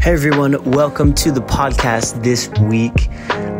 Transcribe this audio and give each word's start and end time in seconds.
Hey 0.00 0.14
everyone, 0.14 0.64
welcome 0.64 1.12
to 1.16 1.30
the 1.30 1.42
podcast 1.42 2.22
this 2.22 2.48
week. 2.70 3.10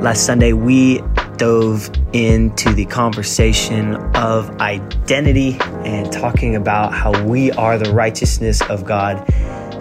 Last 0.02 0.24
Sunday, 0.24 0.54
we 0.54 1.02
dove 1.36 1.90
into 2.14 2.72
the 2.72 2.86
conversation 2.86 3.96
of 4.16 4.48
identity 4.58 5.58
and 5.84 6.10
talking 6.10 6.56
about 6.56 6.94
how 6.94 7.12
we 7.24 7.52
are 7.52 7.76
the 7.76 7.92
righteousness 7.92 8.62
of 8.70 8.86
God 8.86 9.22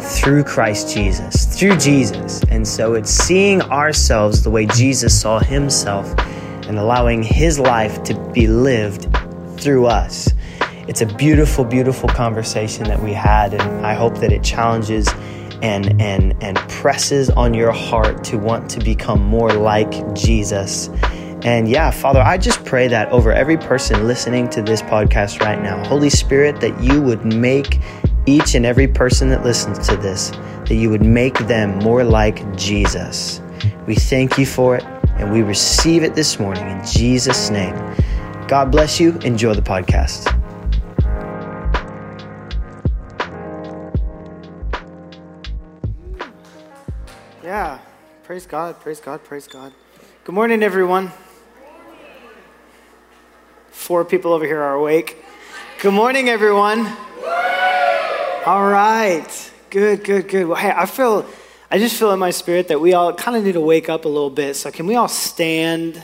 through 0.01 0.43
Christ 0.43 0.93
Jesus, 0.93 1.45
through 1.57 1.77
Jesus. 1.77 2.43
And 2.49 2.67
so 2.67 2.93
it's 2.93 3.09
seeing 3.09 3.61
ourselves 3.61 4.43
the 4.43 4.49
way 4.49 4.65
Jesus 4.65 5.17
saw 5.17 5.39
himself 5.39 6.13
and 6.67 6.77
allowing 6.77 7.23
his 7.23 7.57
life 7.57 8.03
to 8.03 8.31
be 8.33 8.47
lived 8.47 9.07
through 9.57 9.85
us. 9.85 10.33
It's 10.89 10.99
a 10.99 11.05
beautiful, 11.05 11.63
beautiful 11.63 12.09
conversation 12.09 12.83
that 12.85 13.01
we 13.01 13.13
had, 13.13 13.53
and 13.53 13.85
I 13.85 13.93
hope 13.93 14.17
that 14.17 14.33
it 14.33 14.43
challenges 14.43 15.07
and 15.61 16.01
and 16.01 16.35
and 16.41 16.57
presses 16.69 17.29
on 17.29 17.53
your 17.53 17.71
heart 17.71 18.23
to 18.25 18.37
want 18.37 18.69
to 18.71 18.79
become 18.79 19.21
more 19.21 19.51
like 19.51 19.91
Jesus. 20.15 20.89
And 21.43 21.69
yeah, 21.69 21.89
Father, 21.91 22.21
I 22.21 22.37
just 22.37 22.65
pray 22.65 22.87
that 22.89 23.09
over 23.11 23.31
every 23.31 23.57
person 23.57 24.05
listening 24.05 24.49
to 24.49 24.61
this 24.61 24.81
podcast 24.81 25.39
right 25.39 25.61
now, 25.61 25.81
Holy 25.85 26.09
Spirit, 26.09 26.59
that 26.59 26.81
you 26.83 27.01
would 27.01 27.23
make 27.25 27.79
each 28.25 28.55
and 28.55 28.65
every 28.65 28.87
person 28.87 29.29
that 29.29 29.43
listens 29.43 29.87
to 29.87 29.95
this, 29.97 30.31
that 30.65 30.75
you 30.75 30.89
would 30.89 31.03
make 31.03 31.37
them 31.47 31.79
more 31.79 32.03
like 32.03 32.55
Jesus. 32.57 33.41
We 33.87 33.95
thank 33.95 34.37
you 34.37 34.45
for 34.45 34.75
it 34.75 34.83
and 35.17 35.31
we 35.31 35.41
receive 35.41 36.03
it 36.03 36.13
this 36.13 36.39
morning 36.39 36.69
in 36.69 36.85
Jesus' 36.85 37.49
name. 37.49 37.75
God 38.47 38.71
bless 38.71 38.99
you. 38.99 39.17
Enjoy 39.19 39.53
the 39.53 39.61
podcast. 39.61 40.38
Yeah, 47.49 47.79
praise 48.25 48.45
God, 48.45 48.79
praise 48.79 48.99
God, 48.99 49.23
praise 49.23 49.47
God. 49.47 49.73
Good 50.23 50.35
morning, 50.35 50.61
everyone. 50.61 51.11
Four 53.71 54.05
people 54.05 54.33
over 54.33 54.45
here 54.45 54.61
are 54.61 54.75
awake. 54.75 55.17
Good 55.81 55.95
morning, 55.95 56.29
everyone. 56.29 56.85
All 58.45 58.69
right, 58.69 59.51
good, 59.71 60.03
good, 60.03 60.27
good. 60.27 60.45
Well, 60.45 60.57
hey, 60.57 60.69
I 60.69 60.85
feel, 60.85 61.25
I 61.71 61.79
just 61.79 61.97
feel 61.97 62.11
in 62.11 62.19
my 62.19 62.29
spirit 62.29 62.67
that 62.67 62.79
we 62.79 62.93
all 62.93 63.15
kind 63.15 63.35
of 63.35 63.43
need 63.43 63.53
to 63.53 63.61
wake 63.61 63.89
up 63.89 64.05
a 64.05 64.09
little 64.09 64.29
bit. 64.29 64.55
So, 64.55 64.69
can 64.69 64.85
we 64.85 64.93
all 64.93 65.07
stand? 65.07 65.99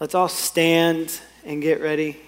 Let's 0.00 0.14
all 0.14 0.28
stand 0.28 1.18
and 1.46 1.62
get 1.62 1.80
ready 1.80 2.18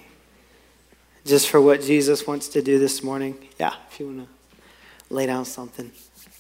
just 1.27 1.51
for 1.51 1.61
what 1.61 1.83
Jesus 1.83 2.27
wants 2.27 2.49
to 2.49 2.63
do 2.63 2.79
this 2.79 3.03
morning. 3.03 3.37
Yeah, 3.59 3.75
if 3.91 4.01
you 4.01 4.07
want 4.07 4.21
to 4.21 5.15
lay 5.15 5.27
down 5.27 5.45
something. 5.45 5.93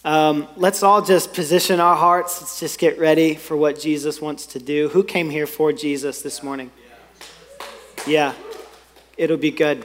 Um, 0.03 0.49
let's 0.57 0.83
all 0.83 1.03
just 1.03 1.35
position 1.35 1.79
our 1.79 1.95
hearts. 1.95 2.41
Let's 2.41 2.59
just 2.59 2.79
get 2.79 2.99
ready 2.99 3.35
for 3.35 3.55
what 3.55 3.79
Jesus 3.79 4.19
wants 4.19 4.47
to 4.47 4.59
do. 4.59 4.89
Who 4.89 5.05
came 5.05 5.29
here 5.29 5.47
for 5.47 5.75
Jesus 5.75 6.23
this 6.23 6.43
morning? 6.43 6.71
Yeah, 8.07 8.33
it'll 9.19 9.37
be 9.37 9.51
good. 9.51 9.85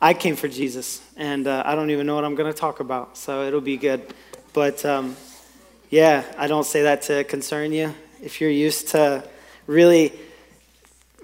I 0.00 0.14
came 0.14 0.36
for 0.36 0.46
Jesus, 0.46 1.02
and 1.16 1.48
uh, 1.48 1.64
I 1.66 1.74
don't 1.74 1.90
even 1.90 2.06
know 2.06 2.14
what 2.14 2.24
I'm 2.24 2.36
going 2.36 2.52
to 2.52 2.56
talk 2.56 2.78
about, 2.78 3.18
so 3.18 3.42
it'll 3.42 3.60
be 3.60 3.76
good. 3.76 4.14
But 4.52 4.84
um, 4.84 5.16
yeah, 5.90 6.22
I 6.38 6.46
don't 6.46 6.64
say 6.64 6.82
that 6.82 7.02
to 7.02 7.24
concern 7.24 7.72
you. 7.72 7.92
If 8.22 8.40
you're 8.40 8.50
used 8.50 8.88
to 8.90 9.28
really, 9.66 10.12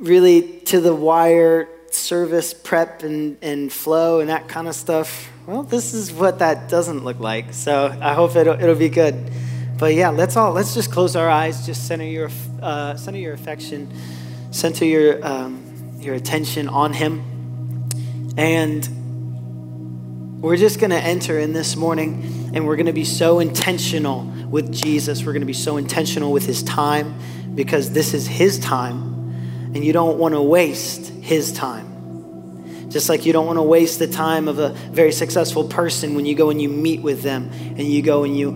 really 0.00 0.58
to 0.64 0.80
the 0.80 0.94
wire 0.94 1.68
service 1.92 2.52
prep 2.52 3.04
and, 3.04 3.36
and 3.40 3.72
flow 3.72 4.18
and 4.18 4.30
that 4.30 4.48
kind 4.48 4.66
of 4.66 4.74
stuff, 4.74 5.30
well, 5.46 5.62
this 5.62 5.94
is 5.94 6.12
what 6.12 6.40
that 6.40 6.68
doesn't 6.68 7.04
look 7.04 7.20
like. 7.20 7.54
So 7.54 7.96
I 8.00 8.14
hope 8.14 8.34
it'll, 8.34 8.60
it'll 8.60 8.74
be 8.74 8.88
good. 8.88 9.30
But 9.78 9.94
yeah, 9.94 10.08
let's 10.08 10.36
all 10.36 10.52
let's 10.52 10.74
just 10.74 10.90
close 10.90 11.14
our 11.16 11.28
eyes. 11.28 11.66
Just 11.66 11.86
center 11.86 12.04
your 12.04 12.30
uh, 12.62 12.96
center 12.96 13.18
your 13.18 13.34
affection, 13.34 13.92
center 14.50 14.84
your 14.86 15.24
um, 15.24 15.98
your 16.00 16.14
attention 16.14 16.68
on 16.68 16.94
Him, 16.94 17.88
and 18.38 18.88
we're 20.42 20.56
just 20.56 20.80
to 20.90 20.96
enter 20.96 21.38
in 21.38 21.52
this 21.52 21.76
morning, 21.76 22.50
and 22.54 22.66
we're 22.66 22.76
to 22.86 22.94
be 22.94 23.04
so 23.04 23.38
intentional 23.38 24.24
with 24.48 24.72
Jesus. 24.72 25.24
We're 25.24 25.32
to 25.40 25.46
be 25.46 25.52
so 25.52 25.76
intentional 25.76 26.32
with 26.32 26.46
His 26.46 26.62
time, 26.62 27.18
because 27.54 27.90
this 27.90 28.14
is 28.14 28.26
His 28.26 28.58
time, 28.58 29.72
and 29.74 29.84
you 29.84 29.92
don't 29.92 30.18
want 30.18 30.34
to 30.34 30.40
waste 30.40 31.08
His 31.08 31.52
time. 31.52 31.95
Just 32.88 33.08
like 33.08 33.26
you 33.26 33.32
don't 33.32 33.46
want 33.46 33.58
to 33.58 33.62
waste 33.62 33.98
the 33.98 34.06
time 34.06 34.48
of 34.48 34.58
a 34.58 34.70
very 34.90 35.12
successful 35.12 35.64
person 35.68 36.14
when 36.14 36.24
you 36.24 36.34
go 36.34 36.50
and 36.50 36.62
you 36.62 36.68
meet 36.68 37.02
with 37.02 37.22
them 37.22 37.50
and 37.52 37.80
you 37.80 38.02
go 38.02 38.24
and 38.24 38.36
you 38.36 38.52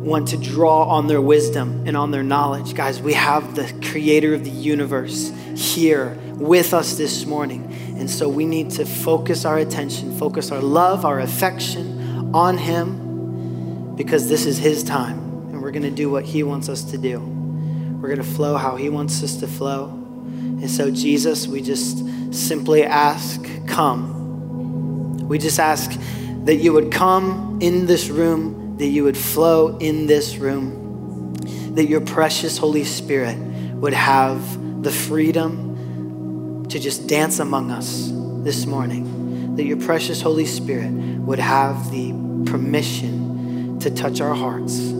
want 0.00 0.28
to 0.28 0.36
draw 0.36 0.84
on 0.84 1.06
their 1.06 1.20
wisdom 1.20 1.84
and 1.86 1.96
on 1.96 2.10
their 2.10 2.22
knowledge. 2.22 2.74
Guys, 2.74 3.00
we 3.00 3.12
have 3.12 3.54
the 3.54 3.72
creator 3.90 4.34
of 4.34 4.44
the 4.44 4.50
universe 4.50 5.30
here 5.54 6.18
with 6.34 6.72
us 6.72 6.96
this 6.96 7.26
morning. 7.26 7.72
And 7.98 8.10
so 8.10 8.28
we 8.28 8.46
need 8.46 8.70
to 8.72 8.86
focus 8.86 9.44
our 9.44 9.58
attention, 9.58 10.18
focus 10.18 10.50
our 10.50 10.60
love, 10.60 11.04
our 11.04 11.20
affection 11.20 12.34
on 12.34 12.56
him 12.56 13.94
because 13.94 14.28
this 14.28 14.46
is 14.46 14.56
his 14.56 14.82
time 14.82 15.18
and 15.50 15.62
we're 15.62 15.72
going 15.72 15.82
to 15.82 15.90
do 15.90 16.10
what 16.10 16.24
he 16.24 16.42
wants 16.42 16.70
us 16.70 16.84
to 16.84 16.98
do. 16.98 17.20
We're 17.20 18.08
going 18.08 18.16
to 18.16 18.34
flow 18.34 18.56
how 18.56 18.76
he 18.76 18.88
wants 18.88 19.22
us 19.22 19.36
to 19.36 19.46
flow. 19.46 19.88
And 19.88 20.70
so, 20.70 20.90
Jesus, 20.90 21.46
we 21.46 21.60
just 21.60 21.98
simply 22.30 22.84
ask, 22.84 23.44
come. 23.66 25.18
We 25.28 25.38
just 25.38 25.58
ask 25.58 25.98
that 26.44 26.56
you 26.56 26.72
would 26.72 26.90
come 26.90 27.58
in 27.60 27.86
this 27.86 28.08
room, 28.08 28.76
that 28.78 28.86
you 28.86 29.04
would 29.04 29.16
flow 29.16 29.76
in 29.78 30.06
this 30.06 30.36
room, 30.36 31.34
that 31.74 31.86
your 31.86 32.00
precious 32.00 32.58
Holy 32.58 32.84
Spirit 32.84 33.36
would 33.74 33.92
have 33.92 34.82
the 34.82 34.90
freedom 34.90 36.66
to 36.68 36.78
just 36.78 37.06
dance 37.06 37.38
among 37.38 37.70
us 37.70 38.10
this 38.42 38.66
morning, 38.66 39.54
that 39.56 39.64
your 39.64 39.76
precious 39.76 40.22
Holy 40.22 40.46
Spirit 40.46 40.90
would 40.90 41.38
have 41.38 41.90
the 41.90 42.12
permission 42.46 43.78
to 43.80 43.90
touch 43.90 44.20
our 44.20 44.34
hearts. 44.34 44.92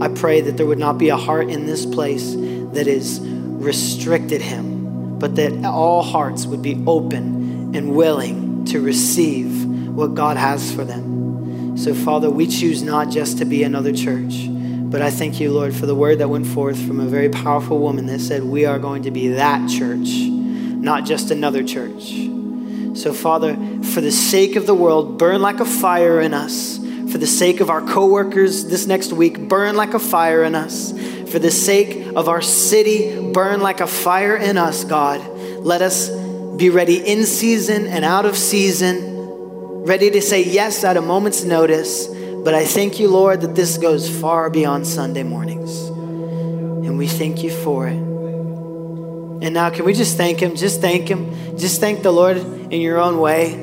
I 0.00 0.08
pray 0.08 0.40
that 0.42 0.56
there 0.56 0.66
would 0.66 0.78
not 0.78 0.98
be 0.98 1.08
a 1.08 1.16
heart 1.16 1.48
in 1.50 1.66
this 1.66 1.86
place 1.86 2.34
that 2.34 2.86
is 2.86 3.20
restricted 3.20 4.42
him, 4.42 4.73
but 5.18 5.36
that 5.36 5.64
all 5.64 6.02
hearts 6.02 6.46
would 6.46 6.62
be 6.62 6.82
open 6.86 7.74
and 7.74 7.94
willing 7.94 8.64
to 8.66 8.80
receive 8.80 9.64
what 9.64 10.14
God 10.14 10.36
has 10.36 10.72
for 10.74 10.84
them. 10.84 11.76
So, 11.76 11.94
Father, 11.94 12.30
we 12.30 12.46
choose 12.46 12.82
not 12.82 13.10
just 13.10 13.38
to 13.38 13.44
be 13.44 13.62
another 13.62 13.92
church, 13.92 14.48
but 14.48 15.02
I 15.02 15.10
thank 15.10 15.40
you, 15.40 15.52
Lord, 15.52 15.74
for 15.74 15.86
the 15.86 15.94
word 15.94 16.20
that 16.20 16.28
went 16.28 16.46
forth 16.46 16.80
from 16.86 17.00
a 17.00 17.06
very 17.06 17.28
powerful 17.28 17.78
woman 17.80 18.06
that 18.06 18.20
said, 18.20 18.44
We 18.44 18.64
are 18.64 18.78
going 18.78 19.02
to 19.02 19.10
be 19.10 19.28
that 19.28 19.68
church, 19.68 20.08
not 20.08 21.04
just 21.04 21.30
another 21.30 21.64
church. 21.64 22.12
So, 22.96 23.12
Father, 23.12 23.56
for 23.82 24.00
the 24.00 24.12
sake 24.12 24.54
of 24.54 24.66
the 24.66 24.74
world, 24.74 25.18
burn 25.18 25.42
like 25.42 25.58
a 25.58 25.64
fire 25.64 26.20
in 26.20 26.32
us. 26.32 26.78
For 27.10 27.18
the 27.18 27.26
sake 27.26 27.60
of 27.60 27.70
our 27.70 27.82
coworkers 27.82 28.66
this 28.66 28.86
next 28.86 29.12
week, 29.12 29.48
burn 29.48 29.76
like 29.76 29.94
a 29.94 29.98
fire 29.98 30.42
in 30.44 30.54
us. 30.54 30.92
For 31.34 31.40
the 31.40 31.50
sake 31.50 32.06
of 32.14 32.28
our 32.28 32.40
city, 32.40 33.32
burn 33.32 33.60
like 33.60 33.80
a 33.80 33.88
fire 33.88 34.36
in 34.36 34.56
us, 34.56 34.84
God. 34.84 35.20
Let 35.64 35.82
us 35.82 36.08
be 36.08 36.70
ready 36.70 37.04
in 37.04 37.26
season 37.26 37.88
and 37.88 38.04
out 38.04 38.24
of 38.24 38.36
season, 38.36 39.82
ready 39.84 40.12
to 40.12 40.22
say 40.22 40.44
yes 40.44 40.84
at 40.84 40.96
a 40.96 41.02
moment's 41.02 41.42
notice. 41.42 42.06
But 42.06 42.54
I 42.54 42.64
thank 42.64 43.00
you, 43.00 43.08
Lord, 43.08 43.40
that 43.40 43.56
this 43.56 43.78
goes 43.78 44.08
far 44.08 44.48
beyond 44.48 44.86
Sunday 44.86 45.24
mornings. 45.24 45.88
And 45.88 46.96
we 46.96 47.08
thank 47.08 47.42
you 47.42 47.50
for 47.50 47.88
it. 47.88 47.96
And 47.96 49.52
now, 49.54 49.70
can 49.70 49.84
we 49.86 49.92
just 49.92 50.16
thank 50.16 50.38
Him? 50.38 50.54
Just 50.54 50.80
thank 50.80 51.08
Him. 51.08 51.58
Just 51.58 51.80
thank 51.80 52.04
the 52.04 52.12
Lord 52.12 52.36
in 52.36 52.80
your 52.80 53.00
own 53.00 53.18
way. 53.18 53.54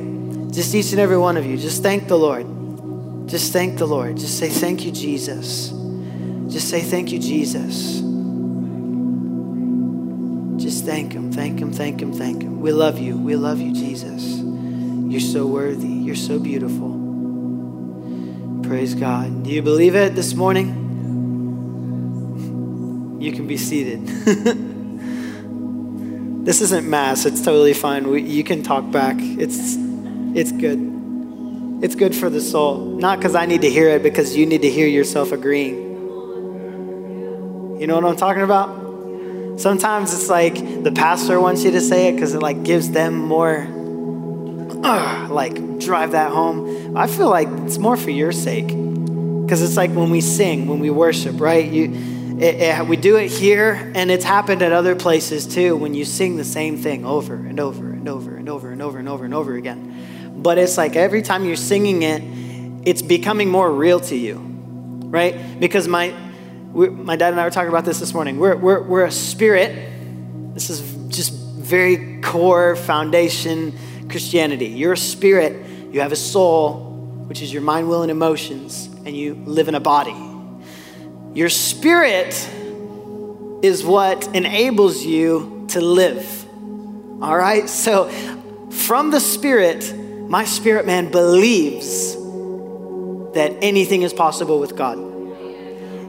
Just 0.51 0.75
each 0.75 0.91
and 0.91 0.99
every 0.99 1.17
one 1.17 1.37
of 1.37 1.45
you. 1.45 1.55
Just 1.57 1.83
thank 1.83 2.09
the 2.09 2.17
Lord. 2.17 3.29
Just 3.29 3.53
thank 3.53 3.77
the 3.77 3.87
Lord. 3.87 4.17
Just 4.17 4.39
say, 4.39 4.49
Thank 4.49 4.83
you, 4.83 4.91
Jesus. 4.91 5.71
Just 6.51 6.69
say, 6.69 6.81
Thank 6.81 7.13
you, 7.13 7.19
Jesus. 7.19 8.01
Just 10.61 10.85
thank 10.85 11.13
Him, 11.13 11.31
thank 11.31 11.59
Him, 11.59 11.71
thank 11.71 12.01
Him, 12.01 12.13
thank 12.13 12.43
Him. 12.43 12.59
We 12.59 12.73
love 12.73 12.99
you. 12.99 13.17
We 13.17 13.35
love 13.35 13.59
you, 13.59 13.73
Jesus. 13.73 14.41
You're 15.11 15.21
so 15.21 15.47
worthy. 15.47 15.87
You're 15.87 16.15
so 16.15 16.39
beautiful. 16.39 16.89
Praise 18.63 18.95
God. 18.95 19.43
Do 19.43 19.49
you 19.49 19.61
believe 19.61 19.95
it 19.95 20.15
this 20.15 20.33
morning? 20.33 20.89
You 23.19 23.31
can 23.31 23.47
be 23.47 23.57
seated. 23.57 24.05
this 26.45 26.61
isn't 26.61 26.89
mass. 26.89 27.25
It's 27.25 27.41
totally 27.41 27.73
fine. 27.73 28.09
We, 28.09 28.23
you 28.23 28.43
can 28.43 28.63
talk 28.63 28.89
back. 28.91 29.15
It's, 29.19 29.75
it's 30.35 30.51
good. 30.51 30.79
It's 31.83 31.95
good 31.95 32.15
for 32.15 32.29
the 32.29 32.41
soul. 32.41 32.97
Not 32.97 33.19
because 33.19 33.35
I 33.35 33.45
need 33.45 33.61
to 33.61 33.69
hear 33.69 33.89
it, 33.89 34.03
because 34.03 34.35
you 34.35 34.45
need 34.45 34.61
to 34.61 34.69
hear 34.69 34.87
yourself 34.87 35.31
agreeing. 35.31 35.90
You 37.81 37.87
know 37.87 37.95
what 37.95 38.05
I'm 38.05 38.15
talking 38.15 38.43
about? 38.43 39.59
Sometimes 39.59 40.13
it's 40.13 40.29
like 40.29 40.83
the 40.83 40.91
pastor 40.91 41.41
wants 41.41 41.63
you 41.63 41.71
to 41.71 41.81
say 41.81 42.09
it 42.09 42.11
because 42.11 42.35
it 42.35 42.39
like 42.39 42.61
gives 42.61 42.91
them 42.91 43.17
more, 43.17 43.65
uh, 44.83 45.27
like 45.31 45.79
drive 45.79 46.11
that 46.11 46.31
home. 46.31 46.95
I 46.95 47.07
feel 47.07 47.27
like 47.27 47.47
it's 47.65 47.79
more 47.79 47.97
for 47.97 48.11
your 48.11 48.31
sake. 48.33 48.67
Because 48.67 49.63
it's 49.63 49.77
like 49.77 49.89
when 49.93 50.11
we 50.11 50.21
sing, 50.21 50.67
when 50.67 50.79
we 50.79 50.91
worship, 50.91 51.41
right? 51.41 51.67
You, 51.67 52.37
it, 52.39 52.61
it, 52.61 52.87
we 52.87 52.97
do 52.97 53.15
it 53.15 53.29
here, 53.31 53.91
and 53.95 54.11
it's 54.11 54.25
happened 54.25 54.61
at 54.61 54.71
other 54.71 54.95
places 54.95 55.47
too 55.47 55.75
when 55.75 55.95
you 55.95 56.05
sing 56.05 56.37
the 56.37 56.45
same 56.45 56.77
thing 56.77 57.03
over 57.03 57.33
and 57.33 57.59
over 57.59 57.91
and 57.91 58.07
over 58.07 58.35
and 58.35 58.47
over 58.47 58.69
and 58.69 58.79
over 58.83 58.99
and 58.99 59.09
over 59.09 59.25
and 59.25 59.33
over 59.33 59.55
again. 59.55 60.35
But 60.37 60.59
it's 60.59 60.77
like 60.77 60.95
every 60.95 61.23
time 61.23 61.45
you're 61.45 61.55
singing 61.55 62.03
it, 62.03 62.21
it's 62.87 63.01
becoming 63.01 63.49
more 63.49 63.73
real 63.73 63.99
to 64.01 64.15
you, 64.15 64.37
right? 64.37 65.59
Because 65.59 65.87
my, 65.87 66.13
my 66.73 67.15
dad 67.15 67.33
and 67.33 67.41
I 67.41 67.43
were 67.43 67.51
talking 67.51 67.69
about 67.69 67.85
this 67.85 67.99
this 67.99 68.13
morning. 68.13 68.39
We're, 68.39 68.55
we're, 68.55 68.81
we're 68.81 69.05
a 69.05 69.11
spirit. 69.11 69.89
This 70.53 70.69
is 70.69 70.81
just 71.15 71.33
very 71.33 72.21
core 72.21 72.75
foundation 72.75 73.77
Christianity. 74.09 74.67
You're 74.67 74.93
a 74.93 74.97
spirit, 74.97 75.65
you 75.91 76.01
have 76.01 76.11
a 76.11 76.17
soul, 76.17 76.91
which 77.27 77.41
is 77.41 77.51
your 77.51 77.61
mind, 77.61 77.89
will, 77.89 78.01
and 78.01 78.11
emotions, 78.11 78.87
and 79.05 79.15
you 79.15 79.35
live 79.45 79.67
in 79.67 79.75
a 79.75 79.79
body. 79.79 80.15
Your 81.33 81.49
spirit 81.49 82.33
is 83.61 83.85
what 83.85 84.27
enables 84.35 85.03
you 85.03 85.65
to 85.69 85.81
live. 85.81 86.45
All 87.21 87.37
right? 87.37 87.69
So, 87.69 88.09
from 88.69 89.11
the 89.11 89.19
spirit, 89.19 89.93
my 90.29 90.45
spirit 90.45 90.85
man 90.85 91.11
believes 91.11 92.15
that 93.33 93.55
anything 93.61 94.01
is 94.01 94.13
possible 94.13 94.59
with 94.59 94.75
God. 94.75 95.10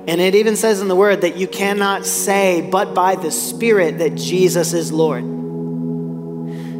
And 0.06 0.20
it 0.20 0.34
even 0.34 0.56
says 0.56 0.80
in 0.80 0.88
the 0.88 0.96
word 0.96 1.20
that 1.20 1.36
you 1.36 1.46
cannot 1.46 2.04
say, 2.04 2.68
but 2.70 2.94
by 2.94 3.14
the 3.14 3.30
Spirit, 3.30 3.98
that 3.98 4.16
Jesus 4.16 4.72
is 4.72 4.92
Lord. 4.92 5.24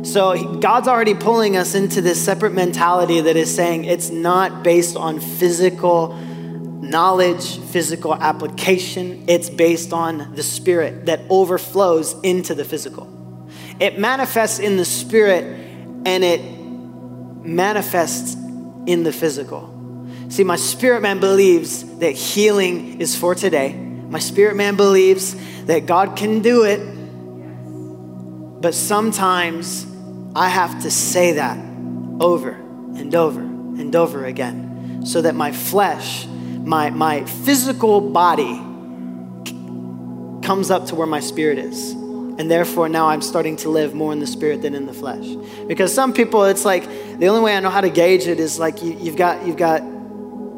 So 0.05 0.59
God's 0.59 0.89
already 0.89 1.15
pulling 1.15 1.57
us 1.57 1.77
into 1.77 2.01
this 2.01 2.23
separate 2.23 2.53
mentality 2.53 3.21
that 3.21 3.37
is 3.37 3.55
saying 3.55 3.85
it's 3.85 4.11
not 4.11 4.65
based 4.65 4.97
on 4.97 5.21
physical 5.21 6.17
knowledge, 6.83 7.59
physical 7.59 8.15
application. 8.15 9.25
It's 9.29 9.49
based 9.49 9.93
on 9.93 10.35
the 10.35 10.43
spirit 10.43 11.07
that 11.07 11.21
overflows 11.31 12.15
into 12.23 12.55
the 12.55 12.65
physical. 12.65 13.09
It 13.79 13.99
manifests 13.99 14.59
in 14.59 14.77
the 14.77 14.85
spirit 14.85 15.45
and 16.05 16.25
it 16.25 16.43
manifests 17.45 18.35
in 18.87 19.05
the 19.05 19.13
physical. 19.13 19.72
See, 20.33 20.45
my 20.45 20.57
spirit 20.57 21.03
man 21.03 21.21
believes 21.21 21.85
that 21.99 22.13
healing 22.13 23.01
is 23.03 23.15
for 23.15 23.35
today. 23.35 23.75
My 23.75 24.19
spirit 24.19 24.57
man 24.57 24.77
believes 24.77 25.37
that 25.67 25.85
God 25.85 26.17
can 26.17 26.41
do 26.41 26.65
it. 26.65 26.81
But 28.63 28.75
sometimes 28.75 29.87
I 30.35 30.49
have 30.49 30.83
to 30.85 30.91
say 30.91 31.33
that 31.33 31.59
over 32.21 32.53
and 32.53 33.15
over 33.15 33.41
and 33.41 33.95
over 33.95 34.25
again 34.25 35.05
so 35.05 35.21
that 35.21 35.35
my 35.35 35.53
flesh 35.53 36.27
my, 36.65 36.91
my 36.91 37.25
physical 37.25 38.01
body 38.01 38.57
comes 40.47 40.71
up 40.71 40.87
to 40.87 40.95
where 40.95 41.07
my 41.07 41.21
spirit 41.21 41.59
is. 41.59 41.91
And 41.93 42.51
therefore, 42.51 42.89
now 42.89 43.09
I'm 43.09 43.21
starting 43.21 43.57
to 43.57 43.69
live 43.69 43.95
more 43.95 44.13
in 44.13 44.21
the 44.21 44.27
spirit 44.27 44.63
than 44.63 44.75
in 44.75 44.87
the 44.87 44.95
flesh. 44.95 45.27
Because 45.67 45.93
some 45.93 46.13
people, 46.13 46.45
it's 46.45 46.65
like 46.65 46.87
the 47.19 47.27
only 47.27 47.43
way 47.43 47.57
I 47.57 47.61
know 47.61 47.69
how 47.69 47.83
to 47.83 47.91
gauge 47.91 48.27
it 48.27 48.41
is 48.41 48.59
like 48.59 48.83
you, 48.83 48.95
you've 48.95 49.17
got, 49.17 49.47
you've 49.47 49.57
got, 49.57 49.83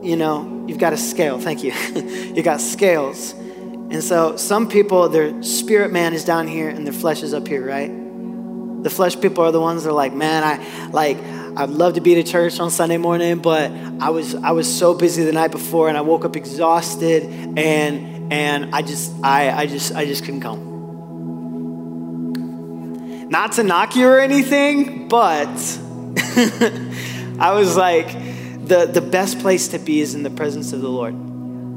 you 0.05 0.17
know, 0.17 0.65
you've 0.69 0.79
got 0.79 0.93
a 0.93 0.97
scale. 0.99 1.41
Thank 1.41 1.65
you. 1.65 1.73
you 2.35 2.43
got 2.43 2.61
scales. 2.61 3.33
And 3.33 4.03
so 4.03 4.37
some 4.37 4.69
people, 4.69 5.09
their 5.09 5.43
spirit 5.43 5.93
man 5.93 6.13
is 6.13 6.25
down 6.25 6.47
here 6.47 6.69
and 6.69 6.87
their 6.87 6.93
flesh 6.93 7.23
is 7.23 7.33
up 7.33 7.49
here, 7.49 7.67
right? 7.67 7.91
The 8.83 8.91
flesh 8.91 9.19
people 9.19 9.45
are 9.45 9.53
the 9.53 9.61
ones 9.61 9.85
that 9.85 9.91
are 9.91 9.95
like, 9.95 10.13
man, 10.13 10.45
I 10.45 10.89
like 10.91 11.17
I'd 11.57 11.71
love 11.71 11.95
to 11.95 12.01
be 12.01 12.17
to 12.17 12.23
church 12.23 12.61
on 12.61 12.71
Sunday 12.71 12.99
morning, 12.99 13.39
but 13.39 13.71
I 14.01 14.11
was 14.11 14.35
I 14.35 14.51
was 14.51 14.73
so 14.73 14.93
busy 14.93 15.25
the 15.25 15.33
night 15.33 15.53
before 15.53 15.89
and 15.89 15.97
I 15.97 16.03
woke 16.03 16.25
up 16.25 16.37
exhausted 16.37 17.23
and 17.57 18.33
and 18.33 18.75
I 18.75 18.83
just 18.83 19.13
I 19.23 19.51
I 19.51 19.67
just 19.67 19.95
I 19.95 20.05
just 20.05 20.25
couldn't 20.25 20.41
come. 20.43 20.73
Not 23.31 23.53
to 23.53 23.63
knock 23.63 23.97
you 23.97 24.07
or 24.09 24.21
anything, 24.21 25.09
but 25.09 25.49
I 27.39 27.53
was 27.55 27.77
like 27.77 28.34
the 28.67 28.87
the 28.87 29.01
best 29.01 29.39
place 29.41 29.69
to 29.69 29.79
be 29.79 30.01
is 30.01 30.15
in 30.15 30.23
the 30.23 30.31
presence 30.31 30.73
of 30.73 30.81
the 30.81 30.89
Lord. 30.89 31.15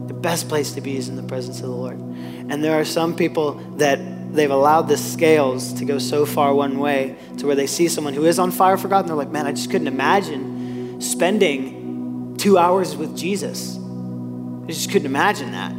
The 0.07 0.13
best 0.13 0.47
place 0.47 0.73
to 0.73 0.81
be 0.81 0.97
is 0.97 1.09
in 1.09 1.15
the 1.15 1.23
presence 1.23 1.57
of 1.57 1.65
the 1.65 1.71
Lord. 1.71 1.97
And 1.97 2.63
there 2.63 2.79
are 2.79 2.85
some 2.85 3.15
people 3.15 3.55
that 3.77 4.33
they've 4.33 4.51
allowed 4.51 4.83
the 4.83 4.97
scales 4.97 5.73
to 5.73 5.85
go 5.85 5.99
so 5.99 6.25
far 6.25 6.53
one 6.53 6.79
way 6.79 7.17
to 7.37 7.45
where 7.45 7.55
they 7.55 7.67
see 7.67 7.87
someone 7.87 8.13
who 8.13 8.25
is 8.25 8.39
on 8.39 8.51
fire 8.51 8.77
for 8.77 8.87
God 8.87 8.99
and 8.99 9.09
they're 9.09 9.15
like, 9.15 9.31
man, 9.31 9.45
I 9.45 9.51
just 9.51 9.69
couldn't 9.69 9.87
imagine 9.87 11.01
spending 11.01 12.35
two 12.37 12.57
hours 12.57 12.95
with 12.95 13.17
Jesus. 13.17 13.77
I 13.77 14.67
just 14.67 14.91
couldn't 14.91 15.05
imagine 15.05 15.51
that. 15.51 15.71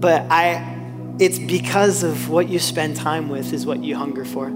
But 0.00 0.26
I, 0.30 1.16
it's 1.18 1.38
because 1.38 2.02
of 2.02 2.28
what 2.30 2.48
you 2.48 2.58
spend 2.58 2.96
time 2.96 3.28
with 3.28 3.52
is 3.52 3.66
what 3.66 3.82
you 3.82 3.96
hunger 3.96 4.24
for. 4.24 4.50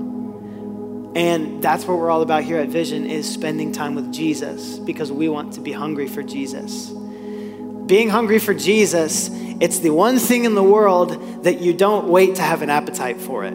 And 1.14 1.62
that's 1.62 1.84
what 1.84 1.98
we're 1.98 2.10
all 2.10 2.22
about 2.22 2.42
here 2.44 2.58
at 2.58 2.68
Vision 2.68 3.06
is 3.06 3.30
spending 3.30 3.72
time 3.72 3.94
with 3.94 4.12
Jesus 4.12 4.78
because 4.78 5.12
we 5.12 5.28
want 5.28 5.54
to 5.54 5.60
be 5.60 5.72
hungry 5.72 6.08
for 6.08 6.22
Jesus. 6.22 6.90
Being 7.86 8.08
hungry 8.08 8.38
for 8.38 8.54
Jesus 8.54 9.28
it's 9.62 9.78
the 9.78 9.90
one 9.90 10.18
thing 10.18 10.44
in 10.44 10.56
the 10.56 10.62
world 10.62 11.44
that 11.44 11.60
you 11.60 11.72
don't 11.72 12.08
wait 12.08 12.34
to 12.34 12.42
have 12.42 12.62
an 12.62 12.70
appetite 12.70 13.20
for 13.20 13.44
it. 13.44 13.54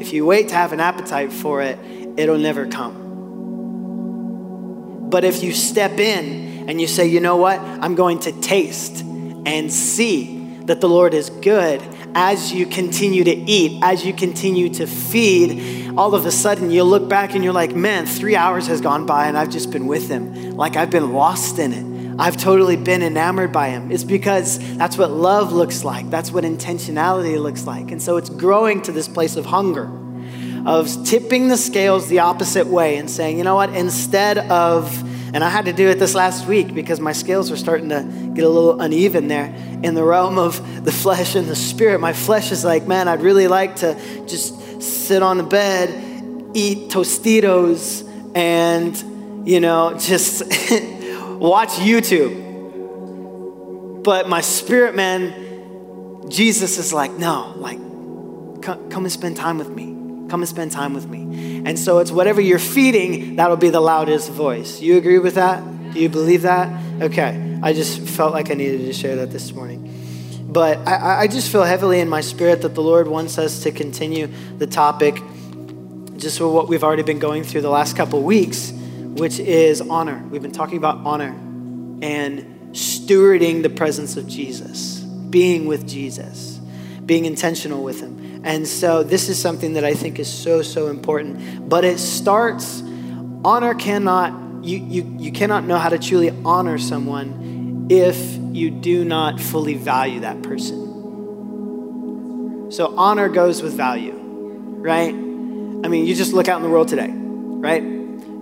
If 0.00 0.14
you 0.14 0.24
wait 0.24 0.48
to 0.48 0.54
have 0.54 0.72
an 0.72 0.80
appetite 0.80 1.30
for 1.30 1.60
it, 1.60 1.78
it'll 2.16 2.38
never 2.38 2.66
come. 2.66 3.00
But 5.10 5.24
if 5.24 5.42
you 5.42 5.52
step 5.52 5.98
in 5.98 6.66
and 6.66 6.80
you 6.80 6.86
say, 6.86 7.08
you 7.08 7.20
know 7.20 7.36
what, 7.36 7.58
I'm 7.60 7.94
going 7.94 8.20
to 8.20 8.32
taste 8.40 9.02
and 9.02 9.70
see 9.70 10.56
that 10.64 10.80
the 10.80 10.88
Lord 10.88 11.12
is 11.12 11.28
good 11.28 11.82
as 12.14 12.52
you 12.52 12.66
continue 12.66 13.24
to 13.24 13.34
eat, 13.34 13.80
as 13.82 14.04
you 14.04 14.12
continue 14.12 14.68
to 14.70 14.86
feed, 14.86 15.90
all 15.96 16.14
of 16.14 16.26
a 16.26 16.30
sudden 16.30 16.70
you 16.70 16.84
look 16.84 17.08
back 17.08 17.34
and 17.34 17.44
you're 17.44 17.52
like, 17.52 17.74
man, 17.74 18.06
three 18.06 18.36
hours 18.36 18.66
has 18.66 18.80
gone 18.80 19.06
by 19.06 19.26
and 19.26 19.36
I've 19.36 19.50
just 19.50 19.70
been 19.70 19.86
with 19.86 20.08
him. 20.08 20.56
Like 20.56 20.76
I've 20.76 20.90
been 20.90 21.12
lost 21.12 21.58
in 21.58 21.72
it. 21.72 21.92
I've 22.18 22.36
totally 22.36 22.76
been 22.76 23.02
enamored 23.02 23.52
by 23.52 23.70
him. 23.70 23.90
It's 23.90 24.04
because 24.04 24.58
that's 24.76 24.98
what 24.98 25.10
love 25.10 25.52
looks 25.52 25.82
like. 25.84 26.10
That's 26.10 26.30
what 26.30 26.44
intentionality 26.44 27.40
looks 27.40 27.66
like. 27.66 27.90
And 27.90 28.02
so 28.02 28.16
it's 28.16 28.28
growing 28.28 28.82
to 28.82 28.92
this 28.92 29.08
place 29.08 29.36
of 29.36 29.46
hunger, 29.46 29.90
of 30.66 31.04
tipping 31.06 31.48
the 31.48 31.56
scales 31.56 32.08
the 32.08 32.20
opposite 32.20 32.66
way 32.66 32.96
and 32.98 33.10
saying, 33.10 33.38
you 33.38 33.44
know 33.44 33.54
what, 33.54 33.70
instead 33.74 34.38
of, 34.38 35.08
and 35.34 35.42
I 35.42 35.48
had 35.48 35.64
to 35.66 35.72
do 35.72 35.88
it 35.88 35.98
this 35.98 36.14
last 36.14 36.46
week 36.46 36.74
because 36.74 37.00
my 37.00 37.12
scales 37.12 37.50
were 37.50 37.56
starting 37.56 37.88
to 37.88 38.02
get 38.34 38.44
a 38.44 38.48
little 38.48 38.80
uneven 38.80 39.28
there 39.28 39.54
in 39.82 39.94
the 39.94 40.04
realm 40.04 40.38
of 40.38 40.84
the 40.84 40.92
flesh 40.92 41.34
and 41.34 41.48
the 41.48 41.56
spirit. 41.56 42.00
My 42.00 42.12
flesh 42.12 42.52
is 42.52 42.64
like, 42.64 42.86
man, 42.86 43.08
I'd 43.08 43.22
really 43.22 43.48
like 43.48 43.76
to 43.76 43.94
just 44.26 44.82
sit 44.82 45.22
on 45.22 45.38
the 45.38 45.44
bed, 45.44 46.50
eat 46.54 46.90
Tostitos, 46.90 48.08
and, 48.34 49.48
you 49.48 49.60
know, 49.60 49.96
just. 49.98 50.42
watch 51.42 51.70
YouTube. 51.70 52.40
But 54.04 54.28
my 54.28 54.40
spirit 54.40 54.94
man, 54.94 56.28
Jesus 56.30 56.78
is 56.78 56.92
like, 56.92 57.10
no, 57.12 57.54
like, 57.56 57.78
come, 58.62 58.88
come 58.90 59.04
and 59.04 59.12
spend 59.12 59.36
time 59.36 59.58
with 59.58 59.70
me. 59.70 59.91
Come 60.32 60.40
and 60.40 60.48
spend 60.48 60.72
time 60.72 60.94
with 60.94 61.06
me. 61.06 61.62
And 61.66 61.78
so 61.78 61.98
it's 61.98 62.10
whatever 62.10 62.40
you're 62.40 62.58
feeding, 62.58 63.36
that'll 63.36 63.58
be 63.58 63.68
the 63.68 63.82
loudest 63.82 64.30
voice. 64.30 64.80
You 64.80 64.96
agree 64.96 65.18
with 65.18 65.34
that? 65.34 65.62
Do 65.92 66.00
you 66.00 66.08
believe 66.08 66.40
that? 66.40 67.02
Okay. 67.02 67.58
I 67.62 67.74
just 67.74 68.00
felt 68.00 68.32
like 68.32 68.50
I 68.50 68.54
needed 68.54 68.78
to 68.86 68.94
share 68.94 69.16
that 69.16 69.30
this 69.30 69.52
morning. 69.52 70.48
But 70.48 70.78
I, 70.88 71.24
I 71.24 71.26
just 71.26 71.52
feel 71.52 71.64
heavily 71.64 72.00
in 72.00 72.08
my 72.08 72.22
spirit 72.22 72.62
that 72.62 72.74
the 72.74 72.80
Lord 72.80 73.08
wants 73.08 73.36
us 73.36 73.62
to 73.64 73.72
continue 73.72 74.30
the 74.56 74.66
topic, 74.66 75.16
just 76.16 76.40
with 76.40 76.50
what 76.50 76.66
we've 76.66 76.82
already 76.82 77.02
been 77.02 77.18
going 77.18 77.44
through 77.44 77.60
the 77.60 77.68
last 77.68 77.94
couple 77.94 78.22
weeks 78.22 78.72
which 79.14 79.38
is 79.38 79.82
honor. 79.82 80.24
We've 80.30 80.40
been 80.40 80.52
talking 80.52 80.78
about 80.78 81.04
honor 81.04 81.28
and 82.00 82.72
stewarding 82.72 83.62
the 83.62 83.68
presence 83.68 84.16
of 84.16 84.26
Jesus, 84.26 85.00
being 85.00 85.66
with 85.66 85.86
Jesus, 85.86 86.58
being 87.04 87.26
intentional 87.26 87.84
with 87.84 88.00
Him. 88.00 88.21
And 88.44 88.66
so 88.66 89.02
this 89.02 89.28
is 89.28 89.40
something 89.40 89.74
that 89.74 89.84
I 89.84 89.94
think 89.94 90.18
is 90.18 90.28
so, 90.28 90.62
so 90.62 90.88
important. 90.88 91.68
But 91.68 91.84
it 91.84 91.98
starts, 91.98 92.82
honor 93.44 93.74
cannot, 93.74 94.64
you, 94.64 94.78
you, 94.78 95.16
you 95.18 95.32
cannot 95.32 95.64
know 95.64 95.78
how 95.78 95.88
to 95.88 95.98
truly 95.98 96.30
honor 96.44 96.78
someone 96.78 97.86
if 97.90 98.18
you 98.52 98.70
do 98.70 99.04
not 99.04 99.40
fully 99.40 99.74
value 99.74 100.20
that 100.20 100.42
person. 100.42 100.82
So 102.70 102.96
honor 102.96 103.28
goes 103.28 103.62
with 103.62 103.74
value, 103.74 104.14
right? 104.14 105.14
I 105.14 105.88
mean, 105.88 106.06
you 106.06 106.14
just 106.14 106.32
look 106.32 106.48
out 106.48 106.56
in 106.56 106.62
the 106.62 106.70
world 106.70 106.88
today, 106.88 107.10
right? 107.10 107.82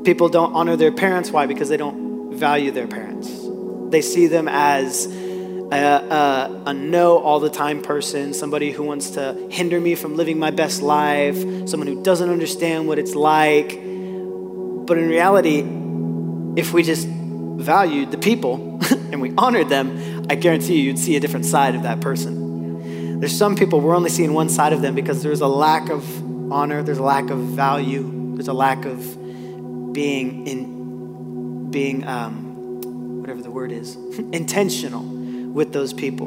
People 0.05 0.29
don't 0.29 0.55
honor 0.55 0.77
their 0.77 0.93
parents. 0.93 1.31
Why? 1.31 1.47
Because 1.47 1.69
they 1.69 1.77
don't 1.77 2.35
value 2.35 2.71
their 2.71 2.87
parents. 2.87 3.29
They 3.91 4.03
see 4.03 4.29
them 4.29 4.47
as 4.49 5.07
a, 5.73 6.63
a, 6.67 6.75
no 6.75 7.19
all 7.19 7.41
the 7.41 7.51
time 7.51 7.83
person, 7.83 8.35
somebody 8.35 8.73
who 8.73 8.83
wants 8.83 9.11
to 9.11 9.49
hinder 9.51 9.81
me 9.81 9.95
from 9.95 10.17
living 10.17 10.39
my 10.39 10.51
best 10.51 10.83
life, 10.83 11.37
someone 11.69 11.87
who 11.87 12.03
doesn't 12.03 12.29
understand 12.29 12.89
what 12.89 12.99
it's 12.99 13.15
like. 13.15 13.69
But 13.71 14.99
in 14.99 15.09
reality, 15.09 15.61
if 16.61 16.73
we 16.73 16.83
just 16.83 17.07
valued 17.07 18.11
the 18.11 18.19
people, 18.19 18.81
and 19.13 19.21
we 19.21 19.33
honored 19.37 19.69
them, 19.69 20.27
I 20.29 20.35
guarantee 20.35 20.77
you, 20.77 20.85
you'd 20.85 20.99
see 20.99 21.17
a 21.17 21.21
different 21.21 21.47
side 21.47 21.75
of 21.75 21.83
that 21.83 22.01
person. 22.01 23.21
There's 23.21 23.37
some 23.37 23.55
people 23.55 23.81
we're 23.81 23.95
only 23.95 24.11
seeing 24.11 24.33
one 24.33 24.49
side 24.49 24.73
of 24.73 24.83
them 24.83 24.95
because 24.95 25.23
there's 25.23 25.41
a 25.41 25.47
lack 25.47 25.91
of 25.91 26.53
honor, 26.53 26.83
there's 26.83 26.99
a 26.99 27.03
lack 27.03 27.31
of 27.31 27.39
value, 27.39 28.35
there's 28.35 28.49
a 28.49 28.53
lack 28.53 28.85
of 28.85 28.99
being 29.93 30.47
in 30.47 31.71
being 31.71 32.07
um, 32.07 33.21
whatever 33.21 33.43
the 33.43 33.51
word 33.51 33.71
is 33.71 33.95
intentional 34.33 35.20
with 35.53 35.73
those 35.73 35.93
people. 35.93 36.27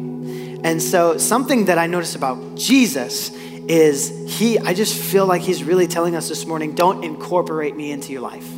And 0.63 0.81
so 0.81 1.17
something 1.17 1.65
that 1.65 1.77
I 1.77 1.87
notice 1.87 2.15
about 2.15 2.55
Jesus 2.55 3.31
is 3.67 4.37
he 4.37 4.59
I 4.59 4.73
just 4.73 5.01
feel 5.01 5.25
like 5.25 5.41
he's 5.41 5.63
really 5.63 5.87
telling 5.87 6.15
us 6.15 6.29
this 6.29 6.45
morning 6.45 6.75
don't 6.75 7.03
incorporate 7.03 7.75
me 7.75 7.91
into 7.91 8.11
your 8.11 8.21
life. 8.21 8.49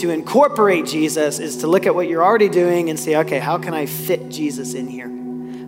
To 0.00 0.10
incorporate 0.10 0.86
Jesus 0.86 1.38
is 1.38 1.58
to 1.58 1.66
look 1.66 1.86
at 1.86 1.94
what 1.94 2.08
you're 2.08 2.24
already 2.24 2.48
doing 2.48 2.88
and 2.88 2.98
say, 2.98 3.16
okay, 3.16 3.38
how 3.38 3.58
can 3.58 3.74
I 3.74 3.86
fit 3.86 4.30
Jesus 4.30 4.74
in 4.74 4.88
here? 4.88 5.08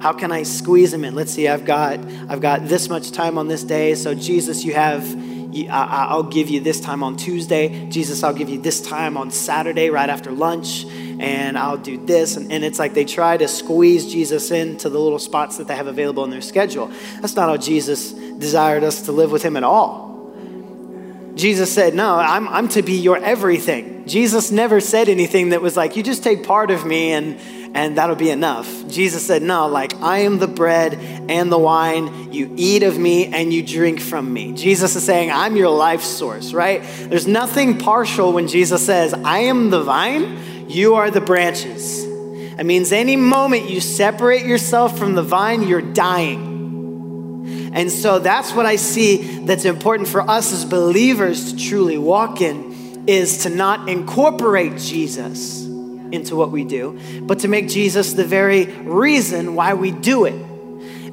How 0.01 0.13
can 0.13 0.33
I 0.33 0.43
squeeze 0.43 0.93
him 0.93 1.05
in? 1.05 1.15
Let's 1.15 1.33
see, 1.33 1.49
I've 1.49 1.65
got 1.65 1.99
I've 2.29 2.41
got 2.41 2.69
this 2.69 2.89
much 2.89 3.11
time 3.11 3.39
on 3.39 3.49
this 3.49 3.65
day. 3.65 3.95
So 3.95 4.15
Jesus, 4.15 4.65
you 4.65 4.75
have 4.75 5.05
I'll 5.71 6.23
give 6.23 6.51
you 6.51 6.61
this 6.61 6.81
time 6.81 7.03
on 7.03 7.17
Tuesday. 7.17 7.89
Jesus, 7.89 8.23
I'll 8.23 8.35
give 8.35 8.49
you 8.49 8.61
this 8.61 8.81
time 8.81 9.17
on 9.17 9.31
Saturday 9.31 9.91
right 9.91 10.09
after 10.09 10.31
lunch 10.31 10.85
and 10.85 11.57
I'll 11.57 11.77
do 11.77 12.05
this. 12.05 12.37
And, 12.37 12.53
and, 12.53 12.65
it's 12.65 12.79
like 12.79 12.95
they 12.95 13.05
try 13.05 13.37
to 13.37 13.47
squeeze 13.47 14.11
Jesus 14.11 14.51
into 14.51 14.89
the 14.89 14.99
little 14.99 15.19
spots 15.19 15.59
that 15.59 15.69
they 15.69 15.77
have 15.77 15.87
available 15.87 16.25
in 16.25 16.31
their 16.31 16.41
schedule. 16.41 16.91
That's 17.21 17.37
not 17.37 17.49
how 17.49 17.57
Jesus 17.57 18.13
desired 18.13 18.83
us 18.83 19.03
to 19.03 19.13
live 19.13 19.31
with 19.31 19.43
him 19.43 19.57
at 19.57 19.65
all. 19.65 20.13
Jesus 21.35 21.73
said, 21.73 21.95
No, 21.95 22.17
I'm, 22.17 22.49
I'm 22.49 22.69
to 22.69 22.83
be 22.83 22.95
your 22.95 23.17
everything. 23.17 24.07
Jesus 24.07 24.51
never 24.51 24.81
said 24.81 25.09
anything 25.09 25.51
that 25.51 25.63
was 25.63 25.77
like, 25.77 25.97
You 25.97 26.03
just 26.03 26.23
take 26.23 26.45
part 26.45 26.71
of 26.71 26.85
me 26.85 27.13
and, 27.13 27.39
and 27.75 27.99
that'll 27.99 28.15
be 28.15 28.31
enough. 28.31 28.87
Jesus 28.89 29.27
said, 29.27 29.43
No, 29.43 29.67
like, 29.67 29.95
I 29.97 30.19
am 30.21 30.39
the 30.39 30.47
bread 30.47 30.95
and 31.29 31.51
the 31.51 31.59
wine. 31.59 32.33
You 32.33 32.53
eat 32.57 32.85
of 32.85 32.97
me 32.97 33.27
and 33.27 33.53
you 33.53 33.65
drink 33.65 34.01
from 34.01 34.33
me. 34.33 34.53
Jesus 34.53 34.95
is 34.95 35.05
saying, 35.05 35.33
I'm 35.33 35.57
your 35.57 35.71
life 35.71 36.03
source, 36.03 36.53
right? 36.53 36.83
There's 37.01 37.27
nothing 37.27 37.79
partial 37.79 38.33
when 38.33 38.47
Jesus 38.47 38.87
says, 38.87 39.13
I 39.13 39.41
am 39.41 39.71
the 39.71 39.83
vine, 39.83 40.69
you 40.69 40.95
are 40.95 41.11
the 41.11 41.21
branches. 41.21 42.05
It 42.05 42.65
means 42.65 42.93
any 42.93 43.17
moment 43.17 43.69
you 43.69 43.81
separate 43.81 44.47
yourself 44.47 44.97
from 44.97 45.17
the 45.17 45.23
vine, 45.25 45.67
you're 45.67 45.83
dying. 45.83 46.53
And 47.75 47.91
so 47.91 48.21
that's 48.21 48.53
what 48.53 48.67
I 48.67 48.77
see 48.77 49.41
that's 49.41 49.65
important 49.65 50.09
for 50.09 50.21
us 50.21 50.53
as 50.53 50.65
believers 50.65 51.53
to 51.53 51.59
truly 51.59 51.99
walk 51.99 52.41
in 52.41 53.09
is 53.09 53.39
to 53.39 53.51
not 53.51 53.89
incorporate 53.89 54.79
Jesus 54.79 55.65
into 56.15 56.37
what 56.37 56.51
we 56.51 56.65
do, 56.65 56.99
but 57.23 57.41
to 57.41 57.49
make 57.49 57.69
Jesus 57.69 58.13
the 58.13 58.25
very 58.25 58.67
reason 58.67 59.55
why 59.55 59.75
we 59.75 59.91
do 59.91 60.25
it. 60.25 60.35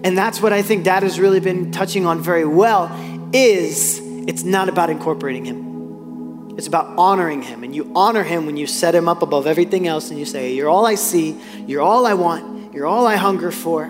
And 0.04 0.18
that's 0.18 0.42
what 0.42 0.54
I 0.54 0.62
think 0.62 0.84
Dad 0.84 1.04
has 1.04 1.20
really 1.20 1.40
been 1.40 1.72
touching 1.72 2.06
on 2.06 2.22
very 2.22 2.46
well 2.46 2.90
is 3.34 4.00
it's 4.28 4.44
not 4.44 4.70
about 4.70 4.90
incorporating 4.90 5.46
him. 5.46 6.56
It's 6.58 6.68
about 6.68 6.98
honoring 6.98 7.42
him. 7.42 7.64
And 7.64 7.76
you 7.76 7.92
honor 7.96 8.24
him 8.24 8.46
when 8.46 8.58
you 8.58 8.68
set 8.68 8.96
him 8.96 9.08
up 9.08 9.22
above 9.22 9.48
everything 9.48 9.88
else 9.88 10.10
and 10.10 10.20
you 10.20 10.26
say, 10.26 10.54
You're 10.54 10.70
all 10.70 10.86
I 10.86 10.96
see, 10.96 11.38
you're 11.66 11.82
all 11.82 12.06
I 12.06 12.14
want, 12.14 12.74
you're 12.74 12.86
all 12.86 13.08
I 13.08 13.16
hunger 13.16 13.52
for. 13.52 13.88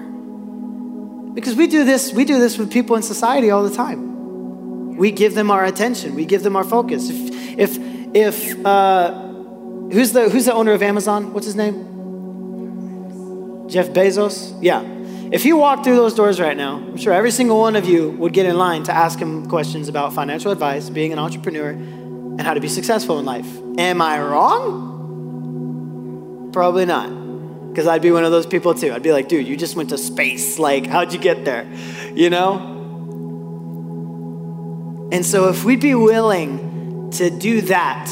Because 1.33 1.55
we 1.55 1.67
do 1.67 1.85
this, 1.85 2.11
we 2.11 2.25
do 2.25 2.39
this 2.39 2.57
with 2.57 2.71
people 2.71 2.95
in 2.95 3.03
society 3.03 3.49
all 3.51 3.63
the 3.63 3.75
time. 3.75 4.97
We 4.97 5.11
give 5.11 5.33
them 5.33 5.49
our 5.49 5.63
attention, 5.65 6.15
we 6.15 6.25
give 6.25 6.43
them 6.43 6.55
our 6.55 6.63
focus. 6.63 7.09
If 7.09 7.31
if 7.57 7.77
if 8.13 8.65
uh, 8.65 9.30
who's 9.91 10.11
the 10.11 10.29
who's 10.29 10.45
the 10.45 10.53
owner 10.53 10.71
of 10.71 10.81
Amazon? 10.81 11.33
What's 11.33 11.45
his 11.45 11.55
name? 11.55 11.87
Jeff 13.69 13.89
Bezos? 13.89 14.57
Yeah. 14.61 14.81
If 15.31 15.43
he 15.43 15.53
walked 15.53 15.85
through 15.85 15.95
those 15.95 16.13
doors 16.13 16.41
right 16.41 16.57
now, 16.57 16.75
I'm 16.75 16.97
sure 16.97 17.13
every 17.13 17.31
single 17.31 17.57
one 17.57 17.77
of 17.77 17.85
you 17.85 18.09
would 18.11 18.33
get 18.33 18.45
in 18.45 18.57
line 18.57 18.83
to 18.83 18.91
ask 18.91 19.17
him 19.17 19.47
questions 19.47 19.87
about 19.87 20.11
financial 20.13 20.51
advice, 20.51 20.89
being 20.89 21.13
an 21.13 21.19
entrepreneur, 21.19 21.69
and 21.69 22.41
how 22.41 22.53
to 22.53 22.59
be 22.59 22.67
successful 22.67 23.17
in 23.17 23.25
life. 23.25 23.47
Am 23.77 24.01
I 24.01 24.19
wrong? 24.21 24.89
Probably 26.51 26.85
not. 26.85 27.09
Because 27.69 27.87
I'd 27.87 28.01
be 28.01 28.11
one 28.11 28.25
of 28.25 28.31
those 28.31 28.45
people 28.45 28.73
too. 28.73 28.91
I'd 28.91 29.03
be 29.03 29.13
like, 29.13 29.29
dude, 29.29 29.47
you 29.47 29.55
just 29.55 29.77
went 29.77 29.89
to 29.89 29.97
space. 29.97 30.59
Like, 30.59 30.85
how'd 30.85 31.13
you 31.13 31.19
get 31.19 31.45
there? 31.45 31.65
You 32.13 32.29
know? 32.29 32.79
And 35.13 35.25
so, 35.25 35.47
if 35.47 35.63
we'd 35.63 35.79
be 35.79 35.95
willing 35.95 37.11
to 37.11 37.29
do 37.29 37.61
that 37.61 38.11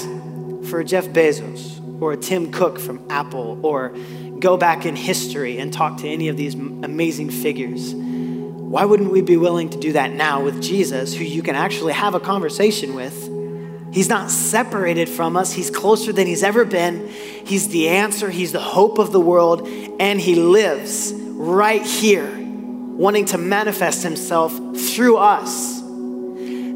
for 0.69 0.83
Jeff 0.83 1.07
Bezos 1.07 2.01
or 2.01 2.15
Tim 2.15 2.51
Cook 2.51 2.79
from 2.79 3.05
Apple 3.09 3.59
or 3.65 3.93
go 4.39 4.55
back 4.55 4.85
in 4.85 4.95
history 4.95 5.57
and 5.57 5.73
talk 5.73 5.97
to 5.97 6.07
any 6.07 6.29
of 6.29 6.37
these 6.37 6.53
amazing 6.53 7.29
figures, 7.29 7.93
why 7.93 8.85
wouldn't 8.85 9.11
we 9.11 9.21
be 9.21 9.35
willing 9.35 9.69
to 9.71 9.79
do 9.79 9.93
that 9.93 10.13
now 10.13 10.43
with 10.43 10.61
Jesus, 10.61 11.13
who 11.13 11.23
you 11.23 11.41
can 11.41 11.55
actually 11.55 11.93
have 11.93 12.13
a 12.13 12.19
conversation 12.19 12.93
with? 12.93 13.29
He's 13.91 14.07
not 14.07 14.29
separated 14.29 15.09
from 15.09 15.35
us. 15.35 15.51
He's 15.51 15.71
closer 15.71 16.13
than 16.13 16.27
he's 16.27 16.43
ever 16.43 16.63
been. 16.63 17.07
He's 17.07 17.69
the 17.69 17.89
answer. 17.89 18.29
He's 18.29 18.51
the 18.51 18.59
hope 18.59 18.99
of 18.99 19.11
the 19.11 19.19
world. 19.19 19.67
And 19.99 20.21
he 20.21 20.35
lives 20.35 21.11
right 21.13 21.81
here, 21.81 22.29
wanting 22.37 23.25
to 23.25 23.39
manifest 23.39 24.03
himself 24.03 24.53
through 24.77 25.17
us. 25.17 25.78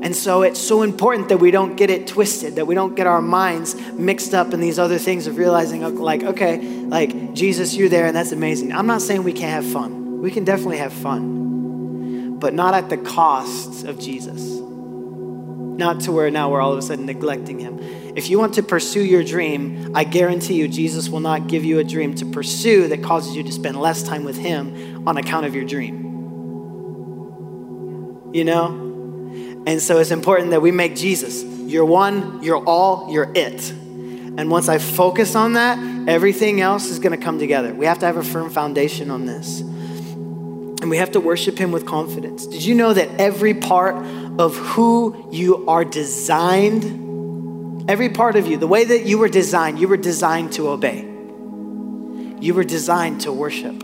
And 0.03 0.15
so 0.15 0.41
it's 0.41 0.59
so 0.59 0.81
important 0.81 1.29
that 1.29 1.37
we 1.37 1.49
don't 1.49 1.75
get 1.75 1.89
it 1.89 2.07
twisted, 2.07 2.57
that 2.57 2.67
we 2.67 2.75
don't 2.75 2.93
get 2.93 3.07
our 3.07 3.21
minds 3.21 3.73
mixed 3.93 4.33
up 4.33 4.53
in 4.53 4.59
these 4.59 4.77
other 4.77 4.97
things 4.97 5.27
of 5.27 5.37
realizing, 5.37 5.81
like, 5.97 6.23
okay, 6.23 6.59
like, 6.59 7.33
Jesus, 7.33 7.73
you're 7.73 7.89
there, 7.89 8.05
and 8.05 8.15
that's 8.15 8.33
amazing. 8.33 8.73
I'm 8.73 8.85
not 8.85 9.01
saying 9.01 9.23
we 9.23 9.33
can't 9.33 9.63
have 9.63 9.71
fun. 9.71 10.21
We 10.21 10.29
can 10.29 10.43
definitely 10.43 10.77
have 10.77 10.93
fun, 10.93 12.37
but 12.37 12.53
not 12.53 12.73
at 12.73 12.89
the 12.89 12.97
cost 12.97 13.85
of 13.85 13.97
Jesus 13.97 14.63
not 15.77 16.01
to 16.01 16.11
where 16.11 16.29
now 16.29 16.49
we're 16.49 16.61
all 16.61 16.71
of 16.71 16.77
a 16.77 16.81
sudden 16.81 17.05
neglecting 17.05 17.59
him. 17.59 17.79
If 18.15 18.29
you 18.29 18.37
want 18.37 18.53
to 18.55 18.63
pursue 18.63 19.03
your 19.03 19.23
dream, 19.23 19.91
I 19.95 20.03
guarantee 20.03 20.55
you, 20.55 20.67
Jesus 20.67 21.09
will 21.09 21.19
not 21.19 21.47
give 21.47 21.65
you 21.65 21.79
a 21.79 21.83
dream 21.83 22.13
to 22.15 22.25
pursue 22.25 22.87
that 22.89 23.01
causes 23.03 23.35
you 23.35 23.43
to 23.43 23.51
spend 23.51 23.79
less 23.79 24.03
time 24.03 24.23
with 24.23 24.37
him 24.37 25.07
on 25.07 25.17
account 25.17 25.45
of 25.45 25.55
your 25.55 25.65
dream. 25.65 26.11
You 28.33 28.43
know? 28.43 28.82
And 29.65 29.81
so 29.81 29.99
it's 29.99 30.11
important 30.11 30.51
that 30.51 30.61
we 30.61 30.71
make 30.71 30.95
Jesus 30.95 31.43
your 31.43 31.85
one, 31.85 32.43
your 32.43 32.63
all, 32.65 33.11
your 33.11 33.31
it. 33.33 33.71
And 33.71 34.49
once 34.49 34.67
I 34.67 34.77
focus 34.77 35.35
on 35.35 35.53
that, 35.53 35.77
everything 36.07 36.61
else 36.61 36.87
is 36.87 36.99
going 36.99 37.17
to 37.17 37.23
come 37.23 37.39
together. 37.39 37.73
We 37.73 37.85
have 37.85 37.99
to 37.99 38.05
have 38.05 38.17
a 38.17 38.23
firm 38.23 38.49
foundation 38.49 39.09
on 39.09 39.25
this. 39.25 39.61
And 39.61 40.89
we 40.89 40.97
have 40.97 41.11
to 41.11 41.19
worship 41.19 41.57
him 41.57 41.71
with 41.71 41.85
confidence. 41.85 42.45
Did 42.45 42.63
you 42.63 42.75
know 42.75 42.93
that 42.93 43.09
every 43.19 43.53
part 43.53 43.95
of 44.37 44.57
who 44.57 45.29
you 45.31 45.65
are 45.67 45.85
designed, 45.85 47.89
every 47.89 48.09
part 48.09 48.35
of 48.35 48.47
you, 48.47 48.57
the 48.57 48.67
way 48.67 48.83
that 48.83 49.05
you 49.05 49.17
were 49.17 49.29
designed, 49.29 49.79
you 49.79 49.87
were 49.87 49.97
designed 49.97 50.53
to 50.53 50.69
obey. 50.69 51.09
You 52.41 52.53
were 52.53 52.65
designed 52.65 53.21
to 53.21 53.31
worship. 53.31 53.81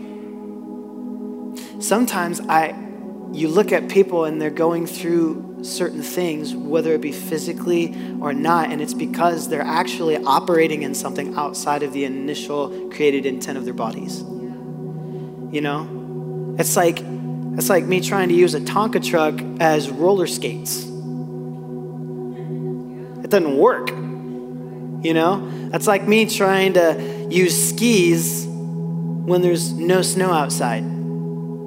Sometimes 1.82 2.40
I 2.40 2.74
you 3.32 3.48
look 3.48 3.72
at 3.72 3.88
people 3.88 4.24
and 4.24 4.42
they're 4.42 4.50
going 4.50 4.86
through 4.86 5.49
certain 5.62 6.02
things, 6.02 6.54
whether 6.54 6.92
it 6.94 7.00
be 7.00 7.12
physically 7.12 7.94
or 8.20 8.32
not, 8.32 8.70
and 8.70 8.80
it's 8.80 8.94
because 8.94 9.48
they're 9.48 9.60
actually 9.62 10.16
operating 10.16 10.82
in 10.82 10.94
something 10.94 11.34
outside 11.36 11.82
of 11.82 11.92
the 11.92 12.04
initial 12.04 12.90
created 12.90 13.26
intent 13.26 13.58
of 13.58 13.64
their 13.64 13.74
bodies. 13.74 14.20
You 14.20 15.60
know? 15.60 16.56
It's 16.58 16.76
like 16.76 17.00
it's 17.00 17.68
like 17.68 17.84
me 17.84 18.00
trying 18.00 18.28
to 18.28 18.34
use 18.34 18.54
a 18.54 18.60
Tonka 18.60 19.04
truck 19.04 19.40
as 19.60 19.90
roller 19.90 20.26
skates. 20.26 20.84
It 23.24 23.30
doesn't 23.30 23.56
work. 23.56 23.90
You 23.90 25.14
know? 25.14 25.68
That's 25.70 25.86
like 25.86 26.06
me 26.06 26.26
trying 26.26 26.74
to 26.74 27.26
use 27.30 27.70
skis 27.70 28.46
when 28.46 29.42
there's 29.42 29.72
no 29.72 30.02
snow 30.02 30.30
outside 30.32 30.84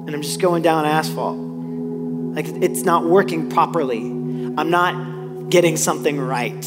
and 0.06 0.14
I'm 0.14 0.22
just 0.22 0.40
going 0.40 0.62
down 0.62 0.84
asphalt. 0.84 1.43
Like 2.34 2.46
it's 2.46 2.82
not 2.82 3.04
working 3.04 3.48
properly. 3.48 4.00
I'm 4.00 4.70
not 4.70 5.50
getting 5.50 5.76
something 5.76 6.18
right. 6.18 6.64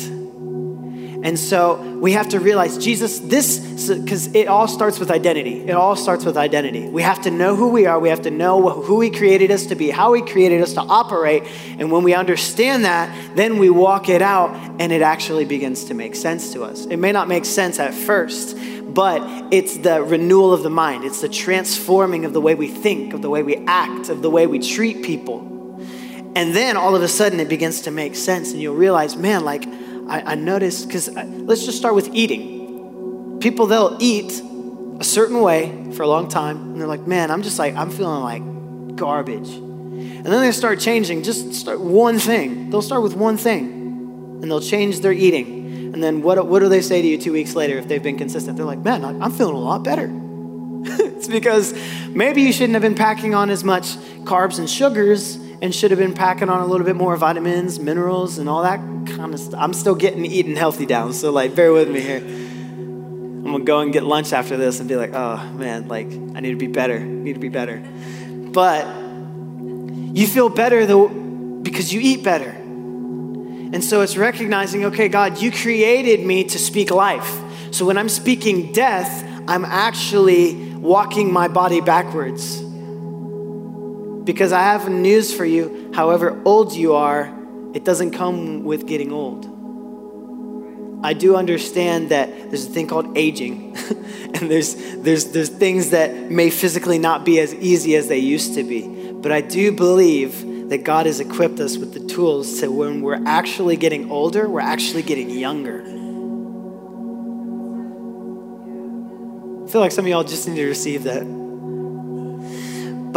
And 1.23 1.37
so 1.37 1.81
we 1.99 2.13
have 2.13 2.29
to 2.29 2.39
realize 2.39 2.77
Jesus, 2.77 3.19
this, 3.19 3.89
because 3.89 4.33
it 4.35 4.47
all 4.47 4.67
starts 4.67 4.99
with 4.99 5.09
identity. 5.09 5.61
It 5.61 5.71
all 5.71 5.95
starts 5.95 6.23
with 6.23 6.37
identity. 6.37 6.87
We 6.87 7.01
have 7.01 7.23
to 7.23 7.31
know 7.31 7.55
who 7.55 7.69
we 7.69 7.85
are. 7.85 7.99
We 7.99 8.09
have 8.09 8.21
to 8.21 8.31
know 8.31 8.69
who 8.69 9.01
He 9.01 9.09
created 9.09 9.51
us 9.51 9.65
to 9.65 9.75
be, 9.75 9.89
how 9.89 10.13
He 10.13 10.21
created 10.21 10.61
us 10.61 10.73
to 10.73 10.81
operate. 10.81 11.43
And 11.79 11.91
when 11.91 12.03
we 12.03 12.13
understand 12.13 12.85
that, 12.85 13.35
then 13.35 13.57
we 13.57 13.69
walk 13.69 14.09
it 14.09 14.21
out 14.21 14.51
and 14.79 14.91
it 14.91 15.01
actually 15.01 15.45
begins 15.45 15.85
to 15.85 15.93
make 15.93 16.15
sense 16.15 16.53
to 16.53 16.63
us. 16.63 16.85
It 16.85 16.97
may 16.97 17.11
not 17.11 17.27
make 17.27 17.45
sense 17.45 17.79
at 17.79 17.93
first, 17.93 18.55
but 18.93 19.21
it's 19.51 19.77
the 19.77 20.03
renewal 20.03 20.53
of 20.53 20.63
the 20.63 20.69
mind, 20.69 21.03
it's 21.03 21.21
the 21.21 21.29
transforming 21.29 22.25
of 22.25 22.33
the 22.33 22.41
way 22.41 22.55
we 22.55 22.67
think, 22.67 23.13
of 23.13 23.21
the 23.21 23.29
way 23.29 23.43
we 23.43 23.57
act, 23.67 24.09
of 24.09 24.21
the 24.21 24.29
way 24.29 24.47
we 24.47 24.59
treat 24.59 25.03
people. 25.03 25.56
And 26.37 26.55
then 26.55 26.77
all 26.77 26.95
of 26.95 27.01
a 27.01 27.07
sudden 27.07 27.39
it 27.39 27.49
begins 27.49 27.81
to 27.81 27.91
make 27.91 28.15
sense, 28.15 28.51
and 28.51 28.61
you'll 28.61 28.75
realize, 28.75 29.15
man, 29.15 29.43
like, 29.43 29.65
I, 30.07 30.21
I 30.21 30.35
noticed, 30.35 30.85
because 30.85 31.09
uh, 31.09 31.23
let's 31.25 31.65
just 31.65 31.79
start 31.79 31.95
with 31.95 32.13
eating. 32.13 33.39
People, 33.41 33.65
they'll 33.65 33.97
eat 33.99 34.39
a 34.99 35.03
certain 35.03 35.41
way 35.41 35.91
for 35.93 36.03
a 36.03 36.07
long 36.07 36.27
time, 36.27 36.57
and 36.57 36.79
they're 36.79 36.87
like, 36.87 37.07
man, 37.07 37.31
I'm 37.31 37.41
just 37.41 37.57
like, 37.57 37.75
I'm 37.75 37.89
feeling 37.89 38.21
like 38.21 38.95
garbage. 38.95 39.49
And 39.49 40.27
then 40.27 40.41
they 40.41 40.51
start 40.51 40.79
changing, 40.79 41.23
just 41.23 41.55
start 41.55 41.81
one 41.81 42.19
thing. 42.19 42.69
They'll 42.69 42.83
start 42.83 43.01
with 43.01 43.15
one 43.15 43.37
thing, 43.37 44.39
and 44.39 44.43
they'll 44.43 44.61
change 44.61 44.99
their 44.99 45.13
eating. 45.13 45.91
And 45.95 46.03
then 46.03 46.21
what, 46.21 46.45
what 46.45 46.59
do 46.59 46.69
they 46.69 46.81
say 46.83 47.01
to 47.01 47.07
you 47.07 47.17
two 47.17 47.33
weeks 47.33 47.55
later 47.55 47.79
if 47.79 47.87
they've 47.87 48.03
been 48.03 48.19
consistent? 48.19 48.57
They're 48.57 48.65
like, 48.67 48.83
man, 48.83 49.03
I'm 49.03 49.31
feeling 49.31 49.55
a 49.55 49.59
lot 49.59 49.83
better. 49.83 50.07
it's 51.03 51.27
because 51.27 51.73
maybe 52.09 52.43
you 52.43 52.53
shouldn't 52.53 52.73
have 52.73 52.83
been 52.83 52.93
packing 52.93 53.33
on 53.33 53.49
as 53.49 53.63
much 53.63 53.95
carbs 54.23 54.59
and 54.59 54.69
sugars 54.69 55.39
and 55.61 55.73
should 55.73 55.91
have 55.91 55.99
been 55.99 56.13
packing 56.13 56.49
on 56.49 56.61
a 56.61 56.65
little 56.65 56.85
bit 56.85 56.95
more 56.95 57.15
vitamins, 57.17 57.79
minerals, 57.79 58.37
and 58.37 58.47
all 58.47 58.63
that 58.63 58.79
kind 59.15 59.33
of 59.33 59.39
stuff. 59.39 59.59
I'm 59.59 59.73
still 59.73 59.95
getting 59.95 60.25
eating 60.25 60.55
healthy 60.55 60.85
down, 60.85 61.13
so 61.13 61.31
like 61.31 61.55
bear 61.55 61.73
with 61.73 61.89
me 61.89 62.01
here. 62.01 62.17
I'm 62.17 63.43
gonna 63.43 63.63
go 63.63 63.79
and 63.79 63.93
get 63.93 64.03
lunch 64.03 64.33
after 64.33 64.57
this 64.57 64.79
and 64.79 64.89
be 64.89 64.95
like, 64.95 65.13
oh 65.13 65.37
man, 65.53 65.87
like 65.87 66.07
I 66.07 66.41
need 66.41 66.51
to 66.51 66.57
be 66.57 66.67
better, 66.67 66.97
I 66.97 67.03
need 67.03 67.33
to 67.33 67.39
be 67.39 67.49
better. 67.49 67.77
But 67.77 68.85
you 68.85 70.27
feel 70.27 70.49
better 70.49 70.85
though 70.85 71.07
because 71.07 71.93
you 71.93 71.99
eat 72.01 72.23
better. 72.23 72.49
And 72.49 73.83
so 73.83 74.01
it's 74.01 74.15
recognizing, 74.15 74.85
okay, 74.85 75.09
God, 75.09 75.41
you 75.41 75.51
created 75.51 76.25
me 76.25 76.45
to 76.45 76.59
speak 76.59 76.89
life. 76.89 77.39
So 77.71 77.85
when 77.85 77.97
I'm 77.97 78.09
speaking 78.09 78.71
death, 78.71 79.23
I'm 79.47 79.65
actually 79.65 80.73
walking 80.75 81.31
my 81.31 81.47
body 81.47 81.81
backwards. 81.81 82.63
Because 84.27 84.51
I 84.51 84.59
have 84.59 84.89
news 84.89 85.33
for 85.33 85.45
you, 85.45 85.89
however 85.93 86.37
old 86.43 86.73
you 86.73 86.95
are, 86.95 87.33
it 87.73 87.85
doesn't 87.85 88.11
come 88.11 88.65
with 88.65 88.85
getting 88.85 89.13
old. 89.13 89.45
I 91.01 91.13
do 91.13 91.37
understand 91.37 92.09
that 92.09 92.27
there's 92.49 92.65
a 92.65 92.69
thing 92.69 92.87
called 92.87 93.17
aging, 93.17 93.77
and 94.33 94.51
there's, 94.51 94.75
there's, 94.97 95.31
there's 95.31 95.47
things 95.47 95.91
that 95.91 96.29
may 96.29 96.49
physically 96.49 96.99
not 96.99 97.23
be 97.23 97.39
as 97.39 97.53
easy 97.55 97.95
as 97.95 98.09
they 98.09 98.17
used 98.17 98.55
to 98.55 98.65
be. 98.65 99.13
But 99.13 99.31
I 99.31 99.39
do 99.39 99.71
believe 99.71 100.69
that 100.71 100.79
God 100.79 101.05
has 101.05 101.21
equipped 101.21 101.61
us 101.61 101.77
with 101.77 101.93
the 101.93 102.05
tools 102.05 102.59
to 102.59 102.69
when 102.69 102.99
we're 102.99 103.23
actually 103.25 103.77
getting 103.77 104.11
older, 104.11 104.49
we're 104.49 104.59
actually 104.59 105.03
getting 105.03 105.29
younger. 105.29 105.83
I 109.63 109.71
feel 109.71 109.79
like 109.79 109.93
some 109.93 110.03
of 110.03 110.09
y'all 110.09 110.25
just 110.25 110.49
need 110.49 110.57
to 110.57 110.67
receive 110.67 111.03
that. 111.03 111.46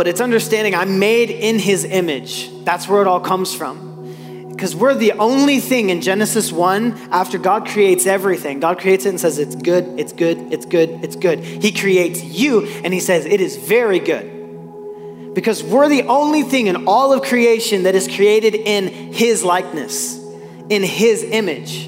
But 0.00 0.08
it's 0.08 0.22
understanding 0.22 0.74
I'm 0.74 0.98
made 0.98 1.28
in 1.28 1.58
his 1.58 1.84
image. 1.84 2.50
That's 2.64 2.88
where 2.88 3.02
it 3.02 3.06
all 3.06 3.20
comes 3.20 3.54
from. 3.54 4.48
Because 4.48 4.74
we're 4.74 4.94
the 4.94 5.12
only 5.12 5.60
thing 5.60 5.90
in 5.90 6.00
Genesis 6.00 6.50
1 6.50 7.10
after 7.12 7.36
God 7.36 7.66
creates 7.66 8.06
everything. 8.06 8.60
God 8.60 8.78
creates 8.78 9.04
it 9.04 9.10
and 9.10 9.20
says, 9.20 9.38
It's 9.38 9.54
good, 9.54 10.00
it's 10.00 10.14
good, 10.14 10.54
it's 10.54 10.64
good, 10.64 10.88
it's 11.04 11.16
good. 11.16 11.40
He 11.40 11.70
creates 11.70 12.22
you 12.22 12.64
and 12.82 12.94
he 12.94 13.00
says, 13.00 13.26
It 13.26 13.42
is 13.42 13.58
very 13.58 13.98
good. 13.98 15.34
Because 15.34 15.62
we're 15.62 15.90
the 15.90 16.04
only 16.04 16.44
thing 16.44 16.68
in 16.68 16.88
all 16.88 17.12
of 17.12 17.20
creation 17.20 17.82
that 17.82 17.94
is 17.94 18.08
created 18.08 18.54
in 18.54 19.12
his 19.12 19.44
likeness, 19.44 20.18
in 20.70 20.82
his 20.82 21.24
image. 21.24 21.84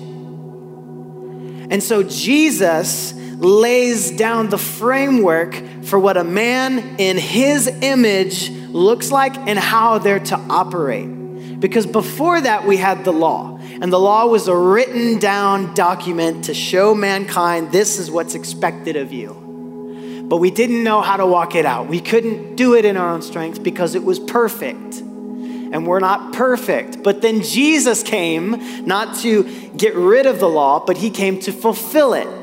And 1.72 1.82
so 1.82 2.02
Jesus 2.02 3.14
lays 3.14 4.10
down 4.10 4.50
the 4.50 4.58
framework 4.58 5.54
for 5.82 5.98
what 5.98 6.16
a 6.16 6.24
man 6.24 6.96
in 6.98 7.16
his 7.18 7.66
image 7.66 8.50
looks 8.50 9.10
like 9.10 9.36
and 9.36 9.58
how 9.58 9.98
they're 9.98 10.20
to 10.20 10.36
operate. 10.36 11.60
Because 11.60 11.86
before 11.86 12.40
that, 12.40 12.66
we 12.66 12.76
had 12.76 13.04
the 13.04 13.12
law. 13.12 13.58
And 13.80 13.92
the 13.92 13.98
law 13.98 14.26
was 14.26 14.48
a 14.48 14.56
written 14.56 15.18
down 15.18 15.74
document 15.74 16.44
to 16.44 16.54
show 16.54 16.94
mankind 16.94 17.72
this 17.72 17.98
is 17.98 18.10
what's 18.10 18.34
expected 18.34 18.96
of 18.96 19.12
you. 19.12 20.24
But 20.28 20.38
we 20.38 20.50
didn't 20.50 20.82
know 20.82 21.02
how 21.02 21.16
to 21.16 21.26
walk 21.26 21.54
it 21.54 21.66
out. 21.66 21.88
We 21.88 22.00
couldn't 22.00 22.56
do 22.56 22.74
it 22.74 22.84
in 22.84 22.96
our 22.96 23.10
own 23.10 23.22
strength 23.22 23.62
because 23.62 23.94
it 23.94 24.02
was 24.02 24.18
perfect. 24.18 24.96
And 24.96 25.86
we're 25.86 26.00
not 26.00 26.32
perfect. 26.32 27.02
But 27.02 27.22
then 27.22 27.42
Jesus 27.42 28.02
came 28.02 28.86
not 28.86 29.18
to 29.18 29.44
get 29.76 29.94
rid 29.94 30.26
of 30.26 30.38
the 30.38 30.48
law, 30.48 30.84
but 30.84 30.96
he 30.96 31.10
came 31.10 31.40
to 31.40 31.52
fulfill 31.52 32.14
it. 32.14 32.41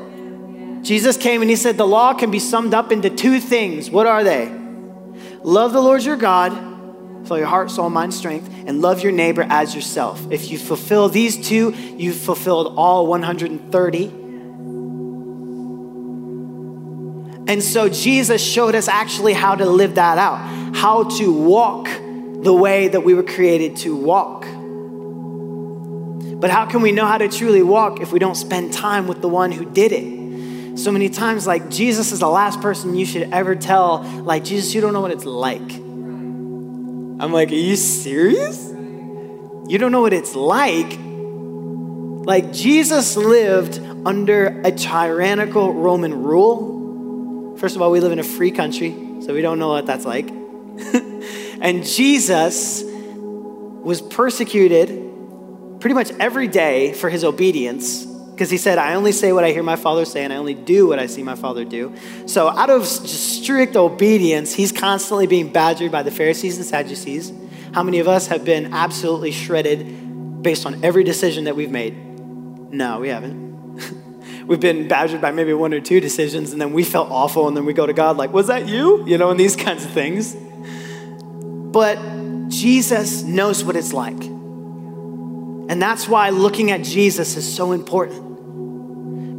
Jesus 0.82 1.16
came 1.16 1.42
and 1.42 1.50
he 1.50 1.56
said 1.56 1.76
the 1.76 1.86
law 1.86 2.14
can 2.14 2.30
be 2.30 2.38
summed 2.38 2.74
up 2.74 2.90
into 2.90 3.10
two 3.10 3.40
things. 3.40 3.90
What 3.90 4.06
are 4.06 4.24
they? 4.24 4.48
Love 5.42 5.72
the 5.72 5.80
Lord 5.80 6.02
your 6.02 6.16
God 6.16 6.52
with 7.20 7.30
all 7.30 7.38
your 7.38 7.46
heart, 7.46 7.70
soul, 7.70 7.90
mind, 7.90 8.14
strength, 8.14 8.48
and 8.66 8.80
love 8.80 9.02
your 9.02 9.12
neighbor 9.12 9.46
as 9.48 9.74
yourself. 9.74 10.26
If 10.30 10.50
you 10.50 10.58
fulfill 10.58 11.08
these 11.08 11.48
two, 11.48 11.70
you've 11.70 12.16
fulfilled 12.16 12.74
all 12.76 13.06
130. 13.06 14.04
And 17.50 17.62
so 17.62 17.88
Jesus 17.88 18.42
showed 18.42 18.74
us 18.74 18.88
actually 18.88 19.32
how 19.32 19.54
to 19.54 19.66
live 19.66 19.96
that 19.96 20.18
out, 20.18 20.76
how 20.76 21.04
to 21.18 21.32
walk 21.32 21.88
the 22.42 22.54
way 22.54 22.88
that 22.88 23.02
we 23.02 23.12
were 23.12 23.22
created 23.22 23.76
to 23.78 23.94
walk. 23.96 24.42
But 26.40 26.50
how 26.50 26.64
can 26.66 26.80
we 26.80 26.92
know 26.92 27.06
how 27.06 27.18
to 27.18 27.28
truly 27.28 27.62
walk 27.62 28.00
if 28.00 28.12
we 28.12 28.18
don't 28.18 28.34
spend 28.34 28.72
time 28.72 29.06
with 29.06 29.20
the 29.20 29.28
one 29.28 29.52
who 29.52 29.64
did 29.64 29.92
it? 29.92 30.19
So 30.74 30.92
many 30.92 31.08
times 31.08 31.46
like 31.46 31.68
Jesus 31.68 32.12
is 32.12 32.20
the 32.20 32.28
last 32.28 32.60
person 32.60 32.94
you 32.94 33.04
should 33.04 33.32
ever 33.32 33.54
tell, 33.56 34.02
like, 34.02 34.44
Jesus, 34.44 34.74
you 34.74 34.80
don't 34.80 34.92
know 34.92 35.00
what 35.00 35.10
it's 35.10 35.24
like. 35.24 35.60
I'm 35.60 37.32
like, 37.32 37.50
are 37.50 37.54
you 37.54 37.76
serious? 37.76 38.68
You 38.68 39.78
don't 39.78 39.92
know 39.92 40.00
what 40.00 40.12
it's 40.12 40.34
like? 40.34 40.98
Like, 42.26 42.52
Jesus 42.52 43.16
lived 43.16 43.78
under 44.06 44.60
a 44.62 44.72
tyrannical 44.72 45.74
Roman 45.74 46.22
rule. 46.22 47.56
First 47.58 47.76
of 47.76 47.82
all, 47.82 47.90
we 47.90 48.00
live 48.00 48.12
in 48.12 48.18
a 48.18 48.24
free 48.24 48.50
country, 48.50 48.92
so 49.20 49.34
we 49.34 49.42
don't 49.42 49.58
know 49.58 49.68
what 49.68 49.86
that's 49.86 50.04
like. 50.04 50.28
and 51.60 51.84
Jesus 51.84 52.82
was 52.84 54.00
persecuted 54.00 54.88
pretty 55.80 55.94
much 55.94 56.10
every 56.20 56.48
day 56.48 56.92
for 56.92 57.10
his 57.10 57.24
obedience 57.24 58.06
because 58.40 58.50
he 58.50 58.56
said, 58.56 58.78
I 58.78 58.94
only 58.94 59.12
say 59.12 59.34
what 59.34 59.44
I 59.44 59.52
hear 59.52 59.62
my 59.62 59.76
father 59.76 60.06
say, 60.06 60.24
and 60.24 60.32
I 60.32 60.36
only 60.36 60.54
do 60.54 60.88
what 60.88 60.98
I 60.98 61.04
see 61.04 61.22
my 61.22 61.34
father 61.34 61.62
do. 61.62 61.94
So, 62.24 62.48
out 62.48 62.70
of 62.70 62.86
strict 62.86 63.76
obedience, 63.76 64.54
he's 64.54 64.72
constantly 64.72 65.26
being 65.26 65.52
badgered 65.52 65.92
by 65.92 66.02
the 66.02 66.10
Pharisees 66.10 66.56
and 66.56 66.64
Sadducees. 66.64 67.34
How 67.74 67.82
many 67.82 67.98
of 67.98 68.08
us 68.08 68.28
have 68.28 68.42
been 68.46 68.72
absolutely 68.72 69.30
shredded 69.30 70.42
based 70.42 70.64
on 70.64 70.82
every 70.82 71.04
decision 71.04 71.44
that 71.44 71.54
we've 71.54 71.70
made? 71.70 71.94
No, 72.72 73.00
we 73.00 73.08
haven't. 73.10 74.46
we've 74.46 74.58
been 74.58 74.88
badgered 74.88 75.20
by 75.20 75.32
maybe 75.32 75.52
one 75.52 75.74
or 75.74 75.80
two 75.82 76.00
decisions, 76.00 76.52
and 76.52 76.60
then 76.62 76.72
we 76.72 76.82
felt 76.82 77.10
awful, 77.10 77.46
and 77.46 77.54
then 77.54 77.66
we 77.66 77.74
go 77.74 77.84
to 77.84 77.92
God, 77.92 78.16
like, 78.16 78.32
was 78.32 78.46
that 78.46 78.66
you? 78.66 79.06
You 79.06 79.18
know, 79.18 79.28
and 79.28 79.38
these 79.38 79.54
kinds 79.66 79.84
of 79.84 79.90
things. 79.90 80.34
But 80.34 81.98
Jesus 82.48 83.22
knows 83.22 83.62
what 83.62 83.76
it's 83.76 83.92
like. 83.92 84.24
And 84.24 85.82
that's 85.82 86.08
why 86.08 86.30
looking 86.30 86.70
at 86.70 86.82
Jesus 86.82 87.36
is 87.36 87.46
so 87.46 87.72
important 87.72 88.29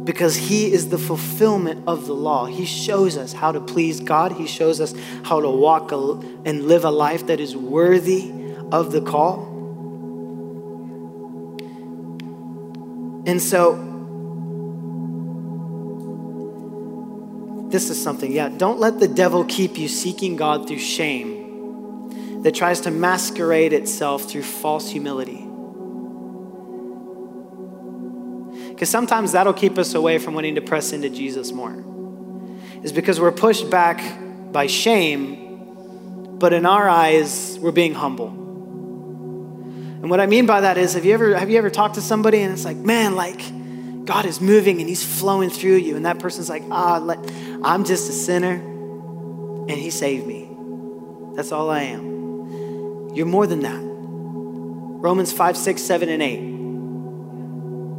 because 0.04 0.34
he 0.34 0.72
is 0.72 0.88
the 0.88 0.98
fulfillment 0.98 1.84
of 1.86 2.06
the 2.06 2.14
law. 2.14 2.46
He 2.46 2.64
shows 2.64 3.16
us 3.16 3.32
how 3.32 3.52
to 3.52 3.60
please 3.60 4.00
God, 4.00 4.32
he 4.32 4.46
shows 4.46 4.80
us 4.80 4.94
how 5.24 5.40
to 5.40 5.48
walk 5.48 5.92
and 5.92 6.64
live 6.64 6.84
a 6.84 6.90
life 6.90 7.26
that 7.26 7.40
is 7.40 7.56
worthy 7.56 8.32
of 8.72 8.92
the 8.92 9.00
call. 9.00 9.50
And 13.24 13.40
so, 13.40 13.88
this 17.70 17.88
is 17.88 18.02
something, 18.02 18.32
yeah, 18.32 18.48
don't 18.48 18.80
let 18.80 18.98
the 18.98 19.08
devil 19.08 19.44
keep 19.44 19.78
you 19.78 19.88
seeking 19.88 20.36
God 20.36 20.66
through 20.66 20.78
shame 20.78 22.42
that 22.42 22.54
tries 22.54 22.80
to 22.82 22.90
masquerade 22.90 23.72
itself 23.72 24.28
through 24.28 24.42
false 24.42 24.90
humility. 24.90 25.51
Because 28.82 28.90
sometimes 28.90 29.30
that'll 29.30 29.52
keep 29.52 29.78
us 29.78 29.94
away 29.94 30.18
from 30.18 30.34
wanting 30.34 30.56
to 30.56 30.60
press 30.60 30.92
into 30.92 31.08
Jesus 31.08 31.52
more. 31.52 31.84
Is 32.82 32.90
because 32.90 33.20
we're 33.20 33.30
pushed 33.30 33.70
back 33.70 34.02
by 34.50 34.66
shame, 34.66 36.38
but 36.40 36.52
in 36.52 36.66
our 36.66 36.88
eyes, 36.88 37.60
we're 37.60 37.70
being 37.70 37.94
humble. 37.94 38.26
And 38.26 40.10
what 40.10 40.18
I 40.18 40.26
mean 40.26 40.46
by 40.46 40.62
that 40.62 40.78
is, 40.78 40.94
have 40.94 41.04
you 41.04 41.14
ever 41.14 41.36
have 41.36 41.48
you 41.48 41.58
ever 41.58 41.70
talked 41.70 41.94
to 41.94 42.00
somebody 42.00 42.40
and 42.40 42.52
it's 42.52 42.64
like, 42.64 42.76
man, 42.76 43.14
like 43.14 43.40
God 44.04 44.26
is 44.26 44.40
moving 44.40 44.80
and 44.80 44.88
He's 44.88 45.04
flowing 45.04 45.48
through 45.48 45.76
you, 45.76 45.94
and 45.94 46.04
that 46.04 46.18
person's 46.18 46.48
like, 46.48 46.64
ah, 46.72 46.98
I'm 47.62 47.84
just 47.84 48.10
a 48.10 48.12
sinner, 48.12 48.54
and 48.54 49.70
He 49.70 49.90
saved 49.90 50.26
me. 50.26 50.50
That's 51.36 51.52
all 51.52 51.70
I 51.70 51.82
am. 51.82 53.14
You're 53.14 53.26
more 53.26 53.46
than 53.46 53.60
that. 53.60 53.80
Romans 53.80 55.32
5, 55.32 55.56
6, 55.56 55.80
7, 55.80 56.08
and 56.08 56.20
8. 56.20 56.51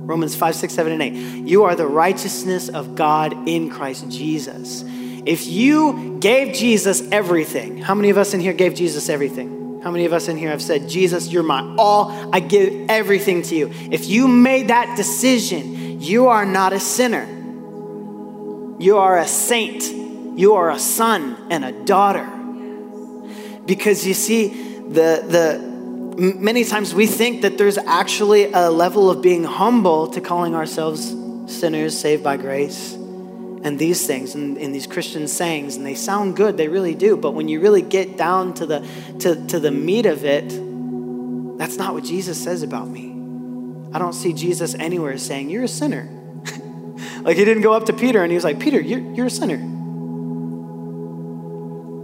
Romans 0.05 0.35
5, 0.35 0.55
6, 0.55 0.73
7, 0.73 0.91
and 0.91 1.01
8. 1.01 1.13
You 1.47 1.63
are 1.63 1.75
the 1.75 1.87
righteousness 1.87 2.69
of 2.69 2.95
God 2.95 3.47
in 3.47 3.69
Christ 3.69 4.09
Jesus. 4.09 4.83
If 5.25 5.47
you 5.47 6.17
gave 6.19 6.53
Jesus 6.53 7.01
everything, 7.11 7.77
how 7.77 7.95
many 7.95 8.09
of 8.09 8.17
us 8.17 8.33
in 8.33 8.41
here 8.41 8.53
gave 8.53 8.75
Jesus 8.75 9.07
everything? 9.07 9.81
How 9.81 9.91
many 9.91 10.05
of 10.05 10.13
us 10.13 10.27
in 10.27 10.37
here 10.37 10.49
have 10.49 10.61
said, 10.61 10.87
Jesus, 10.87 11.29
you're 11.29 11.43
my 11.43 11.75
all, 11.77 12.29
I 12.33 12.39
give 12.39 12.89
everything 12.89 13.41
to 13.43 13.55
you? 13.55 13.69
If 13.91 14.05
you 14.05 14.27
made 14.27 14.69
that 14.69 14.95
decision, 14.97 16.01
you 16.01 16.27
are 16.27 16.45
not 16.45 16.73
a 16.73 16.79
sinner. 16.79 17.25
You 18.79 18.97
are 18.97 19.17
a 19.17 19.27
saint. 19.27 19.83
You 20.37 20.55
are 20.55 20.71
a 20.71 20.79
son 20.79 21.47
and 21.49 21.63
a 21.63 21.71
daughter. 21.85 22.29
Because 23.65 24.05
you 24.05 24.13
see, 24.13 24.47
the, 24.47 25.23
the, 25.27 25.72
many 26.17 26.63
times 26.63 26.93
we 26.93 27.07
think 27.07 27.41
that 27.41 27.57
there's 27.57 27.77
actually 27.77 28.51
a 28.51 28.69
level 28.69 29.09
of 29.09 29.21
being 29.21 29.43
humble 29.43 30.07
to 30.07 30.21
calling 30.21 30.55
ourselves 30.55 31.15
sinners 31.47 31.97
saved 31.97 32.23
by 32.23 32.37
grace 32.37 32.93
and 32.93 33.79
these 33.79 34.05
things 34.05 34.35
and, 34.35 34.57
and, 34.57 34.75
these 34.75 34.87
christian 34.87 35.27
sayings 35.27 35.75
and 35.75 35.85
they 35.85 35.95
sound 35.95 36.35
good 36.35 36.57
they 36.57 36.67
really 36.67 36.95
do 36.95 37.17
but 37.17 37.31
when 37.31 37.47
you 37.47 37.59
really 37.59 37.81
get 37.81 38.17
down 38.17 38.53
to 38.53 38.65
the 38.65 38.87
to, 39.19 39.47
to 39.47 39.59
the 39.59 39.71
meat 39.71 40.05
of 40.05 40.23
it 40.23 40.49
that's 41.57 41.77
not 41.77 41.93
what 41.93 42.03
jesus 42.03 42.41
says 42.41 42.63
about 42.63 42.87
me. 42.87 43.11
I 43.93 43.99
don't 43.99 44.13
see 44.13 44.33
jesus 44.33 44.75
anywhere 44.75 45.17
saying 45.17 45.49
you're 45.49 45.63
a 45.63 45.67
sinner. 45.67 46.09
Like 47.23 47.37
he 47.37 47.45
didn't 47.45 47.63
go 47.63 47.73
up 47.73 47.85
to 47.85 47.93
peter 47.93 48.21
and 48.21 48.31
he 48.31 48.35
was 48.35 48.43
like 48.43 48.59
peter 48.59 48.79
you're, 48.79 48.99
you're 48.99 49.27
a 49.27 49.31
sinner. 49.31 49.57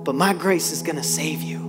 But 0.03 0.15
my 0.15 0.33
grace 0.33 0.71
is 0.71 0.81
going 0.81 0.95
to 0.95 1.03
save 1.03 1.41
you 1.41 1.68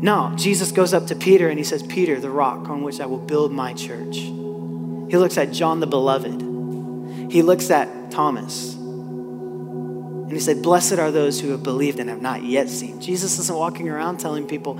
no, 0.00 0.32
Jesus 0.36 0.70
goes 0.70 0.94
up 0.94 1.08
to 1.08 1.16
Peter 1.16 1.48
and 1.48 1.58
he 1.58 1.64
says, 1.64 1.82
Peter, 1.82 2.20
the 2.20 2.30
rock 2.30 2.68
on 2.68 2.82
which 2.82 3.00
I 3.00 3.06
will 3.06 3.18
build 3.18 3.52
my 3.52 3.72
church. 3.72 4.16
He 4.16 5.16
looks 5.16 5.36
at 5.36 5.52
John 5.52 5.80
the 5.80 5.86
Beloved. 5.86 7.32
He 7.32 7.42
looks 7.42 7.70
at 7.70 8.10
Thomas. 8.10 8.74
And 8.74 10.32
he 10.32 10.38
said, 10.40 10.62
Blessed 10.62 10.98
are 10.98 11.10
those 11.10 11.40
who 11.40 11.50
have 11.50 11.62
believed 11.62 11.98
and 11.98 12.10
have 12.10 12.22
not 12.22 12.44
yet 12.44 12.68
seen. 12.68 13.00
Jesus 13.00 13.38
isn't 13.38 13.56
walking 13.56 13.88
around 13.88 14.20
telling 14.20 14.46
people, 14.46 14.78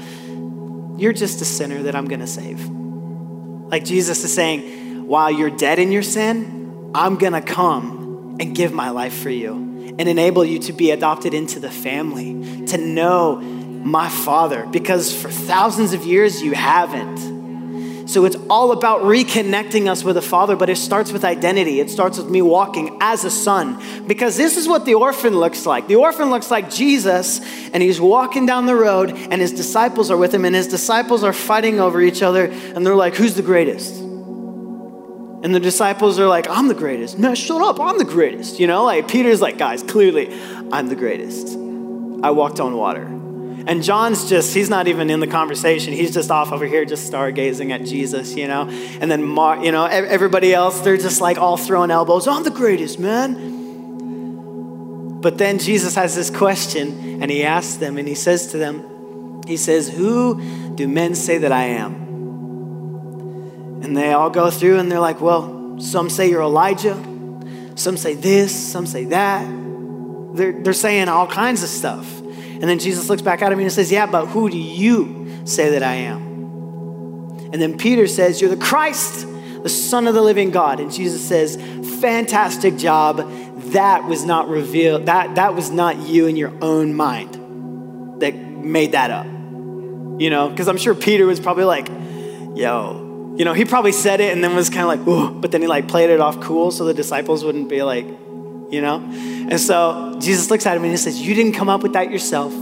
You're 0.99 1.13
just 1.13 1.41
a 1.41 1.45
sinner 1.45 1.83
that 1.85 1.97
I'm 1.97 2.07
going 2.07 2.21
to 2.21 2.27
save. 2.27 2.65
Like 2.69 3.85
Jesus 3.85 4.23
is 4.23 4.33
saying, 4.33 5.07
While 5.09 5.31
you're 5.31 5.51
dead 5.51 5.79
in 5.79 5.91
your 5.91 6.03
sin, 6.03 6.93
I'm 6.95 7.17
going 7.17 7.33
to 7.33 7.41
come 7.41 8.37
and 8.39 8.55
give 8.55 8.73
my 8.73 8.91
life 8.91 9.19
for 9.19 9.31
you 9.31 9.55
and 9.99 10.09
enable 10.09 10.45
you 10.45 10.61
to 10.61 10.73
be 10.73 10.93
adopted 10.93 11.35
into 11.35 11.59
the 11.59 11.71
family, 11.71 12.67
to 12.67 12.79
know 12.79 13.41
my 13.91 14.09
Father, 14.09 14.67
because 14.67 15.15
for 15.15 15.31
thousands 15.31 15.93
of 15.93 16.05
years 16.05 16.43
you 16.43 16.53
haven't. 16.53 17.39
So 18.09 18.25
it's 18.25 18.37
all 18.49 18.73
about 18.73 19.03
reconnecting 19.03 19.87
us 19.87 20.03
with 20.03 20.15
the 20.15 20.23
Father, 20.23 20.57
but 20.57 20.71
it 20.71 20.77
starts 20.77 21.13
with 21.13 21.27
identity. 21.27 21.79
It 21.79 21.91
starts 21.91 22.17
with 22.17 22.31
me 22.31 22.41
walking 22.41 22.97
as 23.03 23.25
a 23.25 23.31
son. 23.31 23.83
Because 24.07 24.35
this 24.39 24.57
is 24.57 24.67
what 24.67 24.87
the 24.87 24.95
orphan 24.95 25.39
looks 25.39 25.67
like. 25.67 25.89
The 25.89 25.97
orphan 25.97 26.31
looks 26.31 26.51
like 26.51 26.71
Jesus, 26.71 27.41
and 27.69 27.83
he's 27.83 28.01
walking 28.01 28.47
down 28.47 28.65
the 28.65 28.75
road, 28.75 29.11
and 29.11 29.43
his 29.43 29.53
disciples 29.53 30.11
are 30.11 30.17
with 30.17 30.33
him, 30.33 30.47
and 30.47 30.57
his 30.57 30.69
disciples 30.69 31.23
are 31.23 31.35
fighting 31.35 31.81
over 31.81 32.01
each 32.01 32.23
other, 32.23 32.47
and 32.47 32.87
they're 32.87 32.95
like, 32.95 33.15
Who's 33.15 33.35
the 33.35 33.43
greatest? 33.43 33.97
And 34.01 35.55
the 35.55 35.61
disciples 35.61 36.19
are 36.19 36.27
like, 36.27 36.49
I'm 36.49 36.69
the 36.69 36.75
greatest. 36.75 37.19
No, 37.19 37.35
shut 37.35 37.61
up, 37.61 37.79
I'm 37.79 37.99
the 37.99 38.07
greatest. 38.07 38.59
You 38.59 38.69
know, 38.69 38.85
like 38.85 39.07
Peter's 39.09 39.43
like, 39.43 39.59
Guys, 39.59 39.83
clearly, 39.83 40.33
I'm 40.73 40.89
the 40.89 40.97
greatest. 40.97 41.49
I 42.23 42.31
walked 42.31 42.59
on 42.59 42.75
water. 42.75 43.18
And 43.69 43.83
John's 43.83 44.27
just, 44.31 44.55
he's 44.55 44.71
not 44.71 44.89
even 44.89 45.11
in 45.11 45.21
the 45.21 45.27
conversation. 45.27 45.93
He's 45.93 46.15
just 46.15 46.31
off 46.31 46.53
over 46.53 46.65
here, 46.65 46.87
just 46.87 47.13
stargazing 47.13 47.71
at 47.71 47.85
Jesus, 47.85 48.35
you 48.35 48.49
know? 48.49 48.67
And 48.67 49.11
then, 49.11 49.23
Mar, 49.23 49.63
you 49.63 49.73
know, 49.73 49.85
everybody 49.85 50.55
else, 50.55 50.81
they're 50.81 50.97
just 50.97 51.21
like 51.21 51.37
all 51.37 51.59
throwing 51.59 51.91
elbows. 51.91 52.27
I'm 52.27 52.45
the 52.45 52.51
greatest, 52.51 52.99
man. 52.99 53.59
But 55.21 55.37
then 55.37 55.59
Jesus 55.59 55.97
has 55.97 56.17
this 56.17 56.31
question 56.31 57.21
and 57.23 57.31
he 57.31 57.45
asks 57.45 57.77
them 57.77 57.99
and 57.99 58.09
he 58.09 58.15
says 58.15 58.47
to 58.53 58.57
them, 58.57 59.43
He 59.47 59.59
says, 59.59 59.91
Who 59.91 60.41
do 60.75 60.89
men 60.89 61.15
say 61.15 61.37
that 61.37 61.53
I 61.53 61.65
am? 61.65 61.95
And 63.83 63.95
they 63.95 64.13
all 64.13 64.31
go 64.31 64.51
through 64.51 64.79
and 64.79 64.91
they're 64.91 64.99
like, 64.99 65.21
Well, 65.21 65.79
some 65.79 66.09
say 66.09 66.31
you're 66.31 66.41
Elijah, 66.41 66.95
some 67.75 67.99
say 67.99 68.15
this, 68.15 68.55
some 68.55 68.87
say 68.87 69.05
that. 69.07 69.47
They're, 70.35 70.53
they're 70.53 70.73
saying 70.73 71.09
all 71.09 71.27
kinds 71.27 71.63
of 71.63 71.69
stuff. 71.69 72.18
And 72.61 72.69
then 72.69 72.81
Jesus 72.81 73.09
looks 73.09 73.23
back 73.23 73.41
at 73.41 73.53
him 73.53 73.61
and 73.61 73.71
says, 73.71 73.93
Yeah, 73.93 74.07
but 74.07 74.27
who 74.27 74.51
do 74.51 74.59
you 74.59 75.43
say 75.45 75.71
that 75.71 75.83
I 75.85 75.95
am? 75.95 76.29
And 77.53 77.63
then 77.63 77.79
Peter 77.79 78.09
says, 78.09 78.41
You're 78.41 78.51
the 78.51 78.57
Christ, 78.57 79.27
the 79.63 79.69
Son 79.69 80.09
of 80.09 80.15
the 80.15 80.23
living 80.23 80.51
God. 80.51 80.81
And 80.81 80.93
Jesus 80.93 81.27
says, 81.27 81.57
Fantastic 82.01 82.77
job. 82.77 83.19
That 83.73 84.05
was 84.05 84.25
not 84.25 84.49
revealed, 84.49 85.07
that, 85.07 85.37
that 85.37 85.55
was 85.55 85.71
not 85.71 85.99
you 85.99 86.27
in 86.27 86.37
your 86.37 86.53
own 86.61 86.95
mind 86.95 88.21
that 88.21 88.35
made 88.35 88.93
that 88.93 89.13
up. 89.13 89.27
You 89.27 90.31
know, 90.31 90.49
because 90.49 90.67
I'm 90.67 90.79
sure 90.79 90.97
Peter 90.97 91.27
was 91.27 91.39
probably 91.39 91.65
like, 91.65 91.89
Yo, 92.57 93.35
you 93.39 93.45
know, 93.45 93.53
he 93.53 93.65
probably 93.65 93.93
said 93.93 94.21
it 94.21 94.33
and 94.33 94.43
then 94.43 94.57
was 94.57 94.69
kind 94.69 94.83
of 94.83 94.89
like, 94.89 95.07
Ooh, 95.07 95.39
but 95.39 95.53
then 95.53 95.63
he 95.63 95.69
like 95.69 95.87
played 95.87 96.11
it 96.11 96.19
off 96.19 96.41
cool 96.41 96.73
so 96.73 96.85
the 96.85 96.95
disciples 96.95 97.45
wouldn't 97.45 97.69
be 97.69 97.85
like, 97.85 98.07
you 98.71 98.81
know? 98.81 98.97
And 98.99 99.61
so 99.61 100.17
Jesus 100.21 100.51
looks 100.51 100.67
at 100.67 100.77
him 100.77 100.83
and 100.83 100.91
he 100.91 100.97
says, 100.97 101.21
You 101.21 101.35
didn't 101.35 101.53
come 101.53 101.69
up 101.69 101.83
with 101.83 101.95
that 101.95 102.11
yourself. 102.11 102.53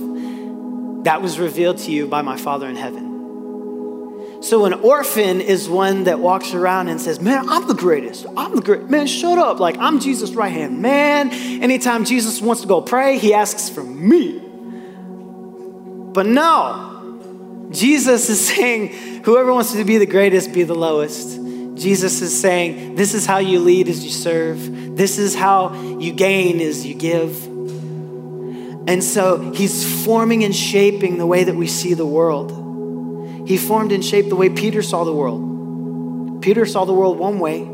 That 1.04 1.22
was 1.22 1.38
revealed 1.38 1.78
to 1.78 1.92
you 1.92 2.06
by 2.06 2.22
my 2.22 2.36
Father 2.36 2.68
in 2.68 2.76
heaven. 2.76 4.42
So 4.42 4.64
an 4.64 4.74
orphan 4.74 5.40
is 5.40 5.68
one 5.68 6.04
that 6.04 6.20
walks 6.20 6.52
around 6.52 6.88
and 6.88 7.00
says, 7.00 7.20
Man, 7.20 7.48
I'm 7.48 7.66
the 7.66 7.74
greatest. 7.74 8.26
I'm 8.36 8.54
the 8.54 8.62
great. 8.62 8.88
Man, 8.88 9.06
shut 9.06 9.38
up. 9.38 9.60
Like, 9.60 9.78
I'm 9.78 9.98
Jesus' 10.00 10.32
right 10.32 10.52
hand 10.52 10.80
man. 10.80 11.30
Anytime 11.62 12.04
Jesus 12.04 12.40
wants 12.40 12.62
to 12.62 12.68
go 12.68 12.80
pray, 12.80 13.18
he 13.18 13.34
asks 13.34 13.68
for 13.68 13.82
me. 13.82 14.40
But 16.12 16.26
no, 16.26 17.68
Jesus 17.70 18.28
is 18.28 18.46
saying, 18.48 19.22
Whoever 19.24 19.52
wants 19.52 19.72
to 19.72 19.84
be 19.84 19.98
the 19.98 20.06
greatest, 20.06 20.52
be 20.52 20.62
the 20.62 20.74
lowest. 20.74 21.45
Jesus 21.76 22.22
is 22.22 22.38
saying, 22.38 22.96
This 22.96 23.14
is 23.14 23.26
how 23.26 23.38
you 23.38 23.60
lead 23.60 23.88
as 23.88 24.04
you 24.04 24.10
serve. 24.10 24.96
This 24.96 25.18
is 25.18 25.34
how 25.34 25.74
you 25.98 26.12
gain 26.12 26.60
as 26.60 26.84
you 26.86 26.94
give. 26.94 27.46
And 28.88 29.02
so 29.02 29.52
he's 29.52 30.04
forming 30.04 30.44
and 30.44 30.54
shaping 30.54 31.18
the 31.18 31.26
way 31.26 31.44
that 31.44 31.54
we 31.54 31.66
see 31.66 31.94
the 31.94 32.06
world. 32.06 33.48
He 33.48 33.58
formed 33.58 33.92
and 33.92 34.04
shaped 34.04 34.28
the 34.28 34.36
way 34.36 34.48
Peter 34.48 34.82
saw 34.82 35.04
the 35.04 35.12
world. 35.12 36.42
Peter 36.42 36.64
saw 36.66 36.84
the 36.84 36.92
world 36.94 37.18
one 37.18 37.40
way, 37.40 37.64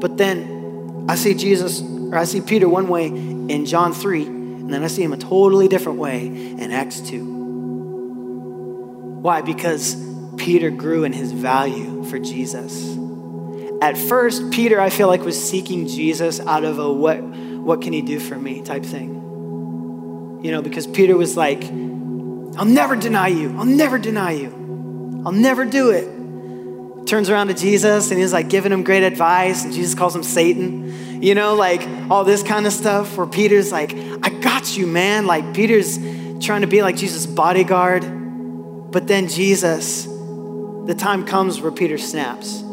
but 0.00 0.16
then 0.16 1.06
I 1.08 1.16
see 1.16 1.34
Jesus, 1.34 1.82
or 1.82 2.16
I 2.16 2.24
see 2.24 2.40
Peter 2.40 2.68
one 2.68 2.88
way 2.88 3.06
in 3.06 3.66
John 3.66 3.92
3, 3.92 4.24
and 4.24 4.72
then 4.72 4.82
I 4.82 4.86
see 4.86 5.02
him 5.02 5.12
a 5.12 5.18
totally 5.18 5.68
different 5.68 5.98
way 5.98 6.26
in 6.26 6.70
Acts 6.70 7.00
2. 7.00 7.22
Why? 9.20 9.42
Because 9.42 9.96
Peter 10.36 10.70
grew 10.70 11.04
in 11.04 11.12
his 11.12 11.32
value 11.32 12.04
for 12.04 12.18
Jesus. 12.18 13.03
At 13.82 13.98
first, 13.98 14.50
Peter, 14.50 14.80
I 14.80 14.90
feel 14.90 15.08
like, 15.08 15.22
was 15.22 15.42
seeking 15.42 15.86
Jesus 15.86 16.40
out 16.40 16.64
of 16.64 16.78
a 16.78 16.92
what, 16.92 17.22
what 17.22 17.82
can 17.82 17.92
he 17.92 18.02
do 18.02 18.18
for 18.18 18.36
me 18.36 18.62
type 18.62 18.84
thing. 18.84 20.40
You 20.42 20.50
know, 20.50 20.62
because 20.62 20.86
Peter 20.86 21.16
was 21.16 21.36
like, 21.36 21.64
I'll 21.64 22.64
never 22.64 22.96
deny 22.96 23.28
you. 23.28 23.56
I'll 23.58 23.64
never 23.64 23.98
deny 23.98 24.32
you. 24.32 25.22
I'll 25.26 25.32
never 25.32 25.64
do 25.64 25.90
it. 25.90 27.06
Turns 27.06 27.28
around 27.28 27.48
to 27.48 27.54
Jesus 27.54 28.10
and 28.10 28.18
he's 28.18 28.32
like 28.32 28.48
giving 28.48 28.72
him 28.72 28.82
great 28.82 29.02
advice, 29.02 29.64
and 29.64 29.72
Jesus 29.72 29.94
calls 29.94 30.16
him 30.16 30.22
Satan. 30.22 31.22
You 31.22 31.34
know, 31.34 31.54
like 31.54 31.86
all 32.10 32.24
this 32.24 32.42
kind 32.42 32.66
of 32.66 32.72
stuff 32.72 33.16
where 33.16 33.26
Peter's 33.26 33.72
like, 33.72 33.94
I 34.22 34.30
got 34.40 34.76
you, 34.76 34.86
man. 34.86 35.26
Like 35.26 35.54
Peter's 35.54 35.98
trying 36.44 36.62
to 36.62 36.66
be 36.66 36.82
like 36.82 36.96
Jesus' 36.96 37.26
bodyguard. 37.26 38.02
But 38.90 39.06
then 39.06 39.28
Jesus, 39.28 40.04
the 40.04 40.94
time 40.96 41.26
comes 41.26 41.60
where 41.60 41.72
Peter 41.72 41.98
snaps. 41.98 42.63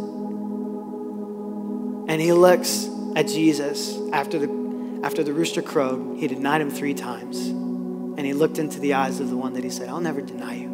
And 2.11 2.19
he 2.19 2.33
looks 2.33 2.89
at 3.15 3.27
Jesus 3.27 3.97
after 4.11 4.37
the, 4.37 4.99
after 5.01 5.23
the 5.23 5.31
rooster 5.31 5.61
crowed. 5.61 6.17
He 6.17 6.27
denied 6.27 6.59
him 6.59 6.69
three 6.69 6.93
times. 6.93 7.37
And 7.47 8.19
he 8.25 8.33
looked 8.33 8.57
into 8.57 8.81
the 8.81 8.95
eyes 8.95 9.21
of 9.21 9.29
the 9.29 9.37
one 9.37 9.53
that 9.53 9.63
he 9.63 9.69
said, 9.69 9.87
I'll 9.87 10.01
never 10.01 10.19
deny 10.19 10.55
you. 10.55 10.67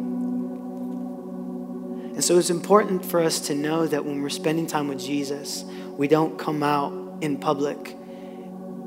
And 2.12 2.24
so 2.24 2.38
it's 2.38 2.50
important 2.50 3.04
for 3.04 3.20
us 3.20 3.38
to 3.46 3.54
know 3.54 3.86
that 3.86 4.04
when 4.04 4.20
we're 4.20 4.30
spending 4.30 4.66
time 4.66 4.88
with 4.88 4.98
Jesus, 4.98 5.62
we 5.96 6.08
don't 6.08 6.36
come 6.40 6.64
out 6.64 6.92
in 7.20 7.38
public 7.38 7.96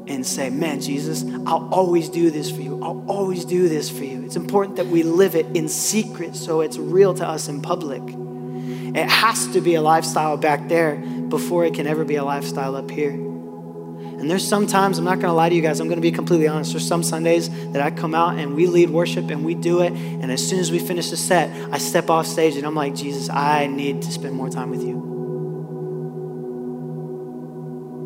and 0.08 0.28
say, 0.28 0.50
Man, 0.50 0.82
Jesus, 0.82 1.24
I'll 1.48 1.70
always 1.74 2.10
do 2.10 2.32
this 2.32 2.52
for 2.52 2.60
you. 2.60 2.84
I'll 2.84 3.06
always 3.08 3.46
do 3.46 3.70
this 3.70 3.90
for 3.90 4.04
you. 4.04 4.26
It's 4.26 4.36
important 4.36 4.76
that 4.76 4.88
we 4.88 5.04
live 5.04 5.36
it 5.36 5.46
in 5.56 5.70
secret 5.70 6.36
so 6.36 6.60
it's 6.60 6.78
real 6.78 7.14
to 7.14 7.26
us 7.26 7.48
in 7.48 7.62
public. 7.62 8.02
It 8.94 9.10
has 9.10 9.48
to 9.54 9.62
be 9.62 9.76
a 9.76 9.82
lifestyle 9.82 10.36
back 10.36 10.68
there 10.68 11.02
before 11.32 11.66
it 11.66 11.74
can 11.74 11.88
ever 11.88 12.06
be 12.06 12.18
a 12.18 12.24
lifestyle 12.24 12.76
up 12.76 12.92
here. 12.92 13.10
And 13.10 14.30
there's 14.30 14.48
sometimes, 14.48 15.00
I'm 15.00 15.06
not 15.06 15.20
to 15.22 15.32
lie 15.32 15.50
to 15.50 15.56
you 15.56 15.64
guys, 15.64 15.80
I'm 15.80 15.90
to 15.90 16.00
be 16.00 16.12
completely 16.12 16.48
honest. 16.48 16.74
There's 16.74 16.88
some 16.88 17.02
Sundays 17.02 17.50
that 17.72 17.82
I 17.82 17.90
come 17.90 18.14
out 18.14 18.38
and 18.38 18.56
we 18.56 18.68
lead 18.68 18.92
worship 18.92 19.32
and 19.32 19.44
we 19.44 19.56
do 19.56 19.82
it. 19.82 19.94
And 19.94 20.32
as 20.32 20.48
soon 20.48 20.60
as 20.60 20.72
we 20.72 20.78
finish 20.78 21.10
the 21.10 21.18
set, 21.18 21.50
I 21.74 21.80
step 21.80 22.12
off 22.12 22.28
stage 22.28 22.56
and 22.56 22.68
I'm 22.68 22.76
like, 22.76 22.94
Jesus, 22.94 23.32
I 23.32 23.66
need 23.66 24.04
to 24.04 24.12
spend 24.12 24.36
more 24.36 24.48
time 24.48 24.70
with 24.70 24.84
you. 24.84 25.10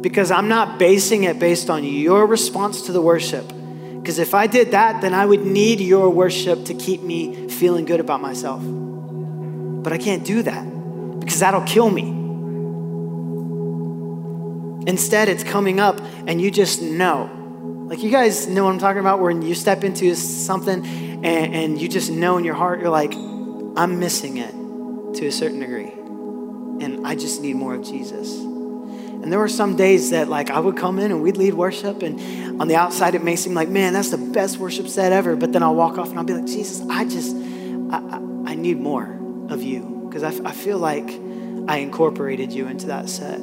Because 0.01 0.31
I'm 0.31 0.47
not 0.47 0.79
basing 0.79 1.25
it 1.25 1.37
based 1.37 1.69
on 1.69 1.83
your 1.83 2.25
response 2.25 2.83
to 2.83 2.93
the 2.93 3.01
worship. 3.01 3.45
Because 3.47 4.17
if 4.17 4.33
I 4.33 4.47
did 4.47 4.71
that, 4.71 5.01
then 5.01 5.13
I 5.13 5.25
would 5.25 5.45
need 5.45 5.81
your 5.81 6.09
worship 6.09 6.63
to 6.65 6.73
keep 6.75 7.01
me 7.01 7.49
feeling 7.49 7.83
good 7.83 7.99
about 7.99 8.21
myself. 8.21 8.61
But 8.63 9.91
I 9.91 9.97
can't 9.97 10.23
do 10.23 10.43
that 10.43 11.19
because 11.19 11.39
that'll 11.39 11.63
kill 11.63 11.89
me. 11.89 12.24
Instead, 14.87 15.29
it's 15.29 15.43
coming 15.43 15.79
up 15.79 15.99
and 16.27 16.39
you 16.41 16.51
just 16.51 16.81
know 16.81 17.29
Like, 17.87 18.01
you 18.01 18.09
guys 18.09 18.47
know 18.47 18.65
what 18.65 18.71
I'm 18.71 18.79
talking 18.79 18.99
about 18.99 19.19
when 19.19 19.43
you 19.43 19.53
step 19.53 19.83
into 19.83 20.15
something 20.15 20.83
and, 21.23 21.55
and 21.55 21.81
you 21.81 21.87
just 21.87 22.09
know 22.09 22.37
in 22.37 22.43
your 22.43 22.55
heart, 22.55 22.79
you're 22.79 22.89
like, 22.89 23.13
I'm 23.13 23.99
missing 23.99 24.37
it 24.37 24.51
to 25.19 25.27
a 25.27 25.31
certain 25.31 25.59
degree. 25.59 25.91
And 26.83 27.05
I 27.05 27.15
just 27.15 27.41
need 27.41 27.55
more 27.55 27.75
of 27.75 27.83
Jesus. 27.83 28.33
And 28.39 29.31
there 29.31 29.37
were 29.37 29.47
some 29.47 29.75
days 29.75 30.09
that 30.09 30.29
like 30.29 30.49
I 30.49 30.59
would 30.59 30.77
come 30.77 30.97
in 30.97 31.11
and 31.11 31.21
we'd 31.21 31.37
lead 31.37 31.53
worship 31.53 32.01
and 32.01 32.59
on 32.59 32.67
the 32.67 32.75
outside 32.75 33.13
it 33.13 33.23
may 33.23 33.35
seem 33.35 33.53
like, 33.53 33.69
man, 33.69 33.93
that's 33.93 34.09
the 34.09 34.17
best 34.17 34.57
worship 34.57 34.87
set 34.87 35.11
ever. 35.11 35.35
But 35.35 35.53
then 35.53 35.61
I'll 35.61 35.75
walk 35.75 35.99
off 35.99 36.09
and 36.09 36.17
I'll 36.17 36.25
be 36.25 36.33
like, 36.33 36.47
Jesus, 36.47 36.81
I 36.89 37.05
just, 37.05 37.35
I, 37.35 37.97
I, 37.97 38.51
I 38.51 38.55
need 38.55 38.79
more 38.79 39.05
of 39.49 39.61
you. 39.61 40.07
Because 40.09 40.23
I, 40.23 40.49
I 40.49 40.53
feel 40.53 40.79
like 40.79 41.07
I 41.67 41.77
incorporated 41.77 42.51
you 42.51 42.67
into 42.67 42.87
that 42.87 43.09
set, 43.09 43.39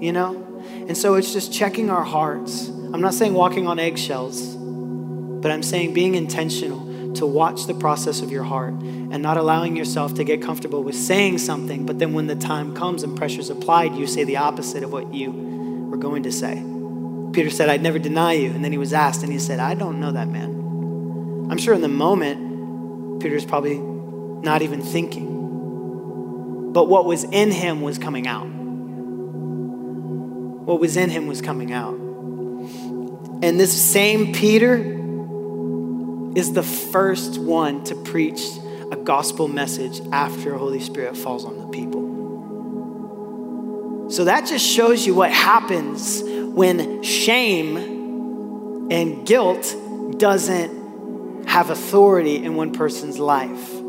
you 0.00 0.12
know? 0.12 0.62
And 0.88 0.96
so 0.96 1.14
it's 1.14 1.32
just 1.32 1.52
checking 1.52 1.90
our 1.90 2.02
hearts. 2.02 2.68
I'm 2.68 3.00
not 3.00 3.14
saying 3.14 3.34
walking 3.34 3.66
on 3.66 3.78
eggshells, 3.78 4.56
but 4.56 5.50
I'm 5.50 5.62
saying 5.62 5.94
being 5.94 6.14
intentional 6.14 7.14
to 7.14 7.26
watch 7.26 7.66
the 7.66 7.74
process 7.74 8.22
of 8.22 8.30
your 8.30 8.44
heart 8.44 8.74
and 8.74 9.22
not 9.22 9.36
allowing 9.36 9.76
yourself 9.76 10.14
to 10.14 10.24
get 10.24 10.42
comfortable 10.42 10.82
with 10.82 10.94
saying 10.94 11.38
something, 11.38 11.86
but 11.86 11.98
then 11.98 12.12
when 12.12 12.26
the 12.26 12.36
time 12.36 12.74
comes 12.74 13.02
and 13.02 13.16
pressure's 13.16 13.50
applied, 13.50 13.94
you 13.94 14.06
say 14.06 14.24
the 14.24 14.36
opposite 14.36 14.82
of 14.82 14.92
what 14.92 15.12
you 15.12 15.30
were 15.90 15.96
going 15.96 16.22
to 16.22 16.32
say. 16.32 16.62
Peter 17.32 17.50
said, 17.50 17.68
I'd 17.68 17.82
never 17.82 17.98
deny 17.98 18.32
you. 18.34 18.50
And 18.50 18.64
then 18.64 18.72
he 18.72 18.78
was 18.78 18.92
asked, 18.92 19.22
and 19.22 19.32
he 19.32 19.38
said, 19.38 19.60
I 19.60 19.74
don't 19.74 20.00
know 20.00 20.12
that 20.12 20.28
man. 20.28 21.48
I'm 21.50 21.58
sure 21.58 21.74
in 21.74 21.80
the 21.80 21.88
moment, 21.88 23.20
Peter's 23.20 23.44
probably 23.44 23.78
not 23.78 24.62
even 24.62 24.82
thinking. 24.82 26.72
But 26.72 26.88
what 26.88 27.04
was 27.04 27.24
in 27.24 27.50
him 27.50 27.80
was 27.80 27.98
coming 27.98 28.26
out. 28.26 28.46
What 30.70 30.78
was 30.78 30.96
in 30.96 31.10
him 31.10 31.26
was 31.26 31.42
coming 31.42 31.72
out. 31.72 31.94
And 31.94 33.58
this 33.58 33.72
same 33.76 34.32
Peter 34.32 34.76
is 36.36 36.52
the 36.52 36.62
first 36.62 37.40
one 37.40 37.82
to 37.86 37.96
preach 37.96 38.40
a 38.92 38.96
gospel 38.96 39.48
message 39.48 40.00
after 40.12 40.56
Holy 40.56 40.78
Spirit 40.78 41.16
falls 41.16 41.44
on 41.44 41.58
the 41.58 41.66
people. 41.70 42.02
So 44.12 44.26
that 44.26 44.46
just 44.46 44.64
shows 44.64 45.04
you 45.04 45.12
what 45.12 45.32
happens 45.32 46.22
when 46.22 47.02
shame 47.02 47.76
and 48.92 49.26
guilt 49.26 49.74
doesn't 50.18 51.48
have 51.48 51.70
authority 51.70 52.36
in 52.36 52.54
one 52.54 52.72
person's 52.72 53.18
life. 53.18 53.79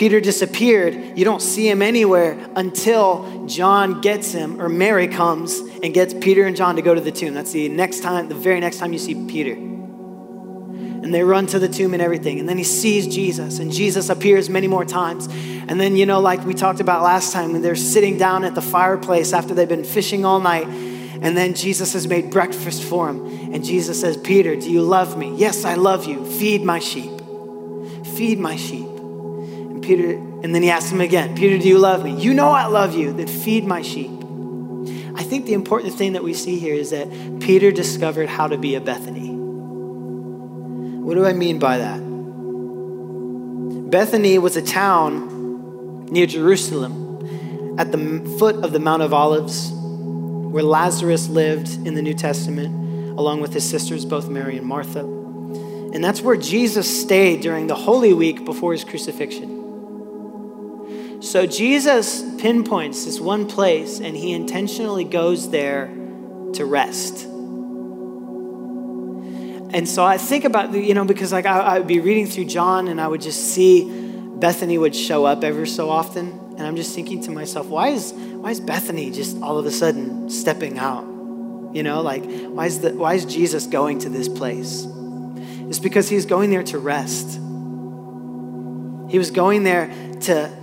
Peter 0.00 0.18
disappeared. 0.18 1.18
You 1.18 1.26
don't 1.26 1.42
see 1.42 1.68
him 1.68 1.82
anywhere 1.82 2.38
until 2.56 3.44
John 3.46 4.00
gets 4.00 4.32
him, 4.32 4.58
or 4.58 4.70
Mary 4.70 5.06
comes 5.06 5.58
and 5.58 5.92
gets 5.92 6.14
Peter 6.14 6.46
and 6.46 6.56
John 6.56 6.76
to 6.76 6.82
go 6.82 6.94
to 6.94 7.02
the 7.02 7.12
tomb. 7.12 7.34
That's 7.34 7.52
the 7.52 7.68
next 7.68 8.00
time, 8.00 8.30
the 8.30 8.34
very 8.34 8.60
next 8.60 8.78
time 8.78 8.94
you 8.94 8.98
see 8.98 9.26
Peter. 9.26 9.52
And 9.52 11.12
they 11.12 11.22
run 11.22 11.46
to 11.48 11.58
the 11.58 11.68
tomb 11.68 11.92
and 11.92 12.02
everything. 12.02 12.40
And 12.40 12.48
then 12.48 12.56
he 12.56 12.64
sees 12.64 13.14
Jesus, 13.14 13.58
and 13.58 13.70
Jesus 13.70 14.08
appears 14.08 14.48
many 14.48 14.68
more 14.68 14.86
times. 14.86 15.26
And 15.68 15.78
then, 15.78 15.96
you 15.96 16.06
know, 16.06 16.20
like 16.20 16.46
we 16.46 16.54
talked 16.54 16.80
about 16.80 17.02
last 17.02 17.34
time, 17.34 17.52
when 17.52 17.60
they're 17.60 17.76
sitting 17.76 18.16
down 18.16 18.42
at 18.44 18.54
the 18.54 18.62
fireplace 18.62 19.34
after 19.34 19.52
they've 19.52 19.68
been 19.68 19.84
fishing 19.84 20.24
all 20.24 20.40
night, 20.40 20.66
and 20.66 21.36
then 21.36 21.52
Jesus 21.52 21.92
has 21.92 22.06
made 22.08 22.30
breakfast 22.30 22.82
for 22.84 23.10
him. 23.10 23.52
And 23.52 23.62
Jesus 23.62 24.00
says, 24.00 24.16
Peter, 24.16 24.56
do 24.56 24.70
you 24.70 24.80
love 24.80 25.18
me? 25.18 25.36
Yes, 25.36 25.66
I 25.66 25.74
love 25.74 26.06
you. 26.06 26.24
Feed 26.24 26.62
my 26.62 26.78
sheep. 26.78 27.20
Feed 28.16 28.38
my 28.38 28.56
sheep. 28.56 28.89
Peter, 29.90 30.10
and 30.12 30.54
then 30.54 30.62
he 30.62 30.70
asked 30.70 30.92
him 30.92 31.00
again, 31.00 31.34
Peter, 31.34 31.58
do 31.58 31.66
you 31.66 31.76
love 31.76 32.04
me? 32.04 32.14
You 32.14 32.32
know 32.32 32.50
I 32.50 32.66
love 32.66 32.94
you, 32.94 33.12
then 33.12 33.26
feed 33.26 33.64
my 33.64 33.82
sheep. 33.82 34.12
I 35.16 35.24
think 35.24 35.46
the 35.46 35.52
important 35.52 35.94
thing 35.94 36.12
that 36.12 36.22
we 36.22 36.32
see 36.32 36.60
here 36.60 36.76
is 36.76 36.90
that 36.90 37.08
Peter 37.40 37.72
discovered 37.72 38.28
how 38.28 38.46
to 38.46 38.56
be 38.56 38.76
a 38.76 38.80
Bethany. 38.80 39.32
What 41.02 41.16
do 41.16 41.26
I 41.26 41.32
mean 41.32 41.58
by 41.58 41.78
that? 41.78 41.98
Bethany 43.90 44.38
was 44.38 44.56
a 44.56 44.62
town 44.62 46.06
near 46.06 46.26
Jerusalem 46.26 47.76
at 47.76 47.90
the 47.90 48.36
foot 48.38 48.64
of 48.64 48.70
the 48.70 48.78
Mount 48.78 49.02
of 49.02 49.12
Olives 49.12 49.72
where 49.72 50.62
Lazarus 50.62 51.28
lived 51.28 51.84
in 51.84 51.94
the 51.94 52.02
New 52.02 52.14
Testament 52.14 53.18
along 53.18 53.40
with 53.40 53.52
his 53.52 53.68
sisters, 53.68 54.04
both 54.04 54.28
Mary 54.28 54.56
and 54.56 54.68
Martha. 54.68 55.00
And 55.00 56.04
that's 56.04 56.20
where 56.20 56.36
Jesus 56.36 56.86
stayed 57.02 57.40
during 57.40 57.66
the 57.66 57.74
Holy 57.74 58.14
Week 58.14 58.44
before 58.44 58.70
his 58.70 58.84
crucifixion. 58.84 59.59
So 61.20 61.46
Jesus 61.46 62.22
pinpoints 62.38 63.04
this 63.04 63.20
one 63.20 63.46
place 63.46 64.00
and 64.00 64.16
he 64.16 64.32
intentionally 64.32 65.04
goes 65.04 65.50
there 65.50 65.88
to 66.54 66.64
rest. 66.64 67.24
And 69.72 69.86
so 69.86 70.02
I 70.02 70.16
think 70.16 70.44
about, 70.44 70.72
you 70.72 70.94
know, 70.94 71.04
because 71.04 71.30
like 71.30 71.44
I, 71.44 71.60
I, 71.60 71.78
would 71.78 71.86
be 71.86 72.00
reading 72.00 72.26
through 72.26 72.46
John 72.46 72.88
and 72.88 72.98
I 72.98 73.06
would 73.06 73.20
just 73.20 73.54
see 73.54 73.84
Bethany 74.36 74.78
would 74.78 74.96
show 74.96 75.26
up 75.26 75.44
ever 75.44 75.66
so 75.66 75.90
often. 75.90 76.30
And 76.56 76.62
I'm 76.62 76.74
just 76.74 76.94
thinking 76.94 77.22
to 77.24 77.30
myself, 77.30 77.66
why 77.66 77.88
is, 77.88 78.12
why 78.12 78.50
is 78.50 78.58
Bethany 78.58 79.10
just 79.10 79.40
all 79.42 79.58
of 79.58 79.66
a 79.66 79.70
sudden 79.70 80.30
stepping 80.30 80.78
out? 80.78 81.04
You 81.72 81.82
know, 81.82 82.00
like, 82.00 82.24
why 82.46 82.66
is, 82.66 82.80
the, 82.80 82.94
why 82.94 83.14
is 83.14 83.26
Jesus 83.26 83.66
going 83.66 83.98
to 84.00 84.08
this 84.08 84.28
place? 84.28 84.86
It's 85.68 85.78
because 85.78 86.08
he's 86.08 86.24
going 86.24 86.50
there 86.50 86.64
to 86.64 86.78
rest. 86.78 87.34
He 89.10 89.18
was 89.18 89.30
going 89.30 89.64
there 89.64 89.86
to 90.22 90.59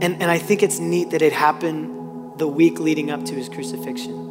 and, 0.00 0.22
and 0.22 0.30
I 0.30 0.38
think 0.38 0.62
it's 0.62 0.78
neat 0.78 1.10
that 1.10 1.22
it 1.22 1.32
happened 1.32 2.38
the 2.38 2.46
week 2.46 2.78
leading 2.78 3.10
up 3.10 3.24
to 3.24 3.34
his 3.34 3.48
crucifixion. 3.48 4.26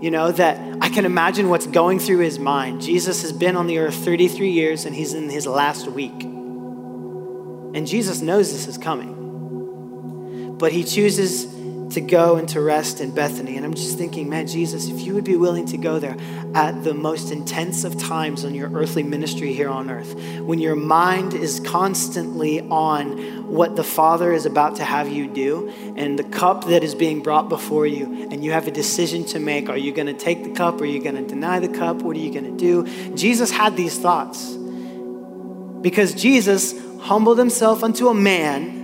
You 0.00 0.12
know, 0.12 0.30
that 0.30 0.78
I 0.80 0.88
can 0.88 1.04
imagine 1.04 1.48
what's 1.48 1.66
going 1.66 1.98
through 1.98 2.18
his 2.18 2.38
mind. 2.38 2.80
Jesus 2.80 3.22
has 3.22 3.32
been 3.32 3.56
on 3.56 3.66
the 3.66 3.78
earth 3.78 3.96
33 3.96 4.50
years 4.50 4.84
and 4.84 4.94
he's 4.94 5.14
in 5.14 5.28
his 5.28 5.46
last 5.46 5.88
week. 5.88 6.22
And 6.22 7.84
Jesus 7.86 8.20
knows 8.20 8.52
this 8.52 8.68
is 8.68 8.78
coming. 8.78 10.56
But 10.56 10.70
he 10.70 10.84
chooses 10.84 11.52
to 11.90 12.00
go 12.00 12.36
and 12.36 12.48
to 12.50 12.60
rest 12.60 13.00
in 13.00 13.10
Bethany. 13.10 13.56
And 13.56 13.64
I'm 13.64 13.74
just 13.74 13.96
thinking, 13.96 14.28
man, 14.28 14.46
Jesus, 14.46 14.88
if 14.88 15.00
you 15.00 15.14
would 15.14 15.24
be 15.24 15.36
willing 15.36 15.66
to 15.66 15.78
go 15.78 15.98
there 15.98 16.16
at 16.54 16.84
the 16.84 16.94
most 16.94 17.30
intense 17.30 17.84
of 17.84 17.98
times 17.98 18.44
on 18.44 18.54
your 18.54 18.70
earthly 18.72 19.02
ministry 19.02 19.52
here 19.52 19.68
on 19.68 19.90
earth, 19.90 20.14
when 20.40 20.58
your 20.58 20.76
mind 20.76 21.34
is 21.34 21.60
constantly 21.60 22.60
on 22.60 23.48
what 23.48 23.76
the 23.76 23.84
Father 23.84 24.32
is 24.32 24.44
about 24.44 24.76
to 24.76 24.84
have 24.84 25.08
you 25.08 25.26
do 25.26 25.72
and 25.96 26.18
the 26.18 26.24
cup 26.24 26.64
that 26.66 26.84
is 26.84 26.94
being 26.94 27.22
brought 27.22 27.48
before 27.48 27.86
you, 27.86 28.28
and 28.30 28.44
you 28.44 28.52
have 28.52 28.68
a 28.68 28.70
decision 28.70 29.24
to 29.24 29.38
make 29.38 29.68
are 29.68 29.76
you 29.76 29.92
going 29.92 30.06
to 30.06 30.14
take 30.14 30.44
the 30.44 30.50
cup? 30.50 30.80
Are 30.80 30.86
you 30.86 31.02
going 31.02 31.16
to 31.16 31.26
deny 31.26 31.58
the 31.58 31.68
cup? 31.68 32.02
What 32.02 32.16
are 32.16 32.20
you 32.20 32.32
going 32.32 32.44
to 32.44 32.56
do? 32.56 33.14
Jesus 33.14 33.50
had 33.50 33.76
these 33.76 33.98
thoughts 33.98 34.54
because 35.80 36.14
Jesus 36.14 36.74
humbled 37.00 37.38
himself 37.38 37.82
unto 37.82 38.08
a 38.08 38.14
man 38.14 38.78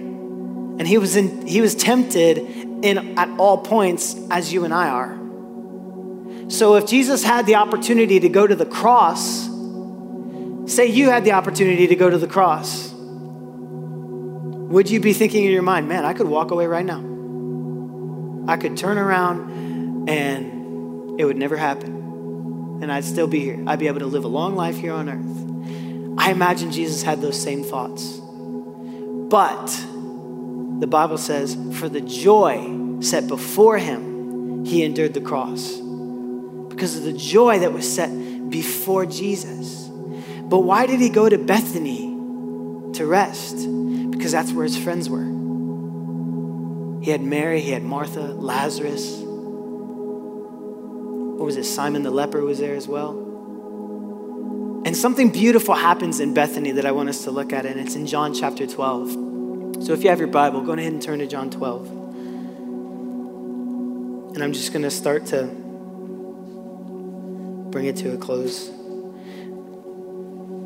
and 0.78 0.88
he 0.88 0.98
was 0.98 1.14
in, 1.16 1.46
he 1.46 1.60
was 1.60 1.74
tempted 1.74 2.63
in 2.84 3.18
at 3.18 3.28
all 3.38 3.58
points 3.58 4.14
as 4.30 4.52
you 4.52 4.64
and 4.64 4.74
I 4.74 4.88
are. 4.88 6.50
So 6.50 6.76
if 6.76 6.86
Jesus 6.86 7.24
had 7.24 7.46
the 7.46 7.54
opportunity 7.54 8.20
to 8.20 8.28
go 8.28 8.46
to 8.46 8.54
the 8.54 8.66
cross, 8.66 9.48
say 10.66 10.86
you 10.86 11.08
had 11.08 11.24
the 11.24 11.32
opportunity 11.32 11.86
to 11.86 11.96
go 11.96 12.10
to 12.10 12.18
the 12.18 12.26
cross, 12.26 12.92
would 12.92 14.90
you 14.90 15.00
be 15.00 15.14
thinking 15.14 15.44
in 15.44 15.52
your 15.52 15.62
mind, 15.62 15.88
man, 15.88 16.04
I 16.04 16.12
could 16.12 16.28
walk 16.28 16.50
away 16.50 16.66
right 16.66 16.84
now? 16.84 17.00
I 18.46 18.58
could 18.58 18.76
turn 18.76 18.98
around 18.98 20.08
and 20.08 21.18
it 21.18 21.24
would 21.24 21.38
never 21.38 21.56
happen. 21.56 22.80
And 22.82 22.92
I'd 22.92 23.04
still 23.04 23.26
be 23.26 23.40
here. 23.40 23.64
I'd 23.66 23.78
be 23.78 23.86
able 23.86 24.00
to 24.00 24.06
live 24.06 24.24
a 24.24 24.28
long 24.28 24.56
life 24.56 24.76
here 24.76 24.92
on 24.92 25.08
earth. 25.08 26.18
I 26.18 26.30
imagine 26.30 26.70
Jesus 26.70 27.02
had 27.02 27.22
those 27.22 27.40
same 27.40 27.62
thoughts. 27.62 28.20
But 29.30 29.70
the 30.84 30.88
Bible 30.88 31.16
says, 31.16 31.56
for 31.78 31.88
the 31.88 32.02
joy 32.02 33.00
set 33.00 33.26
before 33.26 33.78
him, 33.78 34.66
he 34.66 34.84
endured 34.84 35.14
the 35.14 35.20
cross. 35.22 35.80
Because 36.68 36.98
of 36.98 37.04
the 37.04 37.14
joy 37.14 37.60
that 37.60 37.72
was 37.72 37.90
set 37.90 38.10
before 38.50 39.06
Jesus. 39.06 39.88
But 40.42 40.58
why 40.58 40.84
did 40.84 41.00
he 41.00 41.08
go 41.08 41.26
to 41.26 41.38
Bethany 41.38 42.02
to 42.92 43.06
rest? 43.06 43.66
Because 44.10 44.32
that's 44.32 44.52
where 44.52 44.64
his 44.64 44.76
friends 44.76 45.08
were. 45.08 45.24
He 47.02 47.10
had 47.10 47.22
Mary, 47.22 47.62
he 47.62 47.70
had 47.70 47.82
Martha, 47.82 48.20
Lazarus. 48.20 49.20
What 51.38 51.46
was 51.46 51.56
it? 51.56 51.64
Simon 51.64 52.02
the 52.02 52.10
leper 52.10 52.42
was 52.42 52.58
there 52.58 52.74
as 52.74 52.86
well. 52.86 53.12
And 54.84 54.94
something 54.94 55.30
beautiful 55.30 55.76
happens 55.76 56.20
in 56.20 56.34
Bethany 56.34 56.72
that 56.72 56.84
I 56.84 56.92
want 56.92 57.08
us 57.08 57.24
to 57.24 57.30
look 57.30 57.54
at, 57.54 57.64
and 57.64 57.80
it's 57.80 57.96
in 57.96 58.06
John 58.06 58.34
chapter 58.34 58.66
12. 58.66 59.23
So 59.84 59.92
if 59.92 60.02
you 60.02 60.08
have 60.08 60.18
your 60.18 60.28
Bible, 60.28 60.62
go 60.62 60.72
ahead 60.72 60.90
and 60.90 61.02
turn 61.02 61.18
to 61.18 61.26
John 61.26 61.50
12. 61.50 61.88
And 64.34 64.42
I'm 64.42 64.54
just 64.54 64.72
going 64.72 64.84
to 64.84 64.90
start 64.90 65.26
to 65.26 65.44
bring 67.70 67.84
it 67.84 67.96
to 67.96 68.14
a 68.14 68.16
close. 68.16 68.70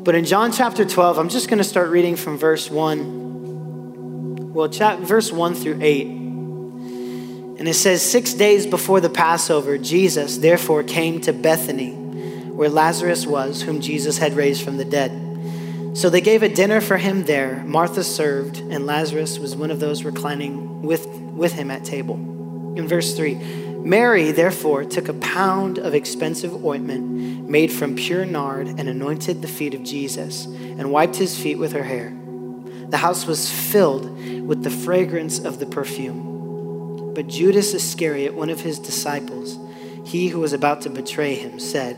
But 0.05 0.15
in 0.15 0.23
John 0.23 0.53
chapter 0.53 0.85
12, 0.85 1.17
I'm 1.17 1.27
just 1.27 1.49
going 1.49 1.57
to 1.57 1.65
start 1.65 1.89
reading 1.89 2.15
from 2.15 2.37
verse 2.37 2.69
1. 2.69 4.53
Well, 4.53 4.69
chat, 4.69 4.99
verse 4.99 5.33
1 5.33 5.53
through 5.53 5.79
8. 5.81 6.07
And 6.07 7.59
And 7.59 7.67
it 7.67 7.73
says, 7.73 8.01
Six 8.01 8.33
days 8.33 8.65
before 8.65 9.01
the 9.01 9.09
Passover, 9.09 9.77
Jesus 9.77 10.37
therefore 10.37 10.81
came 10.81 11.19
to 11.21 11.33
Bethany, 11.33 11.91
where 11.91 12.69
Lazarus 12.69 13.27
was, 13.27 13.63
whom 13.63 13.81
Jesus 13.81 14.17
had 14.17 14.37
raised 14.37 14.63
from 14.63 14.77
the 14.77 14.85
dead. 14.85 15.28
So 15.93 16.09
they 16.09 16.21
gave 16.21 16.43
a 16.43 16.49
dinner 16.49 16.81
for 16.81 16.97
him 16.97 17.25
there. 17.25 17.63
Martha 17.65 18.03
served, 18.03 18.57
and 18.57 18.85
Lazarus 18.85 19.39
was 19.39 19.55
one 19.55 19.71
of 19.71 19.79
those 19.79 20.03
reclining 20.03 20.81
with, 20.83 21.07
with 21.07 21.53
him 21.53 21.71
at 21.71 21.83
table. 21.83 22.15
In 22.77 22.87
verse 22.87 23.15
3, 23.15 23.35
Mary 23.83 24.31
therefore 24.31 24.83
took 24.83 25.07
a 25.07 25.13
pound 25.15 25.79
of 25.79 25.95
expensive 25.95 26.63
ointment 26.65 27.49
made 27.49 27.71
from 27.71 27.95
pure 27.95 28.25
nard 28.25 28.67
and 28.67 28.87
anointed 28.87 29.41
the 29.41 29.47
feet 29.47 29.73
of 29.73 29.83
Jesus 29.83 30.45
and 30.45 30.91
wiped 30.91 31.15
his 31.15 31.37
feet 31.37 31.57
with 31.57 31.71
her 31.71 31.83
hair. 31.83 32.13
The 32.89 32.97
house 32.97 33.25
was 33.25 33.49
filled 33.49 34.05
with 34.45 34.63
the 34.63 34.69
fragrance 34.69 35.39
of 35.39 35.59
the 35.59 35.65
perfume. 35.65 37.13
But 37.13 37.27
Judas 37.27 37.73
Iscariot, 37.73 38.33
one 38.33 38.49
of 38.49 38.61
his 38.61 38.79
disciples, 38.79 39.57
he 40.05 40.29
who 40.29 40.39
was 40.39 40.53
about 40.53 40.81
to 40.81 40.89
betray 40.89 41.35
him, 41.35 41.59
said, 41.59 41.97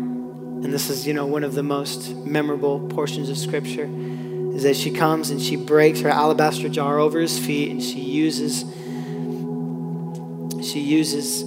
And 0.63 0.73
this 0.73 0.89
is, 0.89 1.07
you 1.07 1.13
know, 1.13 1.25
one 1.25 1.43
of 1.43 1.55
the 1.55 1.63
most 1.63 2.15
memorable 2.15 2.87
portions 2.89 3.29
of 3.29 3.37
scripture 3.37 3.89
is 4.53 4.63
that 4.63 4.75
she 4.75 4.91
comes 4.91 5.29
and 5.29 5.41
she 5.41 5.55
breaks 5.55 6.01
her 6.01 6.09
alabaster 6.09 6.69
jar 6.69 6.99
over 6.99 7.19
his 7.19 7.39
feet 7.39 7.71
and 7.71 7.81
she 7.81 8.01
uses 8.01 8.63
she 10.63 10.79
uses 10.79 11.41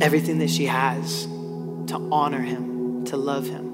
everything 0.00 0.38
that 0.38 0.50
she 0.50 0.66
has 0.66 1.24
to 1.86 2.08
honor 2.12 2.40
him, 2.40 3.04
to 3.06 3.16
love 3.16 3.46
him. 3.48 3.72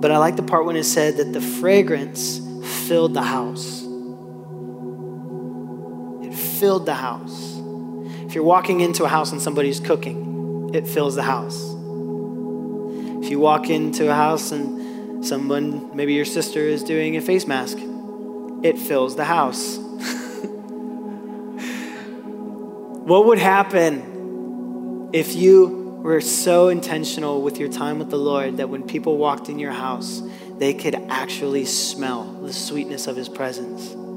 But 0.00 0.12
I 0.12 0.18
like 0.18 0.36
the 0.36 0.42
part 0.42 0.64
when 0.64 0.76
it 0.76 0.84
said 0.84 1.16
that 1.16 1.32
the 1.32 1.40
fragrance 1.40 2.40
filled 2.86 3.14
the 3.14 3.22
house 3.22 3.78
It 6.28 6.34
filled 6.34 6.84
the 6.84 6.94
house. 6.94 7.56
If 8.26 8.34
you're 8.34 8.44
walking 8.44 8.80
into 8.80 9.04
a 9.04 9.08
house 9.08 9.32
and 9.32 9.40
somebody's 9.40 9.80
cooking, 9.80 10.37
it 10.74 10.86
fills 10.86 11.14
the 11.14 11.22
house. 11.22 11.58
If 13.22 13.30
you 13.30 13.40
walk 13.40 13.68
into 13.70 14.10
a 14.10 14.14
house 14.14 14.52
and 14.52 15.24
someone, 15.24 15.96
maybe 15.96 16.14
your 16.14 16.24
sister, 16.24 16.60
is 16.60 16.84
doing 16.84 17.16
a 17.16 17.20
face 17.20 17.46
mask, 17.46 17.78
it 18.62 18.78
fills 18.78 19.16
the 19.16 19.24
house. 19.24 19.76
what 23.06 23.26
would 23.26 23.38
happen 23.38 25.10
if 25.12 25.34
you 25.34 26.00
were 26.02 26.20
so 26.20 26.68
intentional 26.68 27.42
with 27.42 27.58
your 27.58 27.68
time 27.68 27.98
with 27.98 28.10
the 28.10 28.18
Lord 28.18 28.58
that 28.58 28.68
when 28.68 28.86
people 28.86 29.16
walked 29.16 29.48
in 29.48 29.58
your 29.58 29.72
house, 29.72 30.22
they 30.58 30.74
could 30.74 30.94
actually 31.08 31.64
smell 31.64 32.24
the 32.42 32.52
sweetness 32.52 33.06
of 33.06 33.16
His 33.16 33.28
presence? 33.28 34.07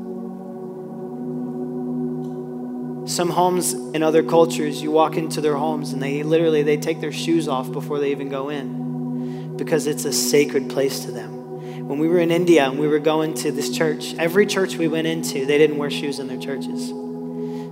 Some 3.11 3.29
homes 3.29 3.73
in 3.73 4.03
other 4.03 4.23
cultures, 4.23 4.81
you 4.81 4.89
walk 4.89 5.17
into 5.17 5.41
their 5.41 5.57
homes 5.57 5.91
and 5.91 6.01
they 6.01 6.23
literally 6.23 6.63
they 6.63 6.77
take 6.77 7.01
their 7.01 7.11
shoes 7.11 7.49
off 7.49 7.69
before 7.69 7.99
they 7.99 8.11
even 8.11 8.29
go 8.29 8.47
in 8.47 9.57
because 9.57 9.85
it's 9.85 10.05
a 10.05 10.13
sacred 10.13 10.69
place 10.69 11.01
to 11.01 11.11
them. 11.11 11.89
When 11.89 11.99
we 11.99 12.07
were 12.07 12.19
in 12.19 12.31
India 12.31 12.65
and 12.65 12.79
we 12.79 12.87
were 12.87 12.99
going 12.99 13.33
to 13.33 13.51
this 13.51 13.69
church, 13.69 14.15
every 14.17 14.45
church 14.45 14.77
we 14.77 14.87
went 14.87 15.07
into, 15.07 15.45
they 15.45 15.57
didn't 15.57 15.77
wear 15.77 15.89
shoes 15.89 16.19
in 16.19 16.29
their 16.29 16.37
churches. 16.37 16.87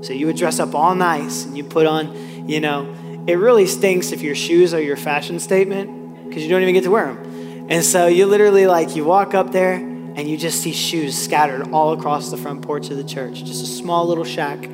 So 0.06 0.12
you 0.12 0.25
would 0.25 0.36
dress 0.36 0.60
up 0.60 0.75
all 0.75 0.93
nice 0.93 1.45
and 1.45 1.56
you 1.56 1.63
put 1.63 1.88
on, 1.88 2.49
you 2.49 2.60
know, 2.60 2.93
it 3.25 3.36
really 3.36 3.65
stinks 3.65 4.12
if 4.12 4.21
your 4.21 4.36
shoes 4.36 4.73
are 4.73 4.82
your 4.82 4.97
fashion 4.97 5.39
statement 5.39 6.28
because 6.28 6.43
you 6.43 6.49
don't 6.49 6.63
even 6.63 6.73
get 6.73 6.84
to 6.84 6.91
wear 6.91 7.13
them. 7.13 7.67
And 7.69 7.86
so 7.86 8.08
you 8.08 8.25
literally 8.25 8.67
like 8.67 8.97
you 8.97 9.06
walk 9.06 9.34
up 9.34 9.54
there 9.54 9.75
and 9.75 10.28
you 10.28 10.36
just 10.36 10.60
see 10.60 10.73
shoes 10.73 11.17
scattered 11.17 11.71
all 11.71 11.93
across 11.93 12.30
the 12.30 12.36
front 12.36 12.62
porch 12.62 12.89
of 12.89 12.97
the 12.97 13.06
church, 13.06 13.45
just 13.45 13.63
a 13.63 13.67
small 13.67 14.06
little 14.06 14.25
shack 14.25 14.67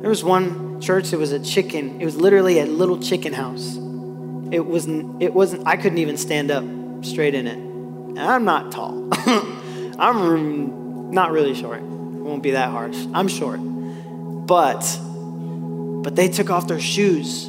there 0.00 0.08
was 0.08 0.22
one 0.22 0.80
church, 0.80 1.12
it 1.12 1.16
was 1.16 1.32
a 1.32 1.40
chicken, 1.40 2.00
it 2.00 2.04
was 2.04 2.16
literally 2.16 2.60
a 2.60 2.66
little 2.66 2.98
chicken 2.98 3.32
house. 3.32 3.76
It 4.50 4.64
wasn't, 4.64 5.22
it 5.22 5.34
wasn't, 5.34 5.66
I 5.66 5.76
couldn't 5.76 5.98
even 5.98 6.16
stand 6.16 6.50
up 6.50 6.64
straight 7.04 7.34
in 7.34 7.46
it. 7.46 7.58
And 7.58 8.18
I'm 8.20 8.44
not 8.44 8.72
tall. 8.72 9.08
I'm 9.98 11.10
not 11.10 11.32
really 11.32 11.54
short. 11.54 11.80
It 11.80 11.84
won't 11.84 12.42
be 12.42 12.52
that 12.52 12.70
harsh. 12.70 12.96
I'm 13.12 13.28
short. 13.28 13.60
But, 13.60 14.80
but 16.02 16.16
they 16.16 16.28
took 16.28 16.50
off 16.50 16.68
their 16.68 16.80
shoes 16.80 17.48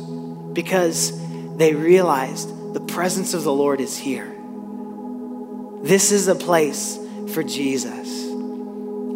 because 0.53 1.13
they 1.55 1.73
realized 1.73 2.73
the 2.73 2.81
presence 2.81 3.33
of 3.33 3.43
the 3.43 3.53
Lord 3.53 3.79
is 3.79 3.97
here. 3.97 4.35
This 5.83 6.11
is 6.11 6.27
a 6.27 6.35
place 6.35 6.99
for 7.33 7.43
Jesus. 7.43 8.28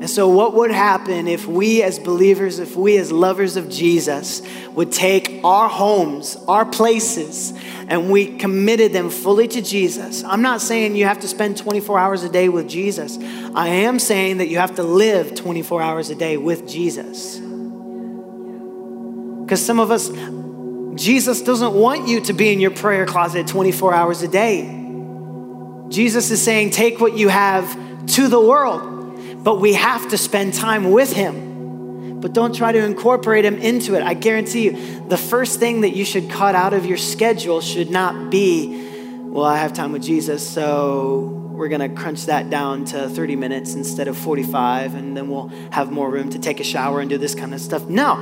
And 0.03 0.09
so, 0.09 0.27
what 0.27 0.53
would 0.55 0.71
happen 0.71 1.29
if 1.29 1.47
we 1.47 1.81
as 1.81 1.97
believers, 1.97 2.59
if 2.59 2.75
we 2.75 2.97
as 2.97 3.09
lovers 3.09 3.55
of 3.55 3.69
Jesus, 3.69 4.41
would 4.71 4.91
take 4.91 5.39
our 5.45 5.69
homes, 5.69 6.35
our 6.45 6.65
places, 6.65 7.53
and 7.87 8.11
we 8.11 8.35
committed 8.35 8.91
them 8.91 9.09
fully 9.09 9.47
to 9.47 9.61
Jesus? 9.61 10.21
I'm 10.25 10.41
not 10.41 10.59
saying 10.59 10.97
you 10.97 11.05
have 11.05 11.21
to 11.21 11.27
spend 11.29 11.55
24 11.55 11.97
hours 11.97 12.23
a 12.23 12.29
day 12.29 12.49
with 12.49 12.67
Jesus. 12.67 13.17
I 13.55 13.69
am 13.69 13.97
saying 13.97 14.39
that 14.39 14.49
you 14.49 14.57
have 14.57 14.75
to 14.75 14.83
live 14.83 15.35
24 15.35 15.81
hours 15.81 16.09
a 16.09 16.15
day 16.15 16.35
with 16.35 16.67
Jesus. 16.67 17.39
Because 19.39 19.65
some 19.65 19.79
of 19.79 19.89
us, 19.89 20.09
Jesus 21.01 21.41
doesn't 21.41 21.75
want 21.75 22.09
you 22.09 22.19
to 22.25 22.33
be 22.33 22.51
in 22.51 22.59
your 22.59 22.71
prayer 22.71 23.05
closet 23.05 23.47
24 23.47 23.93
hours 23.93 24.21
a 24.21 24.27
day. 24.27 24.63
Jesus 25.87 26.29
is 26.29 26.43
saying, 26.43 26.71
take 26.71 26.99
what 26.99 27.13
you 27.17 27.29
have 27.29 27.73
to 28.07 28.27
the 28.27 28.41
world 28.41 28.92
but 29.43 29.59
we 29.59 29.73
have 29.73 30.09
to 30.09 30.17
spend 30.17 30.53
time 30.53 30.91
with 30.91 31.11
Him. 31.11 32.21
But 32.21 32.31
don't 32.31 32.55
try 32.55 32.71
to 32.71 32.83
incorporate 32.83 33.43
Him 33.43 33.55
into 33.55 33.95
it. 33.95 34.03
I 34.03 34.13
guarantee 34.13 34.69
you, 34.69 35.07
the 35.09 35.17
first 35.17 35.59
thing 35.59 35.81
that 35.81 35.93
you 35.93 36.05
should 36.05 36.29
cut 36.29 36.55
out 36.55 36.73
of 36.73 36.85
your 36.85 36.97
schedule 36.97 37.59
should 37.59 37.91
not 37.91 38.31
be, 38.31 38.89
well, 39.19 39.45
I 39.45 39.57
have 39.57 39.73
time 39.73 39.91
with 39.91 40.01
Jesus, 40.01 40.47
so 40.47 41.41
we're 41.51 41.67
going 41.67 41.81
to 41.81 41.89
crunch 41.89 42.27
that 42.27 42.49
down 42.49 42.85
to 42.85 43.09
30 43.09 43.35
minutes 43.35 43.75
instead 43.75 44.07
of 44.07 44.17
45, 44.17 44.95
and 44.95 45.15
then 45.15 45.29
we'll 45.29 45.49
have 45.71 45.91
more 45.91 46.09
room 46.09 46.29
to 46.29 46.39
take 46.39 46.61
a 46.61 46.63
shower 46.63 47.01
and 47.01 47.09
do 47.09 47.17
this 47.17 47.35
kind 47.35 47.53
of 47.53 47.59
stuff. 47.59 47.87
No, 47.89 48.13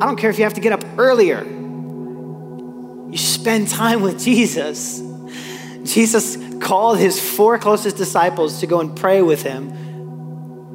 I 0.00 0.06
don't 0.06 0.16
care 0.16 0.30
if 0.30 0.38
you 0.38 0.44
have 0.44 0.54
to 0.54 0.60
get 0.60 0.72
up 0.72 0.84
earlier. 0.96 1.42
You 1.42 3.18
spend 3.18 3.68
time 3.68 4.00
with 4.02 4.22
Jesus. 4.22 5.02
Jesus 5.82 6.38
called 6.60 6.98
his 6.98 7.20
four 7.20 7.58
closest 7.58 7.96
disciples 7.96 8.60
to 8.60 8.66
go 8.66 8.80
and 8.80 8.96
pray 8.96 9.20
with 9.20 9.42
him 9.42 9.72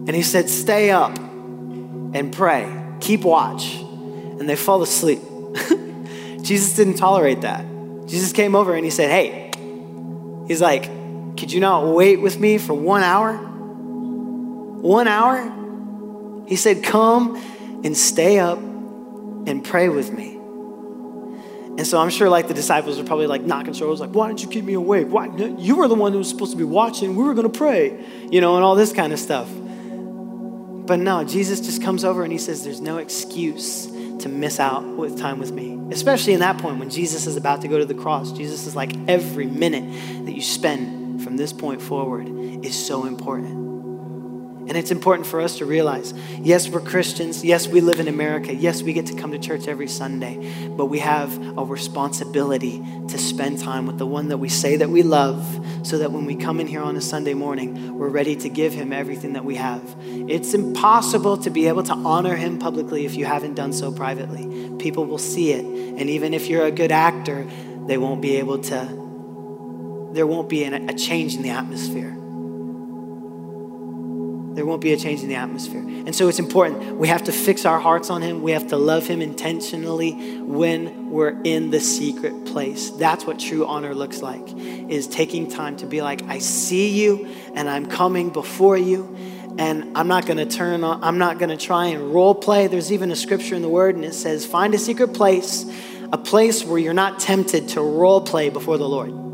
and 0.10 0.16
he 0.16 0.24
said, 0.24 0.50
Stay 0.50 0.90
up 0.90 1.16
and 1.20 2.34
pray, 2.34 2.68
keep 3.00 3.22
watch. 3.22 3.76
And 3.76 4.50
they 4.50 4.56
fall 4.56 4.82
asleep. 4.82 5.20
Jesus 6.42 6.76
didn't 6.76 6.96
tolerate 6.96 7.42
that. 7.42 7.64
Jesus 8.08 8.34
came 8.34 8.56
over 8.56 8.74
and 8.74 8.84
he 8.84 8.90
said, 8.90 9.12
Hey, 9.12 9.52
he's 10.48 10.62
like, 10.62 10.86
Could 11.38 11.52
you 11.52 11.60
not 11.60 11.94
wait 11.94 12.20
with 12.22 12.40
me 12.40 12.58
for 12.58 12.74
one 12.74 13.04
hour? 13.04 13.38
One 13.38 15.08
hour? 15.08 16.48
He 16.48 16.56
said, 16.56 16.84
Come 16.84 17.36
and 17.84 17.96
stay 17.96 18.40
up 18.40 18.58
and 18.58 19.64
pray 19.64 19.90
with 19.90 20.12
me. 20.12 20.38
And 21.78 21.86
so 21.86 22.00
I'm 22.00 22.10
sure 22.10 22.32
like 22.32 22.48
the 22.48 22.56
disciples 22.56 22.98
are 22.98 23.04
probably 23.04 23.28
like 23.28 23.44
knocking 23.44 23.74
shoulders, 23.74 24.00
like, 24.00 24.16
why 24.16 24.30
didn't 24.30 24.42
you 24.42 24.50
keep 24.50 24.66
me 24.66 24.74
awake? 24.74 25.06
Why 25.06 25.28
you 25.60 25.76
were 25.76 25.88
the 25.88 25.94
one 25.94 26.14
who 26.14 26.18
was 26.18 26.30
supposed 26.30 26.50
to 26.54 26.58
be 26.58 26.64
watching. 26.64 27.16
We 27.16 27.24
were 27.24 27.36
gonna 27.36 27.48
pray, 27.48 28.04
you 28.32 28.42
know, 28.42 28.56
and 28.56 28.66
all 28.66 28.74
this 28.74 28.92
kind 28.92 29.14
of 29.14 29.20
stuff. 29.20 29.48
But 30.90 30.98
no, 30.98 31.24
Jesus 31.24 31.62
just 31.62 31.84
comes 31.84 32.04
over 32.04 32.24
and 32.24 32.32
he 32.32 32.40
says, 32.40 32.64
There's 32.64 32.82
no 32.82 32.98
excuse 32.98 33.86
to 33.86 34.28
miss 34.28 34.60
out 34.60 34.84
with 34.84 35.20
time 35.20 35.38
with 35.38 35.52
me. 35.52 35.80
Especially 35.92 36.34
in 36.34 36.40
that 36.40 36.58
point 36.58 36.80
when 36.80 36.90
Jesus 36.90 37.28
is 37.28 37.36
about 37.36 37.62
to 37.62 37.68
go 37.68 37.78
to 37.78 37.86
the 37.86 37.94
cross. 37.94 38.32
Jesus 38.32 38.66
is 38.66 38.76
like, 38.76 38.92
every 39.08 39.46
minute 39.46 40.26
that 40.26 40.34
you 40.34 40.42
spend 40.42 41.24
from 41.24 41.38
this 41.38 41.54
point 41.54 41.80
forward 41.80 42.28
is 42.66 42.88
so 42.88 43.06
important. 43.06 43.69
And 44.70 44.78
it's 44.78 44.92
important 44.92 45.26
for 45.26 45.42
us 45.42 45.58
to 45.58 45.66
realize 45.66 46.14
yes, 46.38 46.70
we're 46.70 46.80
Christians. 46.80 47.44
Yes, 47.44 47.68
we 47.68 47.82
live 47.82 48.00
in 48.00 48.08
America. 48.08 48.54
Yes, 48.54 48.84
we 48.84 48.94
get 48.94 49.08
to 49.08 49.16
come 49.16 49.32
to 49.32 49.40
church 49.40 49.68
every 49.68 49.88
Sunday. 49.88 50.70
But 50.70 50.86
we 50.86 51.00
have 51.00 51.36
a 51.58 51.66
responsibility 51.66 52.78
to 53.08 53.18
spend 53.18 53.58
time 53.58 53.88
with 53.88 53.98
the 53.98 54.06
one 54.06 54.28
that 54.28 54.38
we 54.38 54.48
say 54.48 54.76
that 54.76 54.88
we 54.88 55.02
love 55.02 55.44
so 55.82 55.98
that 55.98 56.12
when 56.12 56.26
we 56.26 56.36
come 56.36 56.60
in 56.60 56.68
here 56.68 56.84
on 56.84 56.96
a 56.96 57.02
Sunday 57.02 57.34
morning, 57.34 57.98
we're 57.98 58.10
ready 58.10 58.36
to 58.36 58.48
give 58.48 58.72
him 58.72 58.94
everything 58.94 59.34
that 59.34 59.44
we 59.44 59.56
have. 59.56 59.82
It's 60.04 60.54
impossible 60.54 61.40
to 61.40 61.50
be 61.50 61.68
able 61.68 61.82
to 61.84 61.94
honor 61.94 62.36
him 62.36 62.60
publicly 62.60 63.08
if 63.08 63.16
you 63.16 63.26
haven't 63.26 63.56
done 63.56 63.74
so 63.74 63.92
privately. 63.92 64.70
People 64.78 65.06
will 65.06 65.18
see 65.18 65.52
it. 65.52 65.66
And 65.66 66.12
even 66.12 66.36
if 66.36 66.46
you're 66.46 66.66
a 66.66 66.72
good 66.72 66.92
actor, 66.92 67.44
they 67.88 67.98
won't 67.98 68.22
be 68.22 68.36
able 68.36 68.60
to, 68.60 70.12
there 70.14 70.28
won't 70.28 70.48
be 70.48 70.64
a 70.64 70.94
change 70.94 71.36
in 71.36 71.42
the 71.42 71.50
atmosphere 71.50 72.19
there 74.56 74.66
won't 74.66 74.82
be 74.82 74.94
a 74.94 74.98
change 74.98 75.22
in 75.22 75.30
the 75.30 75.36
atmosphere. 75.36 75.82
And 75.82 76.16
so 76.16 76.28
it's 76.28 76.40
important. 76.40 76.98
We 76.98 77.08
have 77.08 77.24
to 77.26 77.32
fix 77.32 77.66
our 77.66 77.80
hearts 77.80 78.10
on 78.10 78.22
Him. 78.22 78.42
We 78.42 78.52
have 78.52 78.68
to 78.68 78.78
love 78.78 79.08
Him 79.08 79.22
intentionally 79.22 80.40
when 80.42 81.10
we're 81.10 81.40
in 81.44 81.70
the 81.70 81.80
secret 81.80 82.46
place. 82.46 82.90
That's 82.92 83.26
what 83.26 83.40
true 83.40 83.66
honor 83.66 83.94
looks 83.94 84.22
like, 84.22 84.56
is 84.58 85.08
taking 85.08 85.50
time 85.50 85.78
to 85.78 85.86
be 85.86 86.02
like, 86.02 86.24
I 86.24 86.40
see 86.40 86.90
you 86.90 87.28
and 87.54 87.70
I'm 87.70 87.86
coming 87.86 88.30
before 88.30 88.78
you. 88.78 89.16
And 89.58 89.98
I'm 89.98 90.08
not 90.08 90.26
going 90.26 90.38
to 90.38 90.46
turn 90.46 90.84
on, 90.84 91.04
I'm 91.04 91.18
not 91.18 91.38
going 91.38 91.50
to 91.50 91.58
try 91.58 91.88
and 91.88 92.14
role 92.14 92.36
play. 92.36 92.68
There's 92.68 92.92
even 92.92 93.12
a 93.12 93.16
scripture 93.16 93.56
in 93.56 93.62
the 93.62 93.70
Word, 93.70 93.96
and 93.96 94.06
it 94.06 94.14
says, 94.14 94.46
Find 94.46 94.74
a 94.74 94.78
secret 94.78 95.14
place, 95.14 95.66
a 96.14 96.18
place 96.18 96.64
where 96.64 96.80
you're 96.80 96.94
not 96.94 97.20
tempted 97.20 97.68
to 97.70 97.82
role 97.82 98.22
play 98.22 98.50
before 98.50 98.78
the 98.78 98.88
Lord 98.88 99.29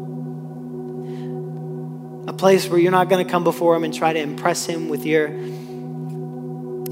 place 2.46 2.68
where 2.70 2.78
you're 2.78 2.92
not 2.92 3.10
going 3.10 3.26
to 3.26 3.32
come 3.32 3.44
before 3.44 3.76
him 3.76 3.84
and 3.84 3.92
try 3.92 4.14
to 4.14 4.20
impress 4.20 4.68
him 4.68 4.88
with 4.88 5.04
your 5.04 5.30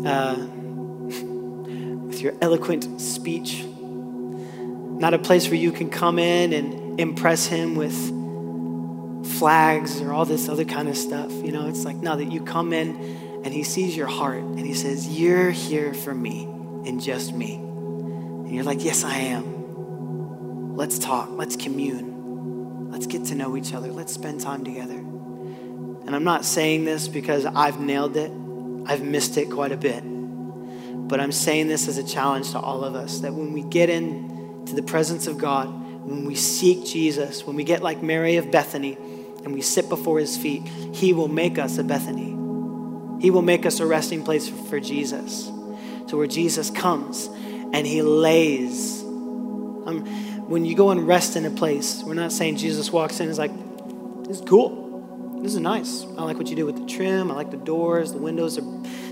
uh, 0.04 0.36
with 2.08 2.20
your 2.20 2.34
eloquent 2.41 2.99
speech. 2.99 3.64
Not 3.64 5.14
a 5.14 5.20
place 5.20 5.45
where 5.49 5.58
you 5.58 5.72
can 5.72 5.91
come 5.91 6.18
in 6.18 6.54
and 6.54 6.99
impress 6.99 7.45
him 7.45 7.76
with 7.76 7.93
flags 9.38 10.01
or 10.01 10.12
all 10.12 10.26
this 10.26 10.49
other 10.49 10.66
kind 10.66 10.89
of 10.89 10.97
stuff 10.97 11.32
you 11.32 11.51
know? 11.51 11.68
It's 11.68 11.86
like 11.86 11.97
no 11.97 12.16
that 12.18 12.32
you 12.32 12.43
come 12.43 12.74
in 12.74 12.95
and 13.45 13.54
he 13.54 13.62
sees 13.62 13.95
your 13.95 14.08
heart 14.08 14.41
and 14.41 14.62
he 14.62 14.74
says 14.74 15.08
you're 15.08 15.51
here 15.51 15.93
for 15.93 16.16
me 16.16 16.45
and 16.45 16.99
just 16.99 17.32
me. 17.32 17.58
And 17.58 18.49
you're 18.49 18.64
like 18.64 18.84
yes 18.84 19.04
i 19.04 19.18
am. 19.18 20.76
Let's 20.76 20.97
talk. 20.97 21.30
Let's 21.30 21.56
commune. 21.56 22.89
Let's 22.89 23.06
get 23.06 23.26
to 23.26 23.36
know 23.36 23.56
each 23.56 23.76
other. 23.76 23.91
Let's 23.91 24.12
spend 24.12 24.41
time 24.41 24.64
together 24.66 25.03
and 26.06 26.16
I'm 26.16 26.24
not 26.24 26.45
saying 26.45 26.86
this 26.86 27.08
because 27.08 27.45
I've 27.45 27.80
nailed 27.80 28.18
it, 28.18 28.32
I've 28.86 29.01
missed 29.01 29.38
it 29.38 29.49
quite 29.49 29.72
a 29.72 29.78
bit. 29.78 30.01
But 31.08 31.20
I'm 31.20 31.32
saying 31.32 31.68
this 31.68 31.88
as 31.88 31.97
a 31.97 32.04
challenge 32.04 32.51
to 32.51 32.60
all 32.60 32.84
of 32.84 32.95
us 32.95 33.20
that 33.20 33.34
when 33.34 33.54
we 33.54 33.64
get 33.64 33.89
into 33.89 34.76
the 34.76 34.84
presence 34.84 35.28
of 35.28 35.38
God, 35.38 35.68
when 36.06 36.26
we 36.26 36.36
seek 36.36 36.86
Jesus, 36.86 37.45
when 37.45 37.56
we 37.56 37.64
get 37.64 37.82
like 37.82 38.04
Mary 38.04 38.38
of 38.38 38.51
Bethany 38.51 38.97
and 39.43 39.54
we 39.54 39.62
sit 39.62 39.89
before 39.89 40.20
his 40.20 40.36
feet, 40.36 40.68
he 40.93 41.14
will 41.14 41.28
make 41.28 41.58
us 41.58 41.78
a 41.78 41.84
Bethany. 41.84 42.32
He 43.22 43.32
will 43.32 43.41
make 43.41 43.66
us 43.66 43.80
a 43.80 43.86
resting 43.86 44.24
place 44.24 44.49
for 44.49 44.80
Jesus. 44.80 45.45
So 46.08 46.18
where 46.18 46.28
Jesus 46.28 46.70
comes 46.70 47.28
and 47.28 47.88
he 47.88 48.01
lays. 48.01 49.01
Um, 49.01 50.06
when 50.49 50.66
you 50.66 50.76
go 50.76 50.89
and 50.89 51.08
rest 51.08 51.36
in 51.36 51.45
a 51.45 51.49
place, 51.49 52.04
we're 52.04 52.14
not 52.14 52.32
saying 52.32 52.58
Jesus 52.58 52.91
walks 52.91 53.20
in 53.20 53.24
and 53.24 53.32
is 53.32 53.39
like, 53.39 53.51
it's 54.30 54.41
cool. 54.41 54.83
This 55.44 55.56
is 55.56 55.60
nice. 55.60 56.06
I 56.18 56.24
like 56.24 56.38
what 56.38 56.48
you 56.48 56.56
did 56.56 56.64
with 56.64 56.78
the 56.78 56.86
trim. 56.86 57.30
I 57.30 57.36
like 57.36 57.52
the 57.52 57.58
doors. 57.58 58.14
The 58.14 58.18
windows 58.18 58.58
are 58.58 58.64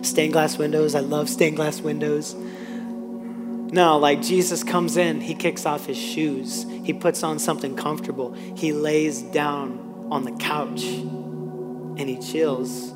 stained 0.01 0.31
glass 0.31 0.57
windows. 0.57 0.95
I 0.95 1.01
love 1.01 1.29
stained 1.29 1.57
glass 1.57 1.81
windows. 1.81 2.33
No, 2.33 3.97
like 3.97 4.21
Jesus 4.21 4.63
comes 4.63 4.95
in, 4.95 5.19
he 5.19 5.35
kicks 5.35 5.65
off 5.65 5.85
his 5.85 5.97
shoes, 5.97 6.65
he 6.83 6.91
puts 6.91 7.23
on 7.23 7.39
something 7.39 7.77
comfortable, 7.77 8.33
he 8.33 8.73
lays 8.73 9.21
down 9.21 10.07
on 10.11 10.25
the 10.25 10.31
couch 10.33 10.83
and 10.83 12.01
he 12.01 12.17
chills. 12.17 12.91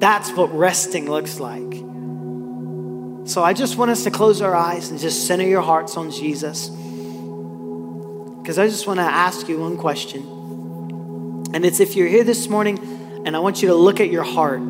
That's 0.00 0.30
what 0.32 0.50
resting 0.54 1.10
looks 1.10 1.38
like. 1.38 1.70
So 3.28 3.42
I 3.42 3.52
just 3.52 3.76
want 3.76 3.90
us 3.90 4.04
to 4.04 4.10
close 4.10 4.40
our 4.40 4.54
eyes 4.54 4.90
and 4.90 4.98
just 4.98 5.26
center 5.26 5.46
your 5.46 5.60
hearts 5.60 5.98
on 5.98 6.10
Jesus. 6.10 6.68
Because 8.40 8.58
I 8.58 8.68
just 8.68 8.86
want 8.86 9.00
to 9.00 9.04
ask 9.04 9.48
you 9.48 9.58
one 9.60 9.76
question. 9.76 10.37
And 11.54 11.64
it's 11.64 11.80
if 11.80 11.96
you're 11.96 12.08
here 12.08 12.24
this 12.24 12.48
morning 12.48 12.78
and 13.24 13.34
I 13.34 13.38
want 13.38 13.62
you 13.62 13.68
to 13.68 13.74
look 13.74 14.00
at 14.00 14.10
your 14.10 14.22
heart. 14.22 14.60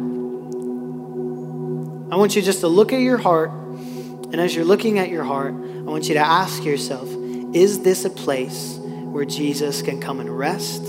I 2.10 2.16
want 2.16 2.36
you 2.36 2.42
just 2.42 2.60
to 2.60 2.68
look 2.68 2.92
at 2.92 3.00
your 3.00 3.18
heart. 3.18 3.50
And 3.50 4.36
as 4.36 4.54
you're 4.54 4.64
looking 4.64 4.98
at 4.98 5.08
your 5.08 5.24
heart, 5.24 5.52
I 5.52 5.90
want 5.90 6.08
you 6.08 6.14
to 6.14 6.20
ask 6.20 6.64
yourself 6.64 7.08
is 7.54 7.80
this 7.82 8.04
a 8.04 8.10
place 8.10 8.78
where 8.78 9.24
Jesus 9.24 9.82
can 9.82 10.00
come 10.00 10.20
and 10.20 10.30
rest? 10.30 10.82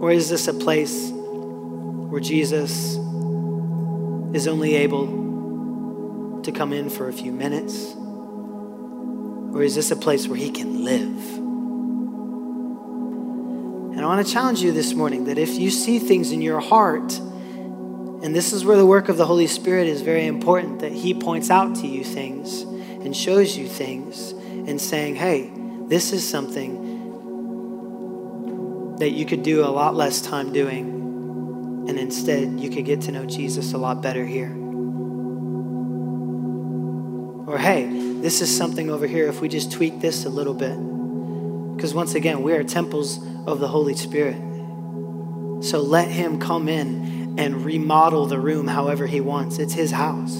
Or 0.00 0.10
is 0.10 0.28
this 0.28 0.48
a 0.48 0.54
place 0.54 1.10
where 1.10 2.20
Jesus 2.20 2.96
is 4.34 4.46
only 4.46 4.74
able 4.76 6.42
to 6.42 6.52
come 6.52 6.72
in 6.72 6.90
for 6.90 7.08
a 7.08 7.12
few 7.12 7.32
minutes? 7.32 7.94
Or 9.54 9.62
is 9.62 9.74
this 9.74 9.90
a 9.90 9.96
place 9.96 10.28
where 10.28 10.38
he 10.38 10.50
can 10.50 10.84
live? 10.84 11.35
And 13.96 14.04
I 14.04 14.08
want 14.08 14.26
to 14.26 14.30
challenge 14.30 14.60
you 14.60 14.72
this 14.72 14.92
morning 14.92 15.24
that 15.24 15.38
if 15.38 15.58
you 15.58 15.70
see 15.70 15.98
things 15.98 16.30
in 16.30 16.42
your 16.42 16.60
heart, 16.60 17.18
and 17.18 18.36
this 18.36 18.52
is 18.52 18.62
where 18.62 18.76
the 18.76 18.84
work 18.84 19.08
of 19.08 19.16
the 19.16 19.24
Holy 19.24 19.46
Spirit 19.46 19.86
is 19.86 20.02
very 20.02 20.26
important, 20.26 20.80
that 20.80 20.92
He 20.92 21.14
points 21.14 21.48
out 21.48 21.76
to 21.76 21.86
you 21.86 22.04
things 22.04 22.60
and 22.60 23.16
shows 23.16 23.56
you 23.56 23.66
things 23.66 24.32
and 24.32 24.78
saying, 24.78 25.16
hey, 25.16 25.50
this 25.86 26.12
is 26.12 26.28
something 26.28 26.84
that 28.98 29.12
you 29.12 29.24
could 29.24 29.42
do 29.42 29.64
a 29.64 29.70
lot 29.70 29.94
less 29.94 30.20
time 30.20 30.52
doing, 30.52 31.86
and 31.88 31.98
instead 31.98 32.60
you 32.60 32.68
could 32.68 32.84
get 32.84 33.00
to 33.02 33.12
know 33.12 33.24
Jesus 33.24 33.72
a 33.72 33.78
lot 33.78 34.02
better 34.02 34.26
here. 34.26 34.52
Or, 37.46 37.56
hey, 37.56 37.86
this 38.20 38.42
is 38.42 38.54
something 38.54 38.90
over 38.90 39.06
here, 39.06 39.26
if 39.28 39.40
we 39.40 39.48
just 39.48 39.72
tweak 39.72 40.02
this 40.02 40.26
a 40.26 40.28
little 40.28 40.52
bit. 40.52 40.95
Because 41.76 41.92
once 41.92 42.14
again, 42.14 42.42
we 42.42 42.54
are 42.54 42.64
temples 42.64 43.18
of 43.46 43.60
the 43.60 43.68
Holy 43.68 43.94
Spirit. 43.94 44.38
So 45.62 45.82
let 45.82 46.08
Him 46.08 46.40
come 46.40 46.68
in 46.68 47.38
and 47.38 47.64
remodel 47.64 48.26
the 48.26 48.40
room 48.40 48.66
however 48.66 49.06
He 49.06 49.20
wants. 49.20 49.58
It's 49.58 49.74
His 49.74 49.90
house. 49.90 50.34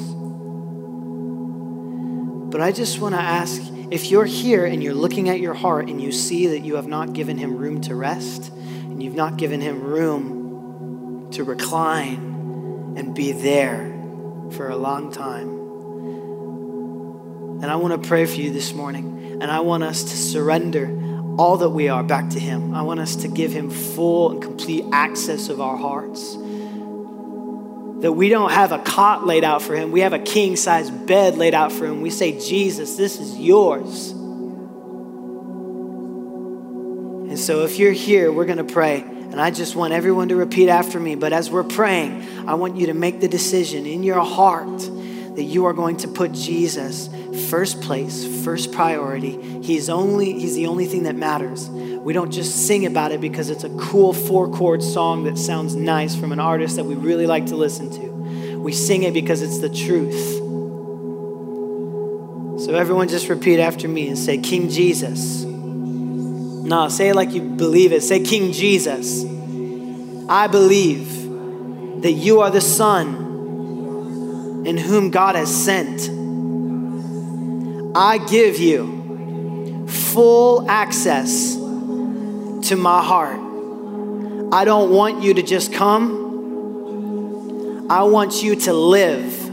But 2.50 2.62
I 2.62 2.72
just 2.72 3.00
want 3.00 3.14
to 3.14 3.20
ask 3.20 3.60
if 3.90 4.10
you're 4.10 4.24
here 4.24 4.64
and 4.64 4.82
you're 4.82 4.94
looking 4.94 5.28
at 5.28 5.38
your 5.40 5.52
heart 5.52 5.90
and 5.90 6.00
you 6.00 6.10
see 6.10 6.46
that 6.48 6.60
you 6.60 6.76
have 6.76 6.86
not 6.86 7.12
given 7.12 7.36
Him 7.36 7.58
room 7.58 7.82
to 7.82 7.94
rest 7.94 8.50
and 8.50 9.02
you've 9.02 9.14
not 9.14 9.36
given 9.36 9.60
Him 9.60 9.82
room 9.82 11.28
to 11.32 11.44
recline 11.44 12.94
and 12.96 13.14
be 13.14 13.32
there 13.32 13.92
for 14.52 14.70
a 14.70 14.76
long 14.76 15.12
time. 15.12 15.50
And 17.62 17.70
I 17.70 17.76
want 17.76 18.00
to 18.00 18.08
pray 18.08 18.24
for 18.24 18.40
you 18.40 18.52
this 18.52 18.72
morning. 18.72 19.38
And 19.42 19.50
I 19.50 19.60
want 19.60 19.82
us 19.82 20.02
to 20.04 20.16
surrender 20.16 20.86
all 21.38 21.58
that 21.58 21.70
we 21.70 21.88
are 21.88 22.02
back 22.02 22.30
to 22.30 22.40
Him. 22.40 22.74
I 22.74 22.82
want 22.82 23.00
us 23.00 23.16
to 23.16 23.28
give 23.28 23.52
Him 23.52 23.70
full 23.70 24.32
and 24.32 24.42
complete 24.42 24.84
access 24.92 25.48
of 25.48 25.60
our 25.60 25.76
hearts. 25.76 26.34
That 28.02 28.12
we 28.12 28.28
don't 28.28 28.50
have 28.50 28.72
a 28.72 28.78
cot 28.78 29.26
laid 29.26 29.44
out 29.44 29.62
for 29.62 29.74
Him, 29.74 29.92
we 29.92 30.00
have 30.00 30.12
a 30.12 30.18
king 30.18 30.56
size 30.56 30.90
bed 30.90 31.36
laid 31.36 31.54
out 31.54 31.72
for 31.72 31.86
Him. 31.86 32.00
We 32.00 32.10
say, 32.10 32.38
Jesus, 32.38 32.96
this 32.96 33.20
is 33.20 33.36
yours. 33.36 34.12
And 37.28 37.38
so 37.38 37.64
if 37.64 37.78
you're 37.78 37.92
here, 37.92 38.32
we're 38.32 38.46
going 38.46 38.64
to 38.64 38.72
pray. 38.72 39.02
And 39.02 39.40
I 39.40 39.50
just 39.50 39.76
want 39.76 39.92
everyone 39.92 40.28
to 40.28 40.36
repeat 40.36 40.70
after 40.70 40.98
me. 40.98 41.16
But 41.16 41.34
as 41.34 41.50
we're 41.50 41.64
praying, 41.64 42.48
I 42.48 42.54
want 42.54 42.76
you 42.76 42.86
to 42.86 42.94
make 42.94 43.20
the 43.20 43.28
decision 43.28 43.84
in 43.84 44.02
your 44.02 44.24
heart 44.24 44.88
that 45.36 45.44
you 45.44 45.66
are 45.66 45.72
going 45.72 45.98
to 45.98 46.08
put 46.08 46.32
Jesus 46.32 47.08
first 47.48 47.80
place, 47.82 48.26
first 48.44 48.72
priority. 48.72 49.62
He's 49.62 49.88
only 49.88 50.32
he's 50.32 50.56
the 50.56 50.66
only 50.66 50.86
thing 50.86 51.04
that 51.04 51.14
matters. 51.14 51.68
We 51.68 52.12
don't 52.12 52.30
just 52.30 52.66
sing 52.66 52.86
about 52.86 53.12
it 53.12 53.20
because 53.20 53.50
it's 53.50 53.64
a 53.64 53.70
cool 53.76 54.12
four-chord 54.12 54.82
song 54.82 55.24
that 55.24 55.36
sounds 55.36 55.74
nice 55.74 56.16
from 56.16 56.32
an 56.32 56.40
artist 56.40 56.76
that 56.76 56.84
we 56.84 56.94
really 56.94 57.26
like 57.26 57.46
to 57.46 57.56
listen 57.56 57.90
to. 57.90 58.58
We 58.58 58.72
sing 58.72 59.02
it 59.02 59.12
because 59.12 59.42
it's 59.42 59.58
the 59.58 59.68
truth. 59.68 60.42
So 62.64 62.74
everyone 62.74 63.08
just 63.08 63.28
repeat 63.28 63.60
after 63.60 63.86
me 63.86 64.08
and 64.08 64.18
say 64.18 64.38
King 64.38 64.70
Jesus. 64.70 65.44
No, 65.44 66.88
say 66.88 67.10
it 67.10 67.14
like 67.14 67.32
you 67.32 67.42
believe 67.42 67.92
it. 67.92 68.02
Say 68.02 68.20
King 68.20 68.52
Jesus. 68.52 69.24
I 70.28 70.46
believe 70.46 72.02
that 72.02 72.12
you 72.12 72.40
are 72.40 72.50
the 72.50 72.60
son 72.60 73.25
in 74.66 74.76
whom 74.76 75.10
God 75.10 75.36
has 75.36 75.48
sent. 75.54 76.10
I 77.96 78.18
give 78.18 78.58
you 78.58 79.86
full 79.86 80.68
access 80.68 81.54
to 81.54 82.74
my 82.76 83.00
heart. 83.00 83.38
I 84.52 84.64
don't 84.64 84.90
want 84.90 85.22
you 85.22 85.34
to 85.34 85.42
just 85.42 85.72
come, 85.72 86.26
I 87.88 88.02
want 88.02 88.42
you 88.42 88.56
to 88.56 88.72
live. 88.72 89.44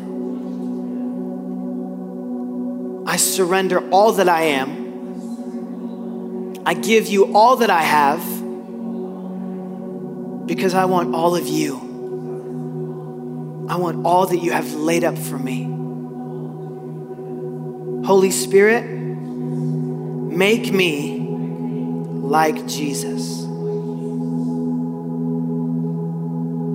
I 3.07 3.17
surrender 3.17 3.87
all 3.91 4.13
that 4.13 4.27
I 4.27 4.45
am. 4.45 4.81
I 6.65 6.73
give 6.73 7.05
you 7.07 7.35
all 7.35 7.57
that 7.57 7.69
I 7.69 7.83
have 7.83 8.23
because 10.47 10.73
I 10.73 10.85
want 10.85 11.13
all 11.13 11.35
of 11.35 11.47
you. 11.47 11.92
I 13.69 13.77
want 13.77 14.05
all 14.05 14.27
that 14.27 14.37
you 14.37 14.51
have 14.51 14.73
laid 14.73 15.03
up 15.03 15.17
for 15.17 15.37
me. 15.37 15.63
Holy 18.05 18.31
Spirit, 18.31 18.83
make 18.83 20.73
me 20.73 21.19
like 22.33 22.67
Jesus. 22.67 23.43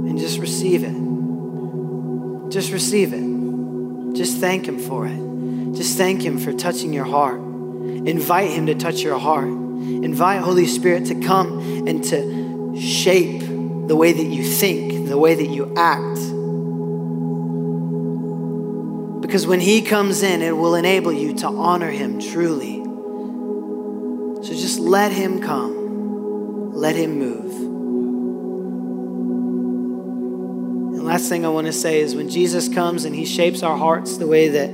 And 0.09 0.18
just 0.18 0.39
receive 0.39 0.84
it. 0.84 2.51
Just 2.51 2.72
receive 2.72 3.12
it. 3.12 4.14
Just 4.14 4.39
thank 4.39 4.66
Him 4.66 4.78
for 4.78 5.07
it. 5.07 5.74
Just 5.74 5.99
thank 5.99 6.22
Him 6.22 6.39
for 6.39 6.53
touching 6.55 6.95
your 6.95 7.05
heart. 7.05 7.39
Invite 7.39 8.51
Him 8.51 8.64
to 8.66 8.74
touch 8.74 9.01
your 9.03 9.18
heart. 9.18 9.49
Invite 9.49 10.41
Holy 10.41 10.66
Spirit 10.66 11.05
to 11.07 11.20
come 11.20 11.86
and 11.86 12.03
to 12.05 12.74
shape 12.80 13.43
the 13.89 13.97
way 13.97 14.12
that 14.12 14.26
you 14.26 14.45
think, 14.45 15.09
the 15.09 15.18
way 15.18 15.34
that 15.34 15.49
you 15.49 15.74
act. 15.76 16.18
Because 19.29 19.47
when 19.47 19.61
He 19.61 19.83
comes 19.83 20.22
in, 20.22 20.41
it 20.41 20.57
will 20.57 20.74
enable 20.74 21.12
you 21.12 21.35
to 21.35 21.49
honor 21.49 21.91
Him 21.91 22.18
truly. 22.18 22.83
So 24.43 24.55
just 24.55 24.79
let 24.79 25.12
Him 25.12 25.43
come, 25.43 26.72
let 26.72 26.97
Him 26.97 27.18
move. 27.18 27.53
And 30.95 31.05
last 31.05 31.29
thing 31.29 31.45
I 31.45 31.51
want 31.51 31.66
to 31.66 31.74
say 31.74 32.01
is 32.01 32.14
when 32.16 32.31
Jesus 32.31 32.70
comes 32.70 33.05
and 33.05 33.14
He 33.14 33.26
shapes 33.26 33.62
our 33.62 33.76
hearts 33.76 34.16
the 34.16 34.26
way 34.26 34.49
that 34.49 34.70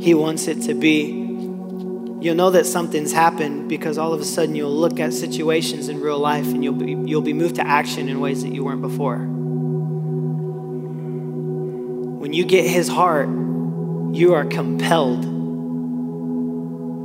He 0.00 0.14
wants 0.14 0.46
it 0.46 0.62
to 0.66 0.74
be, 0.74 1.06
you'll 2.20 2.36
know 2.36 2.50
that 2.50 2.66
something's 2.66 3.10
happened 3.10 3.68
because 3.68 3.98
all 3.98 4.12
of 4.12 4.20
a 4.20 4.24
sudden 4.24 4.54
you'll 4.54 4.70
look 4.70 5.00
at 5.00 5.12
situations 5.12 5.88
in 5.88 6.00
real 6.00 6.20
life 6.20 6.46
and 6.46 6.62
you'll 6.62 6.74
be, 6.74 6.92
you'll 7.10 7.22
be 7.22 7.32
moved 7.32 7.56
to 7.56 7.66
action 7.66 8.08
in 8.08 8.20
ways 8.20 8.44
that 8.44 8.54
you 8.54 8.62
weren't 8.62 8.82
before. 8.82 9.18
When 12.18 12.32
you 12.32 12.44
get 12.44 12.70
His 12.70 12.86
heart, 12.86 13.49
you 14.12 14.34
are 14.34 14.44
compelled 14.44 15.22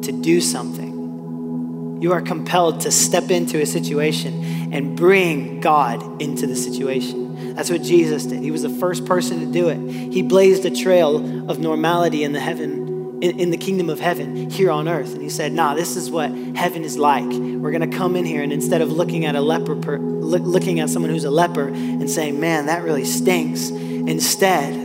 to 0.04 0.12
do 0.12 0.42
something. 0.42 2.02
You 2.02 2.12
are 2.14 2.22
compelled 2.22 2.82
to 2.82 2.92
step 2.92 3.32
into 3.32 3.62
a 3.62 3.66
situation 3.66 4.74
and 4.74 4.96
bring 4.98 5.60
God 5.62 6.22
into 6.22 6.46
the 6.46 6.56
situation. 6.56 7.56
That's 7.56 7.70
what 7.70 7.82
Jesus 7.82 8.26
did. 8.26 8.42
He 8.42 8.52
was 8.52 8.64
the 8.64 8.70
first 8.70 9.06
person 9.06 9.40
to 9.40 9.46
do 9.46 9.70
it. 9.70 9.78
He 10.14 10.22
blazed 10.22 10.66
a 10.66 10.72
trail 10.72 11.50
of 11.50 11.60
normality 11.60 12.24
in 12.24 12.34
the 12.34 12.40
heaven, 12.40 13.20
in, 13.22 13.40
in 13.40 13.50
the 13.50 13.58
kingdom 13.58 13.90
of 13.90 14.00
heaven 14.00 14.50
here 14.50 14.72
on 14.72 14.88
earth. 14.88 15.14
And 15.14 15.22
he 15.22 15.30
said, 15.30 15.54
nah, 15.54 15.74
this 15.74 15.96
is 15.96 16.12
what 16.12 16.32
heaven 16.56 16.84
is 16.84 16.98
like. 16.98 17.26
We're 17.26 17.72
going 17.72 17.90
to 17.90 17.98
come 17.98 18.16
in 18.16 18.26
here 18.26 18.44
and 18.44 18.52
instead 18.52 18.82
of 18.82 18.92
looking 18.92 19.26
at 19.26 19.36
a 19.36 19.42
leper, 19.42 19.76
per, 19.76 19.98
look, 19.98 20.42
looking 20.44 20.80
at 20.80 20.90
someone 20.90 21.12
who's 21.12 21.24
a 21.24 21.32
leper 21.32 21.70
and 21.70 22.10
saying, 22.10 22.40
man, 22.40 22.66
that 22.66 22.84
really 22.84 23.06
stinks, 23.06 23.70
instead, 23.70 24.85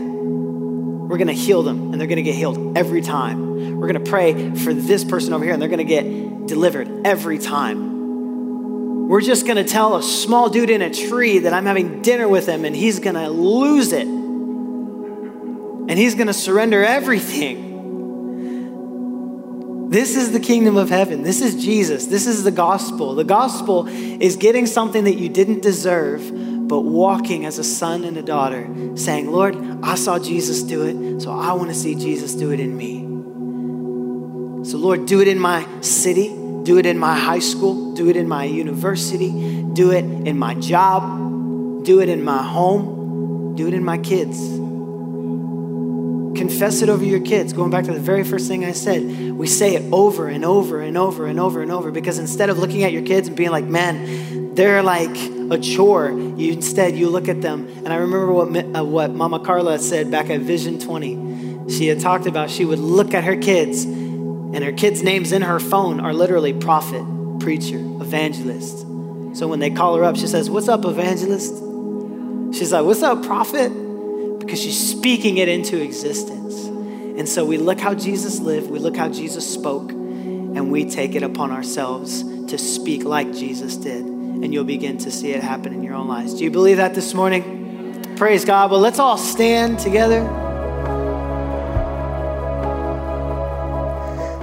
we're 1.10 1.18
going 1.18 1.26
to 1.26 1.32
heal 1.32 1.62
them 1.64 1.90
and 1.90 2.00
they're 2.00 2.06
going 2.06 2.18
to 2.18 2.22
get 2.22 2.36
healed 2.36 2.78
every 2.78 3.02
time. 3.02 3.78
We're 3.80 3.88
going 3.88 4.04
to 4.04 4.10
pray 4.10 4.54
for 4.54 4.72
this 4.72 5.02
person 5.04 5.32
over 5.32 5.44
here 5.44 5.52
and 5.52 5.60
they're 5.60 5.68
going 5.68 5.78
to 5.78 5.84
get 5.84 6.46
delivered 6.46 7.04
every 7.04 7.38
time. 7.38 9.08
We're 9.08 9.20
just 9.20 9.44
going 9.44 9.56
to 9.56 9.64
tell 9.64 9.96
a 9.96 10.04
small 10.04 10.50
dude 10.50 10.70
in 10.70 10.82
a 10.82 10.90
tree 10.94 11.40
that 11.40 11.52
I'm 11.52 11.66
having 11.66 12.00
dinner 12.00 12.28
with 12.28 12.46
him 12.46 12.64
and 12.64 12.76
he's 12.76 13.00
going 13.00 13.16
to 13.16 13.28
lose 13.28 13.92
it. 13.92 14.06
And 14.06 15.90
he's 15.90 16.14
going 16.14 16.28
to 16.28 16.32
surrender 16.32 16.84
everything. 16.84 17.66
This 19.90 20.16
is 20.16 20.30
the 20.30 20.38
kingdom 20.38 20.76
of 20.76 20.90
heaven. 20.90 21.24
This 21.24 21.42
is 21.42 21.60
Jesus. 21.60 22.06
This 22.06 22.28
is 22.28 22.44
the 22.44 22.52
gospel. 22.52 23.16
The 23.16 23.24
gospel 23.24 23.88
is 23.88 24.36
getting 24.36 24.66
something 24.66 25.02
that 25.02 25.16
you 25.16 25.28
didn't 25.28 25.60
deserve 25.60 26.22
but 26.70 26.82
walking 26.82 27.46
as 27.46 27.58
a 27.58 27.64
son 27.64 28.04
and 28.04 28.16
a 28.16 28.22
daughter, 28.22 28.70
saying, 28.94 29.28
Lord, 29.28 29.56
I 29.82 29.96
saw 29.96 30.20
Jesus 30.20 30.62
do 30.62 30.84
it, 30.84 31.20
so 31.20 31.32
I 31.32 31.52
want 31.54 31.68
to 31.70 31.74
see 31.74 31.96
Jesus 31.96 32.32
do 32.36 32.52
it 32.52 32.60
in 32.60 32.76
me. 32.76 33.00
So, 34.70 34.78
Lord, 34.78 35.04
do 35.06 35.20
it 35.20 35.26
in 35.26 35.36
my 35.36 35.66
city, 35.80 36.28
do 36.28 36.78
it 36.78 36.86
in 36.86 36.96
my 36.96 37.18
high 37.18 37.40
school, 37.40 37.92
do 37.94 38.08
it 38.08 38.16
in 38.16 38.28
my 38.28 38.44
university, 38.44 39.64
do 39.72 39.90
it 39.90 40.04
in 40.04 40.38
my 40.38 40.54
job, 40.54 41.82
do 41.84 42.00
it 42.00 42.08
in 42.08 42.22
my 42.22 42.40
home, 42.40 43.56
do 43.56 43.66
it 43.66 43.74
in 43.74 43.84
my 43.84 43.98
kids. 43.98 44.38
Confess 46.38 46.82
it 46.82 46.88
over 46.88 47.04
your 47.04 47.20
kids. 47.20 47.52
Going 47.52 47.72
back 47.72 47.86
to 47.86 47.92
the 47.92 47.98
very 47.98 48.22
first 48.22 48.46
thing 48.46 48.64
I 48.64 48.72
said, 48.72 49.32
we 49.32 49.48
say 49.48 49.74
it 49.74 49.92
over 49.92 50.28
and 50.28 50.44
over 50.44 50.80
and 50.80 50.96
over 50.96 51.26
and 51.26 51.40
over 51.40 51.62
and 51.62 51.72
over 51.72 51.90
because 51.90 52.20
instead 52.20 52.48
of 52.48 52.60
looking 52.60 52.84
at 52.84 52.92
your 52.92 53.02
kids 53.02 53.26
and 53.26 53.36
being 53.36 53.50
like, 53.50 53.64
man, 53.64 54.54
they're 54.54 54.84
like 54.84 55.39
a 55.50 55.58
chore, 55.58 56.10
you 56.10 56.52
instead 56.52 56.96
you 56.96 57.08
look 57.08 57.28
at 57.28 57.42
them. 57.42 57.68
And 57.68 57.88
I 57.88 57.96
remember 57.96 58.32
what 58.32 58.76
uh, 58.76 58.84
what 58.84 59.12
Mama 59.12 59.40
Carla 59.40 59.78
said 59.78 60.10
back 60.10 60.30
at 60.30 60.40
Vision 60.40 60.78
20. 60.78 61.70
She 61.70 61.86
had 61.86 62.00
talked 62.00 62.26
about 62.26 62.50
she 62.50 62.64
would 62.64 62.78
look 62.78 63.14
at 63.14 63.24
her 63.24 63.36
kids, 63.36 63.84
and 63.84 64.62
her 64.62 64.72
kids' 64.72 65.02
names 65.02 65.32
in 65.32 65.42
her 65.42 65.60
phone 65.60 66.00
are 66.00 66.12
literally 66.12 66.52
prophet, 66.52 67.04
preacher, 67.40 67.78
evangelist. 67.78 68.80
So 69.32 69.46
when 69.46 69.60
they 69.60 69.70
call 69.70 69.96
her 69.96 70.04
up, 70.04 70.16
she 70.16 70.26
says, 70.26 70.50
"What's 70.50 70.68
up, 70.68 70.84
evangelist?" 70.84 71.54
She's 72.56 72.72
like, 72.72 72.84
"What's 72.84 73.02
up, 73.02 73.22
prophet?" 73.24 73.72
because 74.50 74.60
she's 74.60 74.90
speaking 74.90 75.36
it 75.36 75.48
into 75.48 75.80
existence. 75.80 76.64
And 76.64 77.28
so 77.28 77.44
we 77.44 77.56
look 77.56 77.78
how 77.78 77.94
Jesus 77.94 78.40
lived, 78.40 78.68
we 78.68 78.80
look 78.80 78.96
how 78.96 79.08
Jesus 79.08 79.48
spoke, 79.48 79.92
and 79.92 80.72
we 80.72 80.90
take 80.90 81.14
it 81.14 81.22
upon 81.22 81.52
ourselves 81.52 82.24
to 82.46 82.58
speak 82.58 83.04
like 83.04 83.32
Jesus 83.32 83.76
did. 83.76 84.09
And 84.42 84.52
you'll 84.52 84.64
begin 84.64 84.98
to 84.98 85.10
see 85.10 85.32
it 85.32 85.42
happen 85.42 85.72
in 85.72 85.82
your 85.82 85.94
own 85.94 86.08
lives. 86.08 86.34
Do 86.34 86.44
you 86.44 86.50
believe 86.50 86.78
that 86.78 86.94
this 86.94 87.14
morning? 87.14 88.14
Praise 88.16 88.44
God. 88.44 88.70
Well, 88.70 88.80
let's 88.80 88.98
all 88.98 89.18
stand 89.18 89.78
together. 89.78 90.26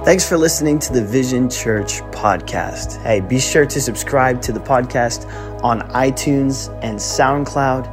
Thanks 0.04 0.26
for 0.26 0.38
listening 0.38 0.78
to 0.78 0.92
the 0.92 1.04
Vision 1.04 1.50
Church 1.50 2.00
podcast. 2.12 3.02
Hey, 3.02 3.20
be 3.20 3.38
sure 3.38 3.66
to 3.66 3.80
subscribe 3.80 4.40
to 4.42 4.52
the 4.52 4.60
podcast 4.60 5.30
on 5.62 5.82
iTunes 5.90 6.72
and 6.82 6.98
SoundCloud 6.98 7.86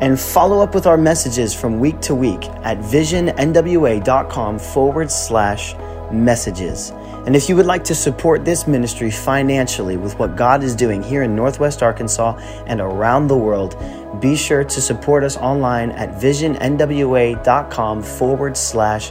and 0.00 0.20
follow 0.20 0.60
up 0.60 0.74
with 0.74 0.86
our 0.86 0.96
messages 0.96 1.54
from 1.54 1.80
week 1.80 2.00
to 2.02 2.14
week 2.14 2.44
at 2.62 2.78
visionnwa.com 2.78 4.58
forward 4.58 5.10
slash 5.10 5.74
messages. 6.12 6.92
And 7.26 7.34
if 7.34 7.48
you 7.48 7.56
would 7.56 7.66
like 7.66 7.82
to 7.84 7.94
support 7.94 8.44
this 8.44 8.68
ministry 8.68 9.10
financially 9.10 9.96
with 9.96 10.16
what 10.18 10.36
God 10.36 10.62
is 10.62 10.76
doing 10.76 11.02
here 11.02 11.24
in 11.24 11.34
Northwest 11.34 11.82
Arkansas 11.82 12.38
and 12.66 12.80
around 12.80 13.26
the 13.26 13.36
world, 13.36 13.76
be 14.20 14.36
sure 14.36 14.62
to 14.62 14.80
support 14.80 15.24
us 15.24 15.36
online 15.36 15.90
at 15.90 16.20
visionnwa.com 16.20 18.02
forward 18.02 18.56
slash 18.56 19.10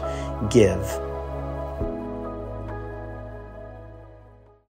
give. 0.50 1.05